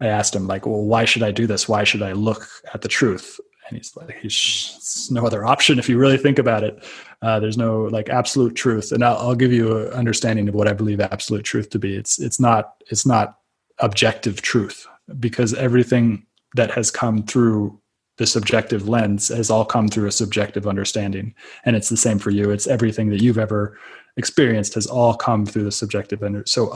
I 0.00 0.06
asked 0.06 0.34
him 0.34 0.46
like, 0.46 0.64
well, 0.64 0.82
why 0.82 1.04
should 1.04 1.22
I 1.22 1.32
do 1.32 1.46
this? 1.46 1.68
Why 1.68 1.84
should 1.84 2.02
I 2.02 2.12
look 2.12 2.48
at 2.72 2.82
the 2.82 2.88
truth? 2.88 3.38
And 3.68 3.76
he's 3.76 3.94
like, 3.96 4.20
there's 4.20 5.08
no 5.10 5.26
other 5.26 5.44
option 5.44 5.78
if 5.78 5.88
you 5.88 5.98
really 5.98 6.18
think 6.18 6.38
about 6.38 6.64
it. 6.64 6.82
Uh, 7.24 7.40
there's 7.40 7.56
no 7.56 7.84
like 7.84 8.10
absolute 8.10 8.54
truth, 8.54 8.92
and 8.92 9.02
I'll, 9.02 9.16
I'll 9.16 9.34
give 9.34 9.50
you 9.50 9.78
an 9.78 9.92
understanding 9.94 10.46
of 10.46 10.54
what 10.54 10.68
I 10.68 10.74
believe 10.74 11.00
absolute 11.00 11.42
truth 11.42 11.70
to 11.70 11.78
be. 11.78 11.96
It's 11.96 12.18
it's 12.18 12.38
not 12.38 12.74
it's 12.90 13.06
not 13.06 13.38
objective 13.78 14.42
truth 14.42 14.86
because 15.18 15.54
everything 15.54 16.26
that 16.54 16.70
has 16.72 16.90
come 16.90 17.22
through 17.22 17.80
the 18.18 18.26
subjective 18.26 18.88
lens 18.88 19.28
has 19.28 19.50
all 19.50 19.64
come 19.64 19.88
through 19.88 20.06
a 20.06 20.12
subjective 20.12 20.66
understanding, 20.66 21.34
and 21.64 21.76
it's 21.76 21.88
the 21.88 21.96
same 21.96 22.18
for 22.18 22.30
you. 22.30 22.50
It's 22.50 22.66
everything 22.66 23.08
that 23.08 23.22
you've 23.22 23.38
ever 23.38 23.78
experienced 24.18 24.74
has 24.74 24.86
all 24.86 25.14
come 25.14 25.46
through 25.46 25.64
the 25.64 25.72
subjective. 25.72 26.22
And 26.22 26.46
so, 26.46 26.68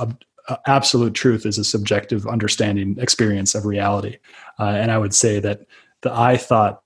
uh, 0.48 0.56
absolute 0.66 1.12
truth 1.12 1.44
is 1.44 1.58
a 1.58 1.64
subjective 1.64 2.26
understanding 2.26 2.96
experience 2.98 3.54
of 3.54 3.66
reality, 3.66 4.16
uh, 4.58 4.78
and 4.80 4.90
I 4.90 4.96
would 4.96 5.14
say 5.14 5.40
that 5.40 5.66
the 6.00 6.10
I 6.10 6.38
thought 6.38 6.82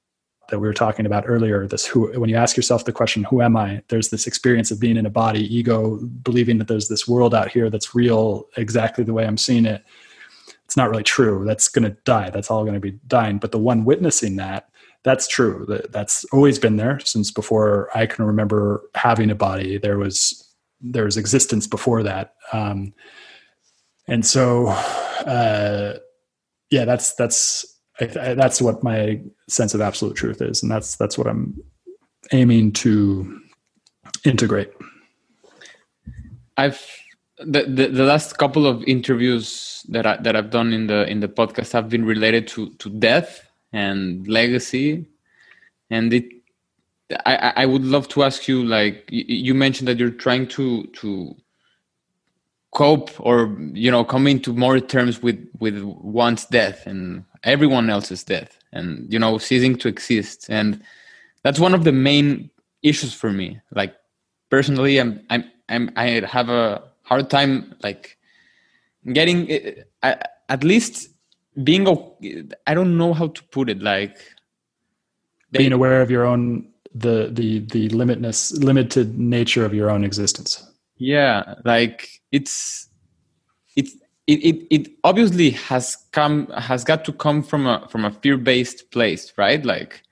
that 0.49 0.59
we 0.59 0.69
were 0.69 0.75
talking 0.75 1.07
about 1.07 1.25
earlier 1.27 1.67
this 1.67 1.87
who 1.87 2.19
when 2.21 2.29
you 2.29 2.37
ask 2.37 2.57
yourself 2.57 2.85
the 2.85 2.93
question 2.93 3.25
who 3.25 3.41
am 3.43 3.57
i? 3.57 3.83
There's 3.89 4.11
this 4.11 4.27
experience 4.27 4.71
of 4.71 4.81
being 4.81 4.97
in 4.97 5.07
a 5.07 5.11
body 5.11 5.55
ego 5.55 5.99
believing 6.23 6.59
that 6.59 6.69
there's 6.69 6.89
this 6.89 7.09
world 7.09 7.35
out 7.35 7.51
here 7.51 7.71
that's 7.71 7.95
real 7.95 8.49
exactly 8.57 9.05
the 9.05 9.13
way 9.13 9.27
i'm 9.27 9.39
seeing 9.39 9.67
it. 9.67 9.85
It's 10.65 10.77
not 10.77 10.91
really 10.91 11.03
true. 11.03 11.45
That's 11.45 11.69
going 11.69 11.85
to 11.85 11.97
die. 12.05 12.31
That's 12.31 12.51
all 12.51 12.63
going 12.63 12.75
to 12.75 12.81
be 12.81 12.99
dying. 13.07 13.39
But 13.39 13.53
the 13.53 13.59
one 13.59 13.85
witnessing 13.85 14.37
that 14.37 14.69
that's 15.05 15.27
true. 15.27 15.67
That's 15.91 16.25
always 16.27 16.61
been 16.61 16.77
there 16.77 17.01
since 17.01 17.31
before 17.31 17.89
i 17.97 18.07
can 18.07 18.25
remember 18.25 18.83
having 18.95 19.31
a 19.31 19.35
body. 19.35 19.79
There 19.79 19.99
was 19.99 20.49
there 20.81 21.05
was 21.05 21.17
existence 21.17 21.67
before 21.67 22.03
that. 22.03 22.35
Um, 22.53 22.93
and 24.09 24.27
so 24.27 24.67
uh, 24.67 25.99
yeah 26.71 26.85
that's 26.85 27.15
that's 27.15 27.72
I, 28.03 28.31
I, 28.31 28.35
that's 28.35 28.61
what 28.61 28.83
my 28.83 29.21
sense 29.49 29.75
of 29.75 29.81
absolute 29.81 30.17
truth 30.17 30.43
is, 30.43 30.63
and 30.63 30.71
that's 30.71 30.97
that's 30.97 31.17
what 31.17 31.27
I'm 31.27 31.63
aiming 32.33 32.73
to 32.73 33.41
integrate. 34.25 34.73
I've 36.57 36.85
the, 37.39 37.65
the, 37.65 37.89
the 37.89 38.05
last 38.05 38.39
couple 38.39 38.67
of 38.67 38.85
interviews 38.85 39.85
that 39.89 40.07
I, 40.07 40.17
that 40.19 40.37
I've 40.37 40.51
done 40.51 40.73
in 40.73 40.87
the 40.87 41.09
in 41.09 41.21
the 41.21 41.29
podcast 41.29 41.73
have 41.73 41.89
been 41.89 42.05
related 42.05 42.47
to 42.49 42.71
to 42.75 42.91
death 42.91 43.49
and 43.73 44.27
legacy, 44.29 45.07
and 45.91 46.13
it. 46.13 46.25
I, 47.27 47.53
I 47.57 47.67
would 47.67 47.85
love 47.85 48.09
to 48.09 48.23
ask 48.23 48.49
you 48.49 48.65
like 48.65 49.05
you 49.11 49.53
mentioned 49.53 49.87
that 49.89 49.99
you're 49.99 50.09
trying 50.09 50.47
to 50.49 50.85
to 50.85 51.37
cope 52.71 53.11
or 53.21 53.55
you 53.75 53.91
know 53.91 54.03
come 54.03 54.27
into 54.27 54.55
more 54.55 54.81
terms 54.81 55.23
with 55.23 55.47
with 55.61 55.83
one's 55.83 56.47
death 56.47 56.87
and 56.87 57.25
everyone 57.45 57.91
else's 57.91 58.25
death 58.25 58.59
and 58.73 59.13
you 59.13 59.19
know 59.19 59.39
ceasing 59.39 59.77
to 59.77 59.89
exist. 59.89 60.47
And 60.49 60.83
that's 61.43 61.59
one 61.59 61.75
of 61.75 61.85
the 61.85 61.93
main 61.93 62.51
issues 62.83 63.13
for 63.15 63.33
me. 63.33 63.61
Like 63.75 63.95
personally 64.53 64.99
i'm 65.01 65.13
i'm, 65.31 65.45
I'm 65.71 65.91
i 65.97 66.07
have 66.37 66.51
a 66.51 66.83
hard 67.11 67.31
time 67.31 67.75
like 67.83 68.19
getting 69.19 69.39
uh, 70.03 70.17
at 70.51 70.63
least 70.63 71.09
being 71.65 71.89
i 72.67 72.75
don't 72.75 72.97
know 72.99 73.15
how 73.15 73.29
to 73.29 73.43
put 73.45 73.71
it 73.71 73.81
like 73.83 74.19
being 75.53 75.73
aware 75.73 76.03
of 76.03 76.11
your 76.11 76.25
own 76.27 76.69
the 76.95 77.31
the 77.33 77.61
the 77.75 77.89
limitness 77.89 78.63
limited 78.63 79.19
nature 79.19 79.65
of 79.65 79.73
your 79.73 79.91
own 79.91 80.05
existence. 80.05 80.51
Yeah 80.99 81.55
like 81.65 82.21
it's 82.31 82.89
it, 84.27 84.45
it, 84.45 84.67
it 84.71 84.93
obviously 85.05 85.51
has 85.51 85.97
come 86.13 86.47
has 86.49 86.85
got 86.85 87.05
to 87.05 87.13
come 87.13 87.43
from 87.43 87.67
a 87.67 87.87
from 87.89 88.05
a 88.05 88.11
fear-based 88.11 88.91
place 88.91 89.33
right? 89.37 89.65
Like 89.65 90.03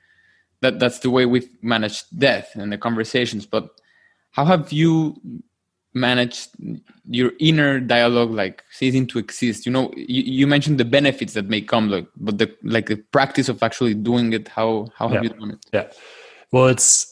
that 0.60 0.78
that's 0.78 0.98
the 1.00 1.10
way 1.10 1.26
we've 1.26 1.48
managed 1.62 2.18
death 2.18 2.50
and 2.54 2.72
the 2.72 2.78
conversations. 2.78 3.46
But 3.46 3.70
how 4.32 4.44
have 4.44 4.72
you 4.72 5.16
managed 5.92 6.50
your 7.08 7.32
inner 7.40 7.80
dialogue 7.80 8.30
like 8.30 8.64
ceasing 8.70 9.06
to 9.08 9.18
exist? 9.18 9.64
You 9.64 9.72
know 9.72 9.92
you, 9.96 10.22
you 10.22 10.46
mentioned 10.46 10.78
the 10.78 10.84
benefits 10.84 11.34
that 11.34 11.48
may 11.48 11.60
come 11.60 11.88
like 11.88 12.08
but 12.16 12.38
the 12.38 12.54
like 12.62 12.86
the 12.86 12.96
practice 12.96 13.48
of 13.48 13.62
actually 13.62 13.94
doing 13.94 14.32
it 14.32 14.48
how 14.48 14.88
how 14.96 15.08
have 15.08 15.22
yeah. 15.22 15.30
you 15.30 15.38
done 15.38 15.50
it? 15.52 15.66
Yeah. 15.72 15.88
Well 16.50 16.66
it's 16.66 17.09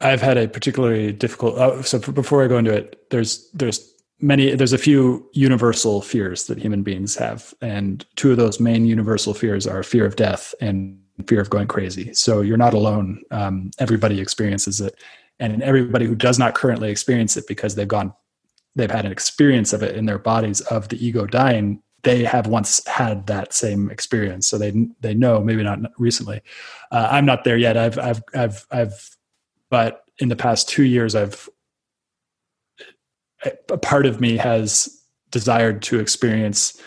I've 0.00 0.20
had 0.20 0.36
a 0.36 0.48
particularly 0.48 1.12
difficult. 1.12 1.56
Uh, 1.56 1.82
so 1.82 1.98
before 1.98 2.44
I 2.44 2.48
go 2.48 2.58
into 2.58 2.72
it, 2.72 3.10
there's 3.10 3.50
there's 3.52 3.94
many 4.20 4.54
there's 4.54 4.72
a 4.72 4.78
few 4.78 5.28
universal 5.32 6.02
fears 6.02 6.46
that 6.46 6.58
human 6.58 6.82
beings 6.82 7.16
have, 7.16 7.54
and 7.60 8.04
two 8.16 8.30
of 8.30 8.36
those 8.36 8.60
main 8.60 8.86
universal 8.86 9.34
fears 9.34 9.66
are 9.66 9.82
fear 9.82 10.04
of 10.04 10.16
death 10.16 10.54
and 10.60 10.98
fear 11.26 11.40
of 11.40 11.48
going 11.48 11.66
crazy. 11.66 12.12
So 12.12 12.42
you're 12.42 12.58
not 12.58 12.74
alone. 12.74 13.22
Um, 13.30 13.70
everybody 13.78 14.20
experiences 14.20 14.80
it, 14.80 14.98
and 15.38 15.62
everybody 15.62 16.06
who 16.06 16.14
does 16.14 16.38
not 16.38 16.54
currently 16.54 16.90
experience 16.90 17.36
it 17.36 17.46
because 17.46 17.74
they've 17.74 17.88
gone, 17.88 18.12
they've 18.74 18.90
had 18.90 19.06
an 19.06 19.12
experience 19.12 19.72
of 19.72 19.82
it 19.82 19.96
in 19.96 20.04
their 20.04 20.18
bodies 20.18 20.60
of 20.62 20.88
the 20.88 21.04
ego 21.04 21.26
dying. 21.26 21.82
They 22.02 22.22
have 22.22 22.46
once 22.46 22.86
had 22.86 23.26
that 23.28 23.54
same 23.54 23.90
experience, 23.90 24.46
so 24.46 24.58
they 24.58 24.74
they 25.00 25.14
know. 25.14 25.40
Maybe 25.40 25.62
not 25.62 25.78
recently. 25.98 26.42
Uh, 26.92 27.08
I'm 27.10 27.24
not 27.24 27.44
there 27.44 27.56
yet. 27.56 27.78
I've 27.78 27.98
I've 27.98 28.22
I've 28.34 28.66
I've 28.70 29.15
but 29.70 30.02
in 30.18 30.28
the 30.28 30.36
past 30.36 30.68
two 30.68 30.84
years 30.84 31.14
i've 31.14 31.48
a 33.70 33.78
part 33.78 34.06
of 34.06 34.20
me 34.20 34.36
has 34.36 34.88
desired 35.30 35.82
to 35.82 35.98
experience 36.00 36.80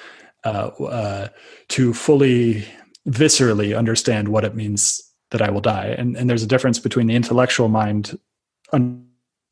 uh, 0.45 0.69
uh, 0.79 1.27
to 1.67 1.93
fully 1.93 2.65
viscerally 3.07 3.77
understand 3.77 4.27
what 4.27 4.43
it 4.43 4.55
means 4.55 5.01
that 5.31 5.41
i 5.41 5.49
will 5.49 5.61
die. 5.61 5.95
And, 5.97 6.15
and 6.17 6.29
there's 6.29 6.43
a 6.43 6.47
difference 6.47 6.79
between 6.79 7.07
the 7.07 7.15
intellectual 7.15 7.69
mind 7.69 8.17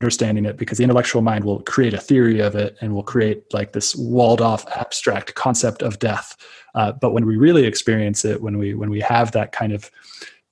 understanding 0.00 0.44
it 0.44 0.56
because 0.56 0.78
the 0.78 0.84
intellectual 0.84 1.22
mind 1.22 1.44
will 1.44 1.60
create 1.60 1.94
a 1.94 1.98
theory 1.98 2.40
of 2.40 2.54
it 2.54 2.76
and 2.80 2.94
will 2.94 3.02
create 3.02 3.42
like 3.52 3.72
this 3.72 3.96
walled 3.96 4.40
off 4.40 4.66
abstract 4.76 5.34
concept 5.34 5.82
of 5.82 5.98
death. 5.98 6.36
Uh, 6.74 6.92
but 6.92 7.12
when 7.12 7.26
we 7.26 7.36
really 7.36 7.64
experience 7.64 8.24
it 8.24 8.40
when 8.40 8.58
we 8.58 8.74
when 8.74 8.90
we 8.90 9.00
have 9.00 9.32
that 9.32 9.52
kind 9.52 9.72
of 9.72 9.90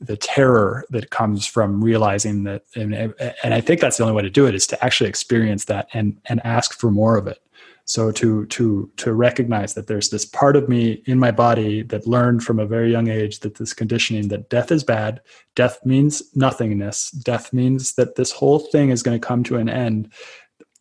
the 0.00 0.16
terror 0.16 0.84
that 0.90 1.10
comes 1.10 1.46
from 1.46 1.82
realizing 1.82 2.44
that 2.44 2.62
and, 2.74 2.94
and 2.94 3.54
i 3.54 3.60
think 3.60 3.80
that's 3.80 3.96
the 3.96 4.02
only 4.02 4.14
way 4.14 4.22
to 4.22 4.28
do 4.28 4.46
it 4.46 4.54
is 4.54 4.66
to 4.66 4.84
actually 4.84 5.08
experience 5.08 5.64
that 5.66 5.88
and 5.92 6.18
and 6.26 6.40
ask 6.44 6.78
for 6.78 6.90
more 6.90 7.16
of 7.16 7.26
it. 7.26 7.38
So 7.84 8.10
to 8.12 8.46
to 8.46 8.90
to 8.96 9.12
recognize 9.12 9.74
that 9.74 9.86
there's 9.86 10.10
this 10.10 10.24
part 10.24 10.56
of 10.56 10.68
me 10.68 11.02
in 11.06 11.18
my 11.20 11.30
body 11.30 11.82
that 11.82 12.06
learned 12.06 12.42
from 12.42 12.58
a 12.58 12.66
very 12.66 12.90
young 12.90 13.08
age 13.08 13.40
that 13.40 13.56
this 13.56 13.72
conditioning 13.72 14.28
that 14.28 14.50
death 14.50 14.72
is 14.72 14.82
bad 14.82 15.20
death 15.54 15.78
means 15.84 16.22
nothingness 16.34 17.12
death 17.12 17.52
means 17.52 17.94
that 17.94 18.16
this 18.16 18.32
whole 18.32 18.58
thing 18.58 18.90
is 18.90 19.04
going 19.04 19.18
to 19.20 19.24
come 19.24 19.44
to 19.44 19.56
an 19.56 19.68
end 19.68 20.12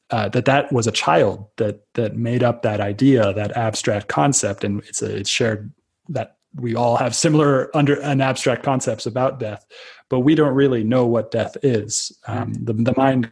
uh, 0.10 0.30
that 0.30 0.46
that 0.46 0.72
was 0.72 0.88
a 0.88 0.92
child 0.92 1.48
that 1.58 1.86
that 1.94 2.16
made 2.16 2.42
up 2.42 2.64
that 2.64 2.80
idea 2.80 3.34
that 3.34 3.56
abstract 3.56 4.08
concept 4.08 4.64
and 4.64 4.82
it's 4.86 5.04
a 5.04 5.16
it's 5.16 5.30
shared 5.30 5.72
that 6.10 6.38
we 6.56 6.76
all 6.76 6.96
have 6.98 7.16
similar 7.16 7.76
under 7.76 8.02
and 8.02 8.22
abstract 8.22 8.64
concepts 8.64 9.06
about 9.06 9.40
death, 9.40 9.66
but 10.10 10.22
we 10.22 10.36
don't 10.36 10.54
really 10.54 10.84
know 10.84 11.06
what 11.06 11.32
death 11.32 11.58
is. 11.64 12.18
Um, 12.28 12.54
the, 12.54 12.74
the 12.74 12.94
mind 12.96 13.32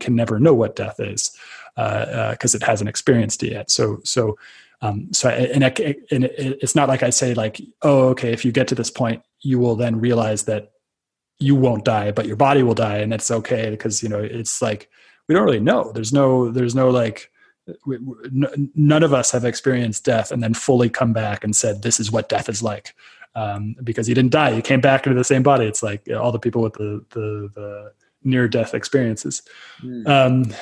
can 0.00 0.14
never 0.14 0.38
know 0.38 0.54
what 0.54 0.76
death 0.76 0.98
is 0.98 1.36
because 1.76 2.54
uh, 2.54 2.58
uh, 2.58 2.60
it 2.60 2.62
hasn't 2.62 2.88
experienced 2.88 3.42
it 3.42 3.52
yet. 3.52 3.70
So, 3.70 4.00
so, 4.04 4.38
um, 4.80 5.12
so, 5.12 5.28
and, 5.28 5.62
it, 5.62 6.04
and 6.10 6.24
it, 6.24 6.58
it's 6.62 6.74
not 6.74 6.88
like 6.88 7.02
I 7.02 7.10
say 7.10 7.34
like, 7.34 7.60
oh, 7.82 8.08
okay, 8.08 8.32
if 8.32 8.44
you 8.44 8.52
get 8.52 8.68
to 8.68 8.74
this 8.74 8.90
point, 8.90 9.22
you 9.40 9.58
will 9.58 9.76
then 9.76 10.00
realize 10.00 10.44
that 10.44 10.72
you 11.38 11.54
won't 11.54 11.84
die, 11.84 12.12
but 12.12 12.26
your 12.26 12.36
body 12.36 12.62
will 12.62 12.74
die, 12.74 12.98
and 12.98 13.12
it's 13.12 13.30
okay 13.30 13.70
because 13.70 14.02
you 14.02 14.08
know 14.08 14.20
it's 14.20 14.62
like 14.62 14.88
we 15.28 15.34
don't 15.34 15.44
really 15.44 15.60
know. 15.60 15.90
There's 15.92 16.12
no, 16.12 16.50
there's 16.50 16.74
no 16.74 16.90
like 16.90 17.30
we, 17.86 17.98
none 18.74 19.02
of 19.02 19.12
us 19.12 19.30
have 19.30 19.44
experienced 19.44 20.04
death 20.04 20.30
and 20.30 20.42
then 20.42 20.54
fully 20.54 20.88
come 20.88 21.12
back 21.12 21.44
and 21.44 21.54
said 21.56 21.82
this 21.82 21.98
is 21.98 22.10
what 22.10 22.28
death 22.28 22.48
is 22.48 22.62
like. 22.62 22.94
Um, 23.36 23.74
because 23.82 24.08
you 24.08 24.14
didn't 24.14 24.30
die. 24.30 24.50
You 24.50 24.62
came 24.62 24.80
back 24.80 25.06
into 25.06 25.18
the 25.18 25.24
same 25.24 25.42
body. 25.42 25.66
It's 25.66 25.82
like 25.82 26.08
all 26.16 26.30
the 26.30 26.38
people 26.38 26.62
with 26.62 26.74
the 26.74 27.04
the, 27.10 27.50
the 27.54 27.92
near 28.22 28.46
death 28.46 28.74
experiences. 28.74 29.42
Mm. 29.82 30.06
um, 30.08 30.54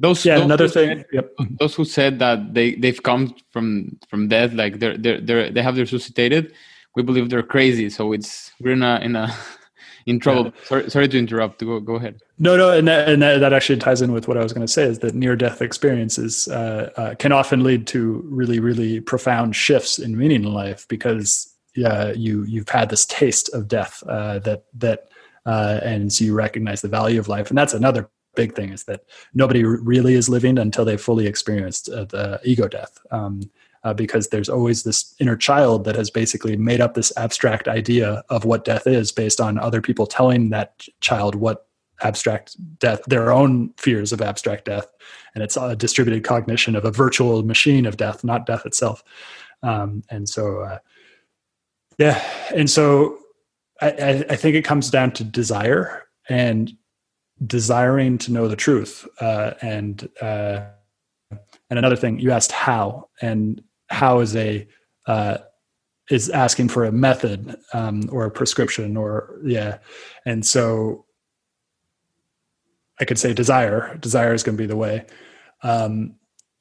those 0.00 0.24
yeah 0.24 0.36
those 0.36 0.44
another 0.44 0.68
thing 0.68 0.98
said, 0.98 1.06
yep. 1.12 1.30
those 1.60 1.74
who 1.74 1.84
said 1.84 2.18
that 2.18 2.54
they 2.54 2.74
they've 2.74 3.02
come 3.02 3.34
from 3.50 3.96
from 4.08 4.28
death 4.28 4.52
like 4.52 4.80
they're 4.80 4.98
they're, 4.98 5.20
they're 5.20 5.50
they 5.50 5.62
have 5.62 5.76
resuscitated 5.76 6.52
we 6.94 7.02
believe 7.02 7.28
they're 7.28 7.42
crazy. 7.42 7.90
So 7.90 8.12
it's 8.12 8.52
we're 8.60 8.72
in 8.72 8.82
a 8.82 8.98
in 9.00 9.16
a 9.16 9.34
in 10.06 10.20
trouble. 10.20 10.46
Yeah. 10.46 10.50
Sorry, 10.64 10.90
sorry 10.90 11.08
to 11.08 11.18
interrupt. 11.18 11.60
Go 11.60 11.80
go 11.80 11.94
ahead. 11.94 12.20
No, 12.38 12.56
no, 12.56 12.70
and 12.76 12.88
that, 12.88 13.08
and 13.08 13.22
that, 13.22 13.38
that 13.38 13.52
actually 13.52 13.78
ties 13.78 14.02
in 14.02 14.12
with 14.12 14.26
what 14.26 14.36
I 14.36 14.42
was 14.42 14.52
going 14.52 14.66
to 14.66 14.72
say 14.72 14.84
is 14.84 14.98
that 15.00 15.14
near 15.14 15.36
death 15.36 15.62
experiences 15.62 16.48
uh, 16.48 16.90
uh, 16.96 17.14
can 17.14 17.32
often 17.32 17.62
lead 17.62 17.86
to 17.88 18.24
really, 18.26 18.58
really 18.58 19.00
profound 19.00 19.54
shifts 19.54 19.98
in 19.98 20.16
meaning 20.16 20.44
in 20.44 20.52
life 20.52 20.86
because 20.88 21.54
yeah, 21.76 22.12
you 22.12 22.44
you've 22.44 22.68
had 22.68 22.90
this 22.90 23.06
taste 23.06 23.52
of 23.54 23.68
death 23.68 24.02
uh, 24.08 24.38
that 24.40 24.64
that 24.74 25.08
uh, 25.46 25.80
and 25.82 26.12
so 26.12 26.24
you 26.24 26.34
recognize 26.34 26.82
the 26.82 26.88
value 26.88 27.18
of 27.18 27.28
life, 27.28 27.48
and 27.50 27.58
that's 27.58 27.74
another 27.74 28.10
big 28.34 28.54
thing 28.54 28.70
is 28.70 28.84
that 28.84 29.04
nobody 29.32 29.64
really 29.64 30.14
is 30.14 30.28
living 30.28 30.58
until 30.58 30.84
they've 30.84 31.00
fully 31.00 31.26
experienced 31.26 31.88
uh, 31.88 32.04
the 32.04 32.40
ego 32.44 32.68
death. 32.68 32.98
Um, 33.10 33.42
uh, 33.84 33.94
because 33.94 34.28
there's 34.28 34.48
always 34.48 34.82
this 34.82 35.14
inner 35.20 35.36
child 35.36 35.84
that 35.84 35.94
has 35.94 36.10
basically 36.10 36.56
made 36.56 36.80
up 36.80 36.94
this 36.94 37.12
abstract 37.16 37.68
idea 37.68 38.24
of 38.30 38.44
what 38.44 38.64
death 38.64 38.86
is 38.86 39.12
based 39.12 39.40
on 39.40 39.58
other 39.58 39.80
people 39.80 40.06
telling 40.06 40.50
that 40.50 40.86
child 41.00 41.34
what 41.34 41.68
abstract 42.02 42.56
death, 42.78 43.02
their 43.06 43.30
own 43.32 43.72
fears 43.76 44.12
of 44.12 44.20
abstract 44.20 44.64
death. 44.64 44.86
And 45.34 45.44
it's 45.44 45.56
a 45.56 45.76
distributed 45.76 46.24
cognition 46.24 46.74
of 46.74 46.84
a 46.84 46.90
virtual 46.90 47.42
machine 47.44 47.86
of 47.86 47.96
death, 47.96 48.24
not 48.24 48.46
death 48.46 48.66
itself. 48.66 49.04
Um, 49.62 50.02
and 50.10 50.28
so, 50.28 50.60
uh, 50.60 50.78
yeah. 51.98 52.22
And 52.54 52.68
so 52.68 53.18
I, 53.80 54.24
I, 54.28 54.36
think 54.36 54.56
it 54.56 54.64
comes 54.64 54.90
down 54.90 55.12
to 55.12 55.24
desire 55.24 56.06
and 56.28 56.72
desiring 57.46 58.18
to 58.18 58.32
know 58.32 58.48
the 58.48 58.56
truth. 58.56 59.06
Uh, 59.20 59.52
and, 59.62 60.08
uh, 60.20 60.66
and 61.30 61.78
another 61.78 61.96
thing 61.96 62.18
you 62.18 62.30
asked 62.30 62.52
how, 62.52 63.08
and 63.22 63.62
how 63.88 64.20
is 64.20 64.34
a 64.36 64.66
uh, 65.06 65.38
is 66.10 66.30
asking 66.30 66.68
for 66.68 66.84
a 66.84 66.92
method 66.92 67.56
um, 67.72 68.08
or 68.10 68.24
a 68.24 68.30
prescription 68.30 68.96
or 68.96 69.38
yeah. 69.44 69.78
And 70.26 70.44
so 70.44 71.06
i 73.00 73.04
could 73.04 73.18
say 73.18 73.34
desire 73.34 73.96
desire 73.96 74.34
is 74.34 74.42
going 74.42 74.56
to 74.56 74.62
be 74.62 74.68
the 74.68 74.76
way. 74.76 75.04
Um, 75.62 76.16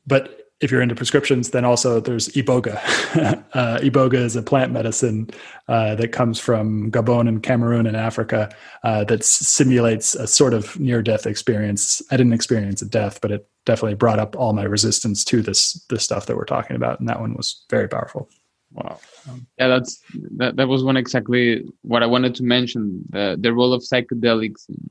but 0.05 0.42
if 0.61 0.71
you're 0.71 0.81
into 0.81 0.95
prescriptions 0.95 1.49
then 1.49 1.65
also 1.65 1.99
there's 1.99 2.29
iboga 2.29 2.75
uh, 3.53 3.79
iboga 3.79 4.15
is 4.15 4.35
a 4.35 4.41
plant 4.41 4.71
medicine 4.71 5.29
uh, 5.67 5.95
that 5.95 6.11
comes 6.11 6.39
from 6.39 6.91
gabon 6.91 7.27
and 7.27 7.43
cameroon 7.43 7.85
in 7.85 7.95
africa 7.95 8.53
uh, 8.83 9.03
that 9.03 9.23
simulates 9.23 10.15
a 10.15 10.27
sort 10.27 10.53
of 10.53 10.79
near 10.79 11.01
death 11.01 11.25
experience 11.25 12.01
i 12.11 12.17
didn't 12.17 12.33
experience 12.33 12.81
a 12.81 12.85
death 12.85 13.19
but 13.21 13.31
it 13.31 13.47
definitely 13.65 13.95
brought 13.95 14.19
up 14.19 14.35
all 14.35 14.53
my 14.53 14.63
resistance 14.63 15.23
to 15.25 15.41
this 15.41 15.73
this 15.89 16.03
stuff 16.03 16.25
that 16.25 16.35
we're 16.35 16.45
talking 16.45 16.75
about, 16.75 16.99
and 16.99 17.07
that 17.09 17.19
one 17.19 17.33
was 17.33 17.65
very 17.69 17.87
powerful. 17.87 18.29
Wow. 18.71 18.99
Um, 19.29 19.47
yeah, 19.57 19.67
that's 19.67 20.01
that. 20.37 20.55
That 20.55 20.67
was 20.67 20.83
one 20.83 20.97
exactly 20.97 21.63
what 21.81 22.03
I 22.03 22.07
wanted 22.07 22.35
to 22.35 22.43
mention 22.43 23.03
the 23.09 23.37
the 23.39 23.53
role 23.53 23.73
of 23.73 23.81
psychedelics 23.81 24.67
in 24.69 24.89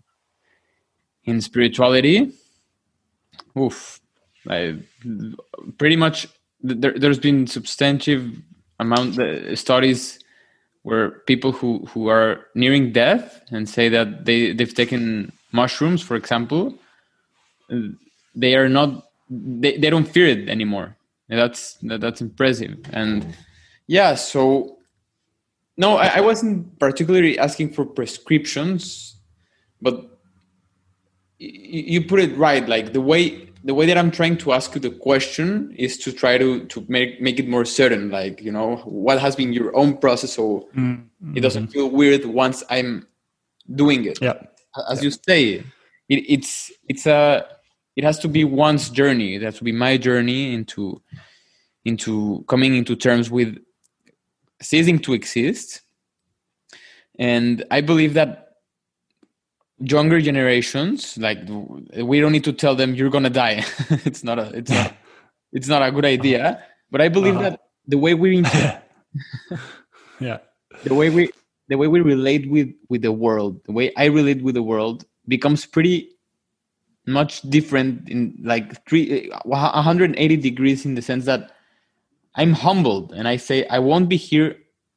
in 1.24 1.40
spirituality. 1.40 2.32
Oof, 3.58 4.00
I, 4.48 4.78
pretty 5.78 5.96
much 5.96 6.28
there, 6.60 6.92
there's 6.98 7.18
been 7.18 7.46
substantive 7.46 8.30
amount 8.78 9.18
of 9.18 9.58
studies 9.58 10.18
where 10.82 11.10
people 11.26 11.52
who 11.52 11.86
who 11.86 12.08
are 12.08 12.46
nearing 12.54 12.92
death 12.92 13.40
and 13.50 13.68
say 13.68 13.88
that 13.88 14.24
they 14.24 14.52
they've 14.52 14.74
taken 14.74 15.32
mushrooms, 15.52 16.02
for 16.02 16.16
example, 16.16 16.74
they 18.34 18.56
are 18.56 18.68
not 18.68 19.04
they, 19.30 19.76
they 19.76 19.90
don't 19.90 20.08
fear 20.08 20.26
it 20.26 20.48
anymore. 20.48 20.96
And 21.28 21.38
that's 21.38 21.74
that, 21.82 22.00
that's 22.00 22.20
impressive. 22.20 22.78
And 22.92 23.34
yeah 23.86 24.14
so 24.14 24.78
no 25.76 25.96
I, 25.96 26.18
I 26.18 26.20
wasn't 26.20 26.78
particularly 26.78 27.38
asking 27.38 27.72
for 27.72 27.84
prescriptions 27.84 29.16
but 29.80 30.18
you 31.38 32.04
put 32.04 32.20
it 32.20 32.36
right 32.36 32.68
like 32.68 32.92
the 32.92 33.00
way 33.00 33.51
the 33.64 33.74
way 33.74 33.86
that 33.86 33.96
i'm 33.96 34.10
trying 34.10 34.36
to 34.36 34.52
ask 34.52 34.74
you 34.74 34.80
the 34.80 34.90
question 34.90 35.74
is 35.78 35.96
to 35.98 36.12
try 36.12 36.38
to 36.38 36.64
to 36.66 36.84
make 36.88 37.20
make 37.20 37.38
it 37.38 37.48
more 37.48 37.64
certain 37.64 38.10
like 38.10 38.40
you 38.40 38.52
know 38.52 38.76
what 38.84 39.18
has 39.20 39.36
been 39.36 39.52
your 39.52 39.74
own 39.76 39.96
process 39.96 40.32
so 40.34 40.68
mm-hmm. 40.74 41.36
it 41.36 41.40
doesn't 41.40 41.68
feel 41.68 41.88
weird 41.88 42.24
once 42.24 42.62
i'm 42.70 43.06
doing 43.74 44.04
it 44.04 44.18
yeah 44.20 44.34
as 44.90 44.98
yeah. 44.98 45.04
you 45.04 45.10
say 45.10 45.42
it, 46.08 46.24
it's 46.28 46.72
it's 46.88 47.06
a 47.06 47.46
it 47.96 48.04
has 48.04 48.18
to 48.18 48.28
be 48.28 48.44
one's 48.44 48.90
journey 48.90 49.36
it 49.36 49.42
has 49.42 49.58
to 49.58 49.64
be 49.64 49.72
my 49.72 49.96
journey 49.96 50.54
into 50.54 51.00
into 51.84 52.44
coming 52.48 52.74
into 52.74 52.96
terms 52.96 53.30
with 53.30 53.58
ceasing 54.60 54.98
to 54.98 55.12
exist 55.12 55.82
and 57.18 57.64
i 57.70 57.80
believe 57.80 58.14
that 58.14 58.51
younger 59.82 60.20
generations 60.20 61.18
like 61.18 61.38
we 61.96 62.20
don't 62.20 62.32
need 62.32 62.44
to 62.44 62.52
tell 62.52 62.74
them 62.74 62.94
you're 62.94 63.10
gonna 63.10 63.30
die. 63.30 63.64
It's 64.04 64.22
not 64.24 64.38
a 64.38 64.50
it's 64.54 64.70
not 64.70 64.94
it's 65.52 65.68
not 65.68 65.82
a 65.82 65.90
good 65.90 66.04
idea. 66.04 66.62
But 66.90 67.00
i 67.00 67.08
believe 67.08 67.36
uh-huh. 67.36 67.50
that 67.50 67.60
the 67.86 67.98
way 67.98 68.14
we 68.14 68.40
yeah. 70.20 70.38
The 70.84 70.94
way 70.94 71.10
we 71.10 71.30
the 71.68 71.76
way 71.76 71.86
we 71.86 72.00
relate 72.00 72.50
with 72.50 72.72
with 72.88 73.02
the 73.02 73.12
world 73.12 73.60
the 73.64 73.72
way 73.72 73.92
i 73.96 74.06
relate 74.06 74.42
with 74.42 74.54
the 74.54 74.62
world 74.62 75.04
becomes 75.28 75.64
pretty 75.64 76.10
much 77.06 77.40
different 77.42 78.08
in 78.08 78.36
like 78.42 78.84
three 78.86 79.30
180 79.44 80.36
degrees 80.36 80.84
in 80.84 80.94
the 80.94 81.02
sense 81.02 81.24
that 81.24 81.52
i'm 82.34 82.52
humbled 82.52 83.12
and 83.12 83.28
i 83.28 83.36
say 83.36 83.66
i 83.68 83.78
won't 83.78 84.08
be 84.08 84.16
here 84.16 84.56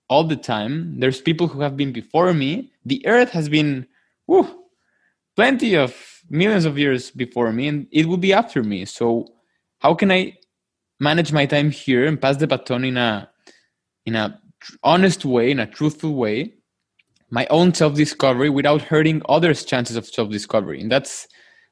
all 0.10 0.24
the 0.24 0.36
time. 0.36 1.00
There's 1.00 1.22
people 1.22 1.48
who 1.48 1.62
have 1.62 1.76
been 1.76 1.92
before 1.92 2.34
me. 2.34 2.72
The 2.86 3.06
earth 3.08 3.32
has 3.32 3.50
been 3.50 3.88
whew, 4.28 4.64
plenty 5.36 5.76
of 5.76 5.96
millions 6.30 6.66
of 6.66 6.78
years 6.78 7.12
before 7.12 7.52
me 7.52 7.68
and 7.68 7.88
it 7.92 8.06
will 8.06 8.18
be 8.18 8.34
after 8.34 8.64
me. 8.64 8.86
So 8.86 9.28
how 9.80 9.94
can 9.94 10.12
i 10.12 10.38
manage 11.00 11.32
my 11.32 11.46
time 11.46 11.72
here 11.72 12.06
and 12.06 12.20
pass 12.20 12.38
the 12.38 12.48
baton 12.48 12.86
in 12.86 12.98
a 12.98 13.30
in 14.06 14.16
a 14.16 14.40
honest 14.84 15.26
way 15.26 15.52
in 15.52 15.60
a 15.60 15.68
truthful 15.68 16.16
way? 16.16 16.54
My 17.30 17.48
own 17.48 17.74
self-discovery 17.74 18.50
without 18.50 18.82
hurting 18.82 19.22
others 19.28 19.66
chances 19.66 19.98
of 19.98 20.06
self-discovery. 20.06 20.80
And 20.82 20.92
that's 20.92 21.28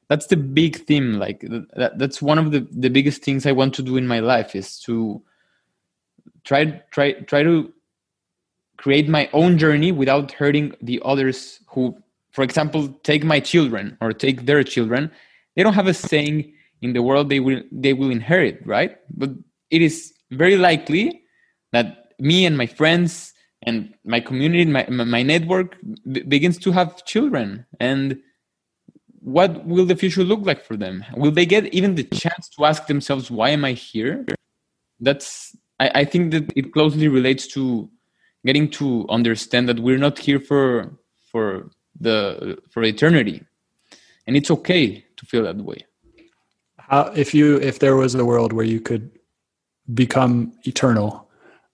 that's 0.08 0.26
the 0.26 0.36
big 0.36 0.84
theme 0.86 1.14
like 1.14 1.40
that, 1.40 1.92
that's 1.98 2.20
one 2.20 2.38
of 2.38 2.52
the, 2.52 2.66
the 2.70 2.90
biggest 2.90 3.22
things 3.22 3.46
i 3.46 3.52
want 3.52 3.74
to 3.74 3.82
do 3.82 3.96
in 3.96 4.06
my 4.06 4.20
life 4.20 4.54
is 4.54 4.78
to 4.80 5.22
try 6.44 6.64
try 6.90 7.12
try 7.12 7.42
to 7.42 7.72
create 8.76 9.08
my 9.08 9.28
own 9.32 9.56
journey 9.56 9.92
without 9.92 10.32
hurting 10.32 10.74
the 10.82 11.00
others 11.04 11.60
who 11.68 11.96
for 12.34 12.42
example 12.42 12.88
take 13.02 13.24
my 13.24 13.40
children 13.40 13.96
or 14.00 14.12
take 14.12 14.46
their 14.46 14.62
children 14.62 15.10
they 15.56 15.62
don't 15.62 15.74
have 15.74 15.86
a 15.86 15.94
saying 15.94 16.52
in 16.82 16.92
the 16.92 17.02
world 17.02 17.28
they 17.28 17.40
will 17.40 17.62
they 17.72 17.92
will 17.92 18.10
inherit 18.10 18.60
right 18.66 18.98
but 19.16 19.30
it 19.70 19.80
is 19.80 20.12
very 20.30 20.56
likely 20.56 21.22
that 21.72 22.12
me 22.18 22.44
and 22.44 22.56
my 22.56 22.66
friends 22.66 23.32
and 23.62 23.94
my 24.04 24.20
community 24.20 24.64
my, 24.64 24.86
my 24.88 25.22
network 25.22 25.76
begins 26.28 26.58
to 26.58 26.70
have 26.72 27.04
children 27.04 27.64
and 27.80 28.20
what 29.24 29.64
will 29.64 29.86
the 29.86 29.96
future 29.96 30.22
look 30.22 30.44
like 30.44 30.62
for 30.62 30.76
them? 30.76 31.02
Will 31.16 31.30
they 31.30 31.46
get 31.46 31.72
even 31.72 31.94
the 31.94 32.04
chance 32.04 32.48
to 32.50 32.66
ask 32.66 32.86
themselves, 32.86 33.30
why 33.30 33.48
am 33.50 33.64
I 33.64 33.72
here? 33.72 34.26
That's, 35.00 35.56
I, 35.80 35.90
I 35.94 36.04
think 36.04 36.30
that 36.32 36.52
it 36.54 36.74
closely 36.74 37.08
relates 37.08 37.46
to 37.48 37.90
getting 38.44 38.68
to 38.72 39.06
understand 39.08 39.66
that 39.70 39.80
we're 39.80 39.98
not 39.98 40.18
here 40.18 40.38
for, 40.38 40.98
for 41.32 41.70
the, 41.98 42.58
for 42.70 42.82
eternity. 42.82 43.42
And 44.26 44.36
it's 44.36 44.50
okay 44.50 45.04
to 45.16 45.26
feel 45.26 45.42
that 45.44 45.56
way. 45.56 45.84
How, 46.78 47.12
if 47.14 47.34
you, 47.34 47.56
if 47.60 47.78
there 47.78 47.96
was 47.96 48.14
a 48.14 48.24
world 48.24 48.52
where 48.52 48.64
you 48.64 48.80
could 48.80 49.10
become 49.92 50.52
eternal, 50.64 51.28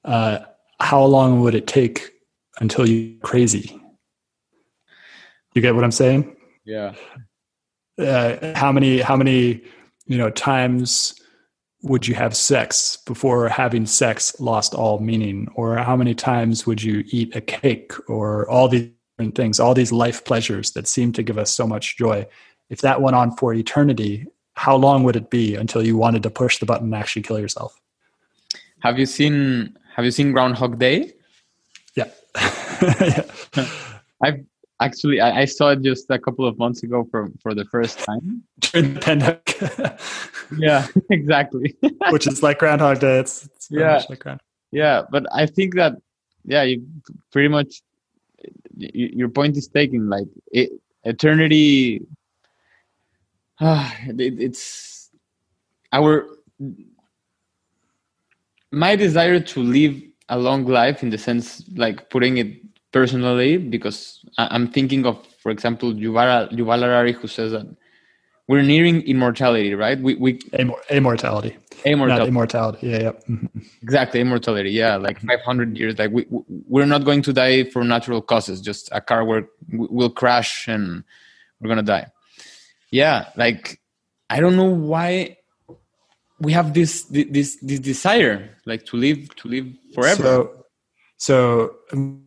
uh, 0.05 0.41
how 0.81 1.05
long 1.05 1.41
would 1.41 1.55
it 1.55 1.67
take 1.67 2.13
until 2.61 2.89
you 2.89 3.19
crazy? 3.23 3.81
You 5.55 5.63
get 5.63 5.75
what 5.75 5.85
I'm 5.85 5.93
saying? 5.93 6.37
Yeah 6.65 6.95
uh, 8.01 8.55
how 8.55 8.73
many 8.73 9.01
how 9.01 9.17
many 9.17 9.63
you 10.07 10.19
know 10.19 10.31
times 10.31 11.15
would 11.83 12.07
you 12.07 12.15
have 12.15 12.37
sex 12.37 12.99
before 13.07 13.49
having 13.49 13.87
sex 13.87 14.39
lost 14.39 14.75
all 14.75 14.99
meaning 14.99 15.49
or 15.55 15.77
how 15.79 15.97
many 15.97 16.15
times 16.15 16.67
would 16.67 16.83
you 16.83 17.05
eat 17.09 17.35
a 17.35 17.41
cake 17.41 17.93
or 18.09 18.49
all 18.51 18.69
these 18.69 18.91
things 19.29 19.61
all 19.61 19.75
these 19.75 19.93
life 19.93 20.25
pleasures 20.25 20.73
that 20.73 20.89
seem 20.89 21.13
to 21.13 21.23
give 21.23 21.39
us 21.39 21.51
so 21.51 21.67
much 21.67 21.97
joy 21.97 22.27
if 22.69 22.81
that 22.81 23.01
went 23.03 23.17
on 23.17 23.31
for 23.37 23.53
eternity 23.55 24.27
how 24.55 24.77
long 24.77 25.05
would 25.05 25.17
it 25.17 25.31
be 25.31 25.55
until 25.55 25.83
you 25.83 25.97
wanted 25.97 26.23
to 26.23 26.31
push 26.31 26.59
the 26.59 26.67
button 26.67 26.87
and 26.87 26.95
actually 26.95 27.23
kill 27.23 27.39
yourself 27.39 27.81
have 28.81 28.99
you 28.99 29.07
seen 29.07 29.77
have 29.95 30.05
you 30.05 30.11
seen 30.11 30.33
groundhog 30.33 30.79
day 30.79 31.13
yeah, 31.95 32.09
yeah. 33.01 33.25
i've 34.23 34.45
Actually, 34.81 35.21
I, 35.21 35.43
I, 35.43 35.45
saw 35.45 35.71
it 35.71 35.83
just 35.83 36.11
a 36.11 36.19
couple 36.19 36.47
of 36.47 36.57
months 36.59 36.83
ago 36.83 37.07
for 37.11 37.31
for 37.43 37.55
the 37.55 37.67
first 37.67 37.99
time 37.99 38.43
during 38.61 38.95
the 38.95 39.01
pandemic. 39.01 40.01
yeah, 40.59 40.87
exactly. 41.11 41.77
Which 42.09 42.27
is 42.27 42.43
like 42.43 42.59
Groundhog 42.59 43.01
Day. 43.01 43.19
It's, 43.19 43.45
it's 43.45 43.69
yeah, 43.71 44.03
like 44.09 44.25
yeah. 44.73 45.03
But 45.11 45.27
I 45.35 45.45
think 45.45 45.75
that 45.75 45.97
yeah, 46.45 46.63
you 46.63 46.87
pretty 47.31 47.49
much 47.49 47.83
your 48.93 49.29
point 49.29 49.57
is 49.57 49.69
taken. 49.69 50.09
Like 50.09 50.29
it, 50.53 50.71
eternity, 51.05 52.03
uh, 53.61 53.91
it, 54.07 54.41
it's 54.41 55.11
our 55.93 56.27
my 58.73 58.97
desire 58.97 59.41
to 59.41 59.63
live 59.63 60.01
a 60.29 60.39
long 60.39 60.65
life 60.65 61.03
in 61.03 61.11
the 61.11 61.19
sense 61.19 61.65
like 61.75 62.09
putting 62.11 62.39
it 62.39 62.57
personally 62.93 63.57
because 63.57 64.25
i'm 64.39 64.69
thinking 64.69 65.05
of 65.07 65.27
for 65.43 65.51
example 65.51 65.93
yuval, 65.93 66.51
yuval 66.53 66.81
harari 66.81 67.13
who 67.13 67.27
says 67.27 67.53
that 67.53 67.67
we're 68.51 68.63
nearing 68.75 68.97
immortality 69.03 69.75
right? 69.75 69.99
We, 70.07 70.17
we 70.17 70.41
Amor- 70.55 70.83
immortality. 70.91 71.57
Immortality 71.85 72.23
Not 72.25 72.29
immortality. 72.29 72.89
Yeah, 72.89 73.03
yeah. 73.07 73.13
Mm-hmm. 73.29 73.59
exactly 73.81 74.21
immortality. 74.21 74.73
Yeah 74.73 74.97
like 74.97 75.21
500 75.21 75.79
years. 75.79 75.97
Like 76.01 76.11
we, 76.11 76.27
we're 76.73 76.91
not 76.95 77.05
going 77.05 77.23
to 77.23 77.33
die 77.33 77.63
for 77.73 77.85
natural 77.85 78.21
causes 78.21 78.61
just 78.61 78.89
a 78.91 79.01
car 79.01 79.25
will, 79.25 79.45
will 79.71 80.11
crash 80.11 80.67
and 80.67 81.05
we're 81.61 81.69
gonna 81.69 81.91
die. 81.97 82.07
Yeah 82.91 83.29
like 83.37 83.81
i 84.35 84.41
don't 84.41 84.57
know 84.57 84.73
why 84.93 85.37
we 86.41 86.51
have 86.53 86.75
this 86.75 87.05
this 87.05 87.57
this 87.63 87.81
desire 87.93 88.51
like 88.67 88.85
to 88.87 88.97
live 88.97 89.21
to 89.37 89.49
live 89.49 89.67
forever. 89.95 90.23
So 90.23 90.65
so 91.19 91.37
i'm 91.93 92.25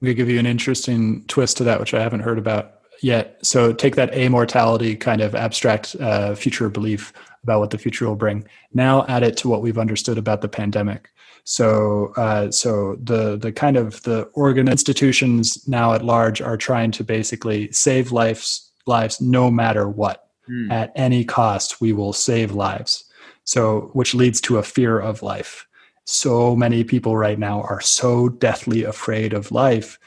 going 0.00 0.14
to 0.14 0.14
give 0.14 0.30
you 0.30 0.38
an 0.38 0.46
interesting 0.46 1.24
twist 1.26 1.56
to 1.58 1.64
that 1.64 1.80
which 1.80 1.92
i 1.92 2.00
haven't 2.00 2.20
heard 2.20 2.38
about 2.38 2.79
yet 3.00 3.38
so 3.44 3.72
take 3.72 3.96
that 3.96 4.12
amortality 4.14 4.96
kind 4.96 5.20
of 5.20 5.34
abstract 5.34 5.96
uh, 6.00 6.34
future 6.34 6.68
belief 6.68 7.12
about 7.42 7.60
what 7.60 7.70
the 7.70 7.78
future 7.78 8.06
will 8.06 8.16
bring 8.16 8.46
now 8.72 9.04
add 9.06 9.22
it 9.22 9.36
to 9.36 9.48
what 9.48 9.62
we've 9.62 9.78
understood 9.78 10.18
about 10.18 10.40
the 10.40 10.48
pandemic 10.48 11.10
so 11.44 12.12
uh, 12.16 12.50
so 12.50 12.96
the 13.02 13.36
the 13.36 13.52
kind 13.52 13.76
of 13.76 14.02
the 14.02 14.22
organ 14.34 14.68
institutions 14.68 15.66
now 15.68 15.94
at 15.94 16.04
large 16.04 16.40
are 16.40 16.56
trying 16.56 16.90
to 16.90 17.02
basically 17.02 17.70
save 17.72 18.12
lives 18.12 18.72
lives 18.86 19.20
no 19.20 19.50
matter 19.50 19.88
what 19.88 20.28
mm. 20.48 20.70
at 20.70 20.92
any 20.96 21.24
cost 21.24 21.80
we 21.80 21.92
will 21.92 22.12
save 22.12 22.52
lives 22.52 23.10
so, 23.50 23.90
which 23.94 24.14
leads 24.14 24.40
to 24.42 24.58
a 24.58 24.62
fear 24.62 25.00
of 25.00 25.24
life. 25.24 25.66
So 26.04 26.54
many 26.54 26.84
people 26.84 27.16
right 27.16 27.36
now 27.36 27.62
are 27.62 27.80
so 27.80 28.28
deathly 28.28 28.84
afraid 28.84 29.32
of 29.32 29.50
life 29.50 29.98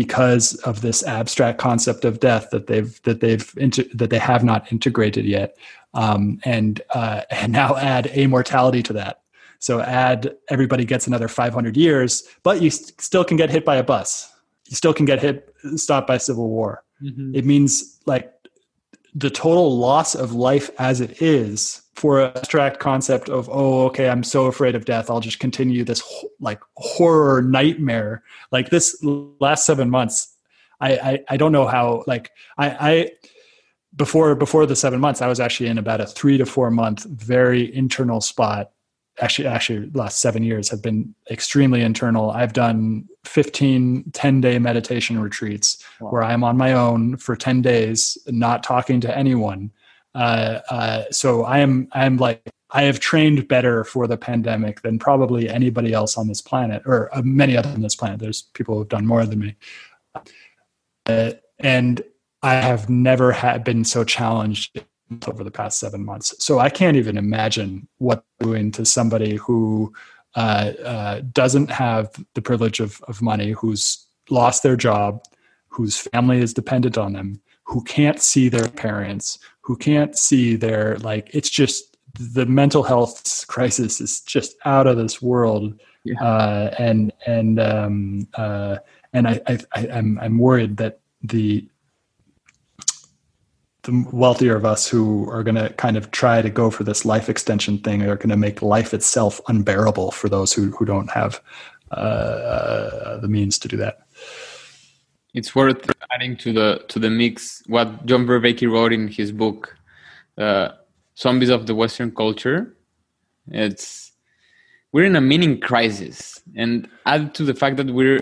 because 0.00 0.54
of 0.64 0.80
this 0.80 1.04
abstract 1.04 1.58
concept 1.58 2.06
of 2.06 2.20
death 2.20 2.48
that 2.52 2.68
they've 2.68 3.02
that 3.02 3.20
they've 3.20 3.52
that 3.92 4.08
they 4.08 4.18
have 4.18 4.42
not 4.42 4.72
integrated 4.72 5.26
yet, 5.26 5.58
um, 5.92 6.40
and 6.42 6.80
uh, 6.94 7.20
and 7.30 7.52
now 7.52 7.76
add 7.76 8.06
amortality 8.14 8.82
to 8.82 8.94
that. 8.94 9.20
So 9.58 9.82
add 9.82 10.34
everybody 10.48 10.86
gets 10.86 11.06
another 11.06 11.28
500 11.28 11.76
years, 11.76 12.24
but 12.42 12.62
you 12.62 12.70
st- 12.70 12.98
still 12.98 13.26
can 13.26 13.36
get 13.36 13.50
hit 13.50 13.66
by 13.66 13.76
a 13.76 13.82
bus. 13.82 14.32
You 14.70 14.76
still 14.76 14.94
can 14.94 15.04
get 15.04 15.20
hit 15.20 15.54
stopped 15.76 16.08
by 16.08 16.16
civil 16.16 16.48
war. 16.48 16.82
Mm-hmm. 17.02 17.34
It 17.34 17.44
means 17.44 18.00
like 18.06 18.32
the 19.14 19.30
total 19.30 19.76
loss 19.76 20.14
of 20.14 20.32
life 20.32 20.70
as 20.78 21.00
it 21.00 21.20
is 21.20 21.82
for 21.94 22.20
an 22.20 22.32
abstract 22.36 22.78
concept 22.78 23.28
of 23.28 23.48
oh 23.50 23.86
okay 23.86 24.08
i'm 24.08 24.22
so 24.22 24.46
afraid 24.46 24.74
of 24.74 24.84
death 24.84 25.10
i'll 25.10 25.20
just 25.20 25.40
continue 25.40 25.84
this 25.84 26.02
like 26.38 26.60
horror 26.76 27.42
nightmare. 27.42 28.22
Like 28.52 28.70
this 28.70 28.96
last 29.02 29.66
seven 29.66 29.90
months 29.90 30.34
i 30.80 30.92
i, 30.96 31.18
I 31.30 31.36
don't 31.36 31.52
know 31.52 31.66
how 31.66 32.04
like 32.06 32.30
i 32.56 32.90
i 32.90 33.10
before 33.96 34.34
before 34.34 34.66
the 34.66 34.76
seven 34.76 35.00
months 35.00 35.20
i 35.20 35.26
was 35.26 35.40
actually 35.40 35.68
in 35.68 35.78
about 35.78 36.00
a 36.00 36.06
three 36.06 36.38
to 36.38 36.46
four 36.46 36.70
month 36.70 37.04
very 37.04 37.74
internal 37.74 38.20
spot 38.20 38.70
actually 39.20 39.46
actually 39.46 39.90
last 39.90 40.20
seven 40.20 40.42
years 40.42 40.68
have 40.68 40.82
been 40.82 41.14
extremely 41.30 41.82
internal. 41.82 42.30
I've 42.30 42.52
done 42.52 43.08
15 43.24 44.10
10 44.12 44.40
day 44.40 44.58
meditation 44.58 45.20
retreats 45.20 45.84
wow. 46.00 46.10
where 46.10 46.22
i'm 46.22 46.42
on 46.42 46.56
my 46.56 46.72
own 46.72 47.16
for 47.16 47.36
10 47.36 47.62
days 47.62 48.16
not 48.26 48.62
talking 48.62 49.00
to 49.00 49.16
anyone. 49.16 49.70
Uh, 50.14 50.58
uh, 50.70 51.04
so 51.10 51.44
i 51.44 51.58
am 51.58 51.88
i'm 51.92 52.16
like 52.16 52.42
i 52.70 52.82
have 52.82 52.98
trained 52.98 53.46
better 53.46 53.84
for 53.84 54.06
the 54.06 54.16
pandemic 54.16 54.82
than 54.82 54.98
probably 54.98 55.48
anybody 55.48 55.92
else 55.92 56.18
on 56.18 56.26
this 56.26 56.40
planet 56.40 56.82
or 56.86 57.14
uh, 57.14 57.22
many 57.22 57.56
other 57.56 57.68
on 57.70 57.82
this 57.82 57.94
planet. 57.94 58.18
There's 58.18 58.42
people 58.54 58.76
who've 58.76 58.88
done 58.88 59.06
more 59.06 59.24
than 59.24 59.38
me. 59.38 59.56
Uh, 61.06 61.32
and 61.58 62.02
i 62.42 62.54
have 62.54 62.88
never 62.88 63.32
had 63.32 63.64
been 63.64 63.84
so 63.84 64.02
challenged 64.02 64.82
over 65.26 65.44
the 65.44 65.50
past 65.50 65.78
seven 65.78 66.04
months. 66.04 66.34
So 66.38 66.58
I 66.58 66.70
can't 66.70 66.96
even 66.96 67.16
imagine 67.16 67.88
what 67.98 68.24
doing 68.40 68.70
to 68.72 68.84
somebody 68.84 69.36
who 69.36 69.92
uh, 70.36 70.72
uh, 70.84 71.20
doesn't 71.32 71.70
have 71.70 72.10
the 72.34 72.42
privilege 72.42 72.80
of, 72.80 73.00
of 73.08 73.20
money, 73.20 73.50
who's 73.50 74.06
lost 74.28 74.62
their 74.62 74.76
job, 74.76 75.22
whose 75.68 75.96
family 75.96 76.38
is 76.38 76.54
dependent 76.54 76.96
on 76.96 77.12
them, 77.12 77.40
who 77.64 77.82
can't 77.84 78.20
see 78.20 78.48
their 78.48 78.68
parents, 78.68 79.38
who 79.62 79.76
can't 79.76 80.16
see 80.16 80.56
their 80.56 80.96
like. 80.98 81.30
It's 81.32 81.50
just 81.50 81.96
the 82.18 82.46
mental 82.46 82.82
health 82.82 83.46
crisis 83.48 84.00
is 84.00 84.20
just 84.20 84.56
out 84.64 84.86
of 84.86 84.96
this 84.96 85.22
world, 85.22 85.80
yeah. 86.04 86.22
uh, 86.22 86.74
and 86.78 87.12
and 87.26 87.60
um, 87.60 88.28
uh, 88.34 88.78
and 89.12 89.28
I, 89.28 89.40
I, 89.46 89.58
I 89.74 89.88
I'm 89.88 90.18
I'm 90.20 90.38
worried 90.38 90.76
that 90.78 91.00
the 91.22 91.68
the 93.82 94.06
wealthier 94.12 94.56
of 94.56 94.64
us 94.64 94.86
who 94.86 95.28
are 95.30 95.42
going 95.42 95.54
to 95.54 95.70
kind 95.74 95.96
of 95.96 96.10
try 96.10 96.42
to 96.42 96.50
go 96.50 96.70
for 96.70 96.84
this 96.84 97.04
life 97.04 97.28
extension 97.28 97.78
thing 97.78 98.02
are 98.02 98.16
going 98.16 98.28
to 98.28 98.36
make 98.36 98.60
life 98.62 98.92
itself 98.92 99.40
unbearable 99.48 100.10
for 100.10 100.28
those 100.28 100.52
who, 100.52 100.70
who 100.72 100.84
don't 100.84 101.10
have 101.10 101.40
uh, 101.90 103.16
the 103.18 103.28
means 103.28 103.58
to 103.58 103.68
do 103.68 103.76
that. 103.78 104.00
It's 105.32 105.54
worth 105.54 105.90
adding 106.12 106.36
to 106.38 106.52
the 106.52 106.84
to 106.88 106.98
the 106.98 107.08
mix 107.08 107.62
what 107.66 108.04
John 108.04 108.26
Vervaeke 108.26 108.70
wrote 108.70 108.92
in 108.92 109.06
his 109.06 109.30
book, 109.30 109.76
uh, 110.36 110.70
"Zombies 111.16 111.50
of 111.50 111.66
the 111.66 111.74
Western 111.74 112.10
Culture." 112.10 112.76
It's 113.48 114.12
we're 114.92 115.04
in 115.04 115.14
a 115.14 115.20
meaning 115.20 115.60
crisis, 115.60 116.42
and 116.56 116.88
add 117.06 117.32
to 117.36 117.44
the 117.44 117.54
fact 117.54 117.76
that 117.76 117.86
we're 117.86 118.20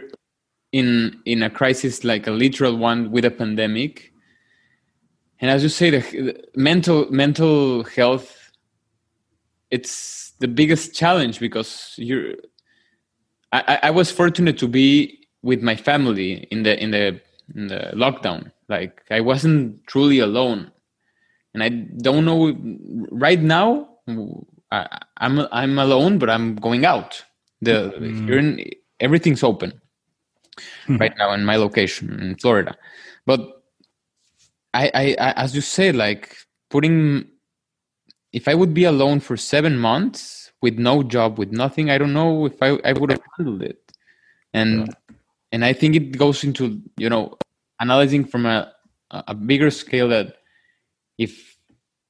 in 0.73 1.19
in 1.25 1.43
a 1.43 1.49
crisis 1.51 2.05
like 2.05 2.27
a 2.27 2.31
literal 2.31 2.77
one 2.77 3.11
with 3.11 3.25
a 3.25 3.31
pandemic 3.31 4.08
and 5.41 5.51
as 5.51 5.63
you 5.63 5.69
say 5.69 5.91
the, 5.91 6.01
the 6.01 6.45
mental 6.55 7.11
mental 7.11 7.85
health 7.85 8.53
it's 9.71 10.33
the 10.39 10.49
biggest 10.49 10.95
challenge 10.95 11.41
because 11.41 11.95
you're 11.97 12.35
I, 13.53 13.79
I 13.85 13.91
was 13.91 14.11
fortunate 14.11 14.59
to 14.59 14.69
be 14.69 15.27
with 15.43 15.63
my 15.63 15.77
family 15.77 16.47
in 16.51 16.63
the 16.63 16.81
in 16.83 16.91
the 16.91 17.21
in 17.55 17.69
the 17.69 17.93
lockdown 17.95 18.51
like 18.69 19.03
i 19.11 19.21
wasn't 19.21 19.87
truly 19.87 20.19
alone 20.19 20.71
and 21.55 21.63
i 21.63 21.69
don't 21.69 22.25
know 22.25 22.57
right 23.11 23.41
now 23.41 23.89
I, 24.71 24.87
am 25.21 25.41
I'm, 25.41 25.49
I'm 25.53 25.79
alone 25.79 26.19
but 26.19 26.29
i'm 26.29 26.57
going 26.57 26.85
out 26.85 27.25
the 27.63 27.95
mm. 27.99 28.39
in, 28.39 28.71
everything's 29.01 29.43
open 29.43 29.81
mm. 30.87 31.01
right 31.01 31.15
now 31.19 31.33
in 31.33 31.45
my 31.45 31.57
location 31.57 32.21
in 32.21 32.37
florida 32.37 32.77
but 33.25 33.58
I, 34.75 34.91
I, 34.95 35.17
I 35.19 35.33
as 35.33 35.55
you 35.55 35.61
say, 35.61 35.93
like 35.93 36.37
putting 36.71 37.27
if 38.33 38.49
I 38.49 38.55
would 38.55 38.75
be 38.75 38.85
alone 38.85 39.21
for 39.21 39.37
seven 39.37 39.79
months 39.79 40.53
with 40.61 40.79
no 40.79 41.03
job, 41.03 41.39
with 41.39 41.51
nothing, 41.53 41.91
I 41.91 41.99
don't 41.99 42.13
know 42.13 42.47
if 42.47 42.63
I, 42.63 42.79
I 42.85 42.93
would 42.93 43.11
have 43.11 43.23
handled 43.37 43.63
it. 43.63 43.81
And 44.53 44.87
yeah. 44.87 45.17
and 45.53 45.65
I 45.65 45.73
think 45.73 45.97
it 45.97 46.19
goes 46.19 46.45
into, 46.45 46.81
you 46.97 47.09
know, 47.09 47.37
analyzing 47.81 48.25
from 48.25 48.47
a 48.47 48.73
a 49.11 49.35
bigger 49.35 49.71
scale 49.71 50.09
that 50.09 50.37
if 51.17 51.57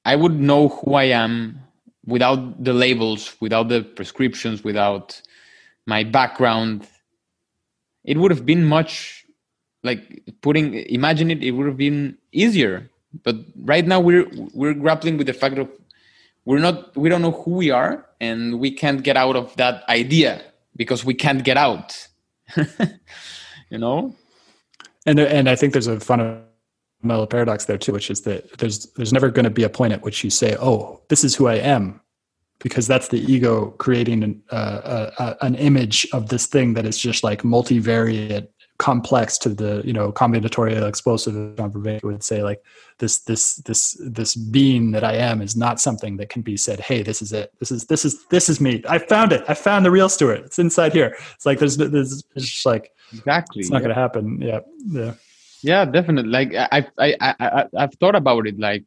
I 0.05 0.17
would 0.17 0.39
know 0.39 0.69
who 0.69 0.95
I 0.95 1.05
am 1.05 1.61
without 2.07 2.65
the 2.65 2.73
labels, 2.73 3.37
without 3.41 3.69
the 3.69 3.83
prescriptions, 3.83 4.65
without 4.65 5.21
my 5.87 6.03
background, 6.03 6.87
it 8.05 8.17
would 8.17 8.31
have 8.31 8.47
been 8.47 8.65
much 8.65 9.18
like 9.83 10.23
putting 10.43 10.75
imagine 10.75 11.31
it 11.31 11.43
it 11.43 11.53
would 11.53 11.67
have 11.67 11.77
been 11.77 12.17
easier. 12.33 12.91
But 13.25 13.37
right 13.57 13.87
now 13.87 14.01
we're 14.01 14.27
we're 14.53 14.75
grappling 14.75 15.17
with 15.17 15.27
the 15.27 15.33
fact 15.33 15.59
of 15.59 15.69
we're 16.45 16.59
not 16.59 16.97
we 16.97 17.09
don't 17.09 17.23
know 17.23 17.33
who 17.33 17.53
we 17.53 17.71
are 17.71 18.07
and 18.21 18.59
we 18.59 18.71
can't 18.71 19.03
get 19.03 19.17
out 19.17 19.37
of 19.37 19.55
that 19.57 19.89
idea 19.89 20.43
because 20.77 21.05
we 21.05 21.15
can't 21.15 21.45
get 21.45 21.57
out. 21.57 22.09
You 23.71 23.79
know? 23.79 24.15
And 25.07 25.19
and 25.19 25.49
i 25.49 25.55
think 25.55 25.73
there's 25.73 25.87
a 25.87 26.01
fundamental 26.01 27.27
paradox 27.27 27.65
there 27.65 27.79
too 27.79 27.93
which 27.93 28.11
is 28.11 28.23
that 28.23 28.59
there's 28.59 28.87
there's 28.93 29.13
never 29.13 29.31
going 29.31 29.45
to 29.45 29.51
be 29.51 29.63
a 29.63 29.69
point 29.69 29.93
at 29.93 30.03
which 30.03 30.23
you 30.25 30.31
say 30.31 30.57
oh 30.61 31.01
this 31.09 31.25
is 31.25 31.35
who 31.35 31.47
i 31.47 31.55
am 31.55 32.01
because 32.59 32.87
that's 32.87 33.09
the 33.09 33.21
ego 33.33 33.71
creating 33.79 34.23
an, 34.25 34.43
uh, 34.51 34.55
uh, 34.55 35.11
uh, 35.19 35.35
an 35.43 35.55
image 35.55 36.07
of 36.13 36.29
this 36.29 36.47
thing 36.47 36.75
that 36.75 36.85
is 36.85 36.99
just 36.99 37.23
like 37.23 37.43
multivariate 37.43 38.49
complex 38.79 39.37
to 39.37 39.49
the 39.49 39.83
you 39.85 39.93
know 39.93 40.13
combinatorial 40.13 40.89
explosive 40.89 41.57
John 41.57 41.73
Vervaeke 41.73 42.05
would 42.05 42.23
say 42.23 42.45
like 42.45 42.63
this 42.99 43.19
this 43.19 43.57
this 43.57 44.01
this 44.01 44.37
being 44.37 44.93
that 44.93 45.03
I 45.03 45.15
am 45.15 45.43
is 45.43 45.57
not 45.57 45.81
something 45.81 46.17
that 46.19 46.29
can 46.29 46.43
be 46.43 46.57
said 46.57 46.79
hey 46.81 47.03
this 47.03 47.21
is 47.21 47.33
it. 47.33 47.53
This 47.59 47.73
is 47.73 47.87
this 47.87 48.05
is 48.05 48.25
this 48.27 48.49
is 48.49 48.61
me. 48.61 48.83
I 48.89 48.99
found 48.99 49.33
it. 49.33 49.45
I 49.49 49.55
found 49.55 49.85
the 49.85 49.91
real 49.91 50.09
Stuart 50.09 50.45
it's 50.45 50.61
inside 50.61 50.93
here. 50.93 51.17
It's 51.35 51.45
like 51.45 51.59
there's 51.59 51.77
there's 51.77 52.25
it's 52.37 52.47
just 52.47 52.67
like 52.67 52.93
exactly. 53.13 53.61
it's 53.61 53.71
not 53.71 53.83
yeah. 53.83 53.89
to 53.89 53.95
happen. 53.95 54.41
Yeah. 54.41 54.61
Yeah. 54.87 55.15
Yeah 55.63 55.85
definitely. 55.85 56.31
Like 56.31 56.55
I 56.55 56.87
I 56.99 57.17
I, 57.21 57.35
I 57.41 57.65
I've 57.77 57.95
thought 57.95 58.15
about 58.15 58.47
it 58.47 58.61
like 58.61 58.85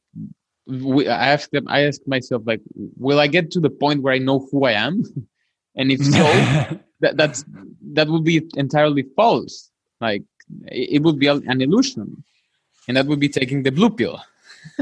we, 0.67 1.07
I 1.07 1.33
asked 1.33 1.51
them 1.51 1.67
I 1.67 1.81
asked 1.81 2.07
myself 2.07 2.43
like 2.45 2.61
will 2.97 3.19
I 3.19 3.27
get 3.27 3.51
to 3.51 3.59
the 3.59 3.69
point 3.69 4.03
where 4.03 4.13
I 4.13 4.19
know 4.19 4.47
who 4.51 4.65
I 4.65 4.73
am? 4.73 5.03
And 5.73 5.89
if 5.89 6.03
so 6.03 6.19
that 6.99 7.15
that's 7.15 7.45
that 7.93 8.09
would 8.09 8.25
be 8.25 8.45
entirely 8.57 9.05
false 9.15 9.70
like 10.01 10.23
it 10.65 11.01
would 11.03 11.19
be 11.19 11.27
an 11.27 11.61
illusion, 11.61 12.23
and 12.87 12.97
that 12.97 13.05
would 13.05 13.19
be 13.19 13.29
taking 13.29 13.63
the 13.63 13.71
blue 13.71 13.89
pill. 13.89 14.21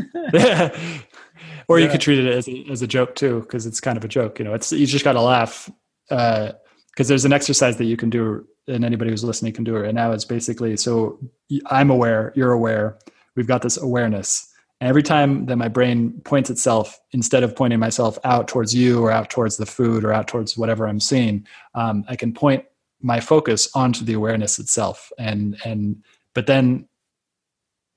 or 1.68 1.80
yeah. 1.80 1.86
you 1.86 1.92
could 1.92 2.02
treat 2.02 2.20
it 2.20 2.28
as 2.28 2.48
a, 2.48 2.66
as 2.70 2.82
a 2.82 2.88
joke 2.88 3.16
too, 3.16 3.42
because 3.42 3.66
it's 3.66 3.80
kind 3.80 3.98
of 3.98 4.04
a 4.04 4.08
joke. 4.08 4.40
You 4.40 4.46
know, 4.46 4.54
it's 4.54 4.72
you 4.72 4.88
just 4.88 5.06
got 5.06 5.14
to 5.14 5.22
laugh 5.22 5.70
because 6.08 6.52
uh, 6.52 7.04
there's 7.04 7.26
an 7.26 7.34
exercise 7.34 7.78
that 7.78 7.86
you 7.86 7.98
can 7.98 8.10
do, 8.10 8.48
and 8.68 8.84
anybody 8.84 9.12
who's 9.12 9.24
listening 9.24 9.54
can 9.54 9.64
do 9.64 9.76
it. 9.78 9.86
And 9.86 9.96
now 9.96 10.12
it's 10.12 10.26
basically 10.26 10.76
so 10.78 11.20
I'm 11.68 11.90
aware, 11.90 12.34
you're 12.36 12.54
aware, 12.54 12.98
we've 13.36 13.48
got 13.48 13.62
this 13.62 13.78
awareness. 13.78 14.46
And 14.82 14.88
every 14.88 15.04
time 15.04 15.46
that 15.48 15.58
my 15.58 15.68
brain 15.68 16.22
points 16.24 16.50
itself, 16.50 16.98
instead 17.12 17.44
of 17.44 17.54
pointing 17.54 17.80
myself 17.80 18.18
out 18.24 18.48
towards 18.48 18.74
you 18.74 19.04
or 19.04 19.12
out 19.12 19.30
towards 19.30 19.58
the 19.58 19.66
food 19.66 20.06
or 20.06 20.14
out 20.14 20.28
towards 20.28 20.58
whatever 20.58 20.88
I'm 20.88 21.02
seeing, 21.02 21.46
um, 21.76 22.06
I 22.08 22.16
can 22.16 22.34
point 22.34 22.64
my 23.02 23.20
focus 23.20 23.70
onto 23.74 24.04
the 24.04 24.14
awareness 24.14 24.60
itself. 24.60 25.12
And 25.18 25.60
and 25.66 26.04
but 26.34 26.48
then 26.48 26.88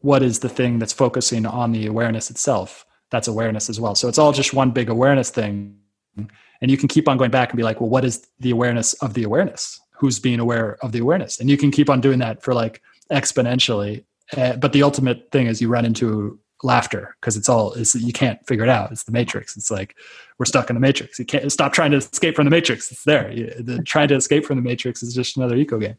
what 0.01 0.23
is 0.23 0.41
the 0.41 0.49
thing 0.49 0.79
that's 0.79 0.93
focusing 0.93 1.47
on 1.47 1.73
the 1.73 1.87
awareness 1.87 2.31
itself? 2.31 2.85
That's 3.11 3.29
awareness 3.29 3.69
as 3.69 3.79
well. 3.79 3.95
So 3.95 4.09
it's 4.09 4.19
all 4.19 4.33
just 4.33 4.55
one 4.55 4.71
big 4.71 4.89
awareness 4.89 5.31
thing. 5.31 5.77
And 6.17 6.71
you 6.71 6.77
can 6.77 6.89
keep 6.89 7.09
on 7.09 7.19
going 7.19 7.31
back 7.31 7.51
and 7.51 7.57
be 7.57 7.63
like 7.63 7.81
well 7.81 7.91
what 7.91 8.05
is 8.05 8.27
the 8.41 8.51
awareness 8.51 8.95
of 8.95 9.15
the 9.15 9.25
awareness? 9.25 9.81
Who's 9.93 10.19
being 10.19 10.41
aware 10.41 10.79
of 10.83 10.93
the 10.93 10.99
awareness? 10.99 11.41
And 11.41 11.49
you 11.51 11.57
can 11.57 11.71
keep 11.71 11.89
on 11.89 12.01
doing 12.01 12.19
that 12.21 12.43
for 12.43 12.55
like 12.55 12.83
exponentially. 13.11 14.05
Uh, 14.37 14.57
but 14.57 14.73
the 14.73 14.83
ultimate 14.83 15.31
thing 15.31 15.47
is 15.47 15.61
you 15.61 15.69
run 15.69 15.85
into 15.85 16.39
laughter 16.63 17.17
because 17.21 17.37
it's 17.37 17.49
all 17.49 17.73
it's, 17.73 17.95
you 17.95 18.13
can't 18.13 18.45
figure 18.47 18.65
it 18.65 18.71
out. 18.71 18.93
It's 18.93 19.05
the 19.05 19.13
matrix. 19.13 19.57
It's 19.57 19.71
like 19.71 19.97
we're 20.39 20.47
stuck 20.47 20.71
in 20.71 20.75
the 20.75 20.81
matrix. 20.81 21.19
You 21.19 21.25
can't 21.25 21.51
stop 21.51 21.73
trying 21.73 21.91
to 21.93 21.97
escape 21.99 22.37
from 22.37 22.45
the 22.45 22.51
matrix. 22.51 22.91
It's 22.93 23.05
there. 23.05 23.35
The, 23.35 23.83
trying 23.85 24.09
to 24.09 24.15
escape 24.15 24.45
from 24.45 24.57
the 24.57 24.63
matrix 24.63 25.03
is 25.03 25.15
just 25.15 25.37
another 25.37 25.57
eco 25.57 25.79
game. 25.79 25.97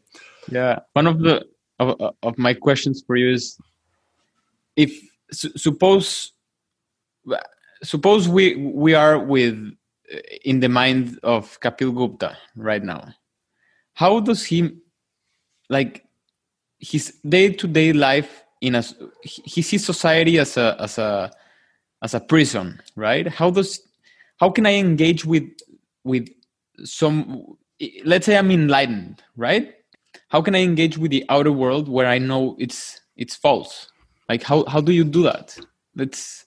Yeah. 0.50 0.80
One 0.92 1.06
of 1.06 1.20
the 1.20 1.44
of, 1.78 2.14
of 2.22 2.38
my 2.38 2.54
questions 2.54 3.02
for 3.06 3.16
you 3.16 3.32
is 3.32 3.58
if 4.76 4.92
suppose 5.32 6.32
suppose 7.82 8.28
we 8.28 8.56
we 8.56 8.94
are 8.94 9.18
with 9.18 9.72
in 10.44 10.60
the 10.60 10.68
mind 10.68 11.18
of 11.22 11.58
kapil 11.60 11.94
gupta 11.94 12.36
right 12.56 12.82
now. 12.82 13.14
How 13.94 14.20
does 14.20 14.44
he 14.44 14.76
like 15.68 16.04
his 16.78 17.18
day-to-day 17.26 17.92
life 17.94 18.43
in 18.64 18.74
a 18.74 18.82
he 19.22 19.60
sees 19.60 19.84
society 19.84 20.38
as 20.38 20.56
a 20.56 20.76
as 20.80 20.96
a 20.98 21.30
as 22.02 22.14
a 22.14 22.20
prison 22.20 22.80
right? 22.96 23.28
How 23.28 23.50
does 23.50 23.80
how 24.40 24.50
can 24.50 24.64
i 24.66 24.74
engage 24.74 25.24
with 25.24 25.44
with 26.04 26.26
some 26.84 27.44
let's 28.04 28.26
say 28.26 28.36
i'm 28.36 28.50
enlightened 28.50 29.22
right? 29.36 29.74
How 30.28 30.40
can 30.40 30.54
i 30.54 30.62
engage 30.62 30.96
with 30.96 31.10
the 31.10 31.24
outer 31.28 31.52
world 31.52 31.88
where 31.88 32.06
i 32.06 32.18
know 32.18 32.56
it's 32.58 33.00
it's 33.16 33.36
false? 33.36 33.88
Like 34.30 34.42
how 34.42 34.64
how 34.64 34.80
do 34.80 34.92
you 34.92 35.04
do 35.04 35.22
that? 35.24 35.56
That's 35.94 36.46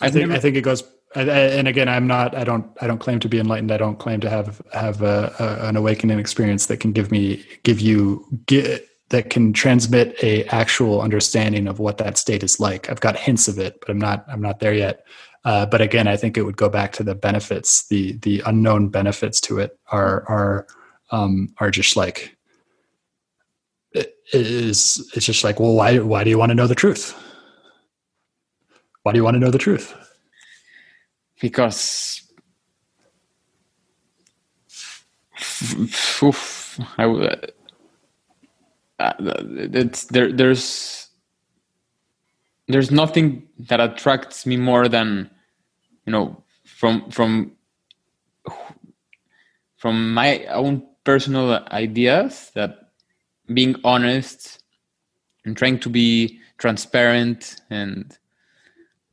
i 0.00 0.10
think 0.10 0.26
never... 0.26 0.38
i 0.38 0.40
think 0.40 0.56
it 0.56 0.62
goes 0.62 0.82
and 1.14 1.68
again 1.68 1.88
i'm 1.88 2.06
not 2.06 2.34
i 2.34 2.42
don't 2.42 2.66
i 2.80 2.86
don't 2.86 2.98
claim 2.98 3.20
to 3.20 3.28
be 3.28 3.38
enlightened. 3.38 3.70
I 3.70 3.76
don't 3.76 3.98
claim 3.98 4.20
to 4.20 4.30
have 4.30 4.60
have 4.72 5.00
a, 5.02 5.32
a, 5.38 5.68
an 5.68 5.76
awakening 5.76 6.18
experience 6.18 6.66
that 6.66 6.78
can 6.78 6.92
give 6.92 7.12
me 7.12 7.44
give 7.62 7.78
you 7.80 8.26
get 8.46 8.88
that 9.12 9.28
can 9.28 9.52
transmit 9.52 10.16
a 10.22 10.44
actual 10.46 11.02
understanding 11.02 11.68
of 11.68 11.78
what 11.78 11.98
that 11.98 12.16
state 12.16 12.42
is 12.42 12.58
like. 12.58 12.88
I've 12.90 13.00
got 13.00 13.14
hints 13.14 13.46
of 13.46 13.58
it, 13.58 13.78
but 13.80 13.90
I'm 13.90 13.98
not 13.98 14.24
I'm 14.26 14.40
not 14.40 14.58
there 14.58 14.72
yet. 14.72 15.04
Uh, 15.44 15.66
but 15.66 15.82
again, 15.82 16.08
I 16.08 16.16
think 16.16 16.36
it 16.36 16.42
would 16.42 16.56
go 16.56 16.70
back 16.70 16.92
to 16.92 17.02
the 17.02 17.14
benefits. 17.14 17.86
The 17.88 18.12
the 18.22 18.42
unknown 18.46 18.88
benefits 18.88 19.40
to 19.42 19.58
it 19.58 19.78
are 19.88 20.24
are 20.28 20.66
um, 21.10 21.54
are 21.58 21.70
just 21.70 21.94
like 21.94 22.34
it 23.92 24.16
is. 24.32 25.06
It's 25.14 25.26
just 25.26 25.44
like, 25.44 25.60
well, 25.60 25.74
why 25.74 25.98
why 25.98 26.24
do 26.24 26.30
you 26.30 26.38
want 26.38 26.50
to 26.50 26.54
know 26.54 26.66
the 26.66 26.74
truth? 26.74 27.14
Why 29.02 29.12
do 29.12 29.18
you 29.18 29.24
want 29.24 29.34
to 29.34 29.40
know 29.40 29.50
the 29.50 29.58
truth? 29.58 29.94
Because 31.38 32.22
oof, 36.22 36.80
I 36.96 37.04
would 37.04 37.52
uh, 39.02 39.12
it's 39.18 40.04
there 40.06 40.32
there's 40.32 41.08
there's 42.68 42.90
nothing 42.90 43.48
that 43.58 43.80
attracts 43.80 44.46
me 44.46 44.56
more 44.56 44.88
than 44.88 45.28
you 46.06 46.12
know 46.12 46.42
from 46.64 47.10
from 47.10 47.52
from 49.76 50.14
my 50.14 50.44
own 50.46 50.86
personal 51.02 51.64
ideas 51.72 52.52
that 52.54 52.92
being 53.52 53.74
honest 53.82 54.62
and 55.44 55.56
trying 55.56 55.78
to 55.80 55.88
be 55.88 56.38
transparent 56.58 57.56
and 57.70 58.16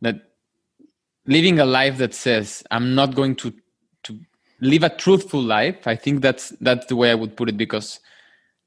that 0.01 0.17
living 1.25 1.59
a 1.59 1.65
life 1.65 1.97
that 1.97 2.13
says 2.13 2.63
i'm 2.69 2.93
not 2.93 3.15
going 3.15 3.35
to 3.35 3.51
to 4.03 4.19
live 4.61 4.83
a 4.83 4.89
truthful 4.89 5.41
life 5.41 5.87
i 5.87 5.95
think 5.95 6.21
that's 6.21 6.49
that's 6.61 6.85
the 6.85 6.95
way 6.95 7.09
i 7.09 7.15
would 7.15 7.35
put 7.35 7.49
it 7.49 7.57
because 7.57 7.99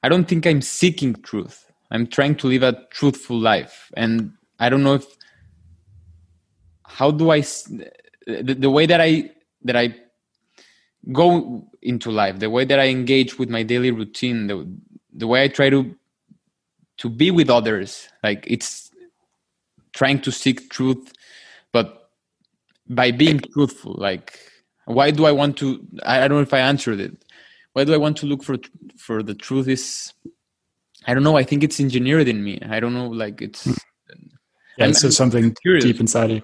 I 0.03 0.09
don't 0.09 0.27
think 0.27 0.47
I'm 0.47 0.63
seeking 0.63 1.15
truth. 1.23 1.71
I'm 1.91 2.07
trying 2.07 2.37
to 2.37 2.47
live 2.47 2.63
a 2.63 2.87
truthful 2.91 3.39
life. 3.39 3.93
And 3.97 4.33
I 4.59 4.69
don't 4.69 4.83
know 4.83 4.95
if 4.95 5.07
how 6.85 7.11
do 7.11 7.31
I 7.31 7.41
the, 7.41 8.57
the 8.59 8.71
way 8.71 8.87
that 8.87 9.01
I 9.01 9.31
that 9.63 9.77
I 9.77 9.95
go 11.13 11.69
into 11.83 12.11
life, 12.11 12.39
the 12.39 12.51
way 12.51 12.65
that 12.65 12.79
I 12.79 12.89
engage 12.89 13.39
with 13.39 13.49
my 13.49 13.63
daily 13.63 13.91
routine, 13.91 14.47
the 14.47 14.69
the 15.13 15.27
way 15.27 15.43
I 15.45 15.49
try 15.49 15.71
to 15.71 15.95
to 16.99 17.09
be 17.09 17.31
with 17.31 17.51
others, 17.51 18.09
like 18.23 18.45
it's 18.47 18.91
trying 19.93 20.21
to 20.23 20.33
seek 20.33 20.71
truth, 20.71 21.13
but 21.73 22.11
by 22.89 23.11
being 23.11 23.41
truthful, 23.41 23.95
like 23.99 24.39
why 24.87 25.11
do 25.11 25.27
I 25.27 25.33
want 25.33 25.57
to 25.59 25.87
I 26.05 26.21
don't 26.21 26.39
know 26.39 26.41
if 26.41 26.55
I 26.55 26.61
answered 26.61 27.01
it 27.01 27.17
why 27.73 27.85
do 27.85 27.95
I 27.95 27.97
want 27.97 28.16
to 28.18 28.27
look 28.27 28.43
for 28.43 28.57
for 28.97 29.23
the 29.23 29.35
truth 29.35 29.68
is 29.68 30.12
I 31.07 31.14
don't 31.14 31.25
know. 31.25 31.37
I 31.37 31.43
think 31.43 31.64
it's 31.64 31.81
engineered 31.81 32.29
in 32.29 32.45
me. 32.45 32.61
I 32.68 32.81
don't 32.81 32.95
know. 32.95 33.09
Like 33.09 33.43
it's 33.43 33.64
hmm. 33.64 33.73
yeah. 34.79 34.87
I'm, 34.87 34.95
so 34.95 35.11
something 35.11 35.55
curious. 35.62 35.85
deep 35.85 36.01
inside 36.01 36.31
you. 36.31 36.43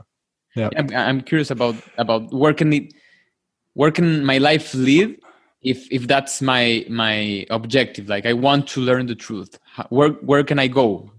Yeah, 0.57 0.71
I'm, 0.77 0.95
I'm 0.95 1.21
curious 1.21 1.51
about 1.51 1.77
about 1.97 2.33
where 2.33 2.55
can 2.55 2.73
it 2.73 2.93
where 3.75 3.91
can 3.91 4.25
my 4.25 4.39
life 4.39 4.75
live 4.75 5.15
if 5.63 5.87
if 5.93 6.07
that's 6.07 6.43
my 6.43 6.85
my 6.89 7.47
objective. 7.51 8.09
Like 8.09 8.27
I 8.27 8.33
want 8.33 8.67
to 8.69 8.81
learn 8.81 9.07
the 9.07 9.15
truth. 9.15 9.59
Where 9.91 10.11
where 10.11 10.43
can 10.43 10.59
I 10.59 10.67
go? 10.67 11.11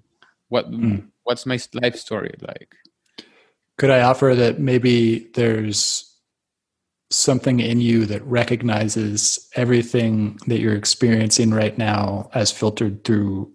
What 0.49 0.69
mm. 0.71 1.07
what's 1.23 1.45
my 1.45 1.59
life 1.73 1.95
story 1.95 2.33
like? 2.41 2.75
Could 3.77 3.91
I 3.91 4.01
offer 4.01 4.35
that 4.35 4.59
maybe 4.59 5.29
there's 5.35 6.08
something 7.11 7.59
in 7.59 7.81
you 7.81 8.05
that 8.05 8.23
recognizes 8.25 9.49
everything 9.55 10.37
that 10.47 10.59
you're 10.59 10.75
experiencing 10.75 11.51
right 11.51 11.77
now 11.77 12.29
as 12.33 12.51
filtered 12.51 13.03
through 13.03 13.51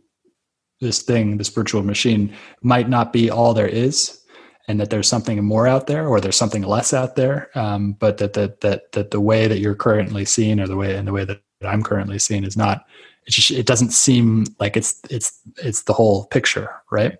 this 0.80 1.02
thing, 1.02 1.36
this 1.36 1.48
virtual 1.48 1.82
machine, 1.82 2.34
might 2.62 2.88
not 2.88 3.12
be 3.12 3.30
all 3.30 3.54
there 3.54 3.68
is, 3.68 4.20
and 4.66 4.80
that 4.80 4.90
there's 4.90 5.08
something 5.08 5.42
more 5.44 5.68
out 5.68 5.86
there, 5.86 6.08
or 6.08 6.20
there's 6.20 6.36
something 6.36 6.62
less 6.62 6.92
out 6.92 7.16
there. 7.16 7.50
Um, 7.54 7.92
but 7.92 8.18
that 8.18 8.32
that 8.32 8.60
that 8.62 8.92
that 8.92 9.10
the 9.10 9.20
way 9.20 9.46
that 9.46 9.60
you're 9.60 9.74
currently 9.76 10.24
seeing, 10.24 10.58
or 10.58 10.66
the 10.66 10.76
way 10.76 10.96
and 10.96 11.06
the 11.06 11.12
way 11.12 11.24
that 11.24 11.40
I'm 11.62 11.82
currently 11.82 12.18
seeing, 12.18 12.44
is 12.44 12.56
not. 12.56 12.84
It 13.26 13.30
just 13.30 13.50
it 13.52 13.66
doesn't 13.66 13.92
seem 13.92 14.46
like 14.58 14.76
it's 14.76 15.00
it's 15.10 15.40
it's 15.62 15.82
the 15.82 15.92
whole 15.92 16.26
picture, 16.26 16.70
right? 16.90 17.16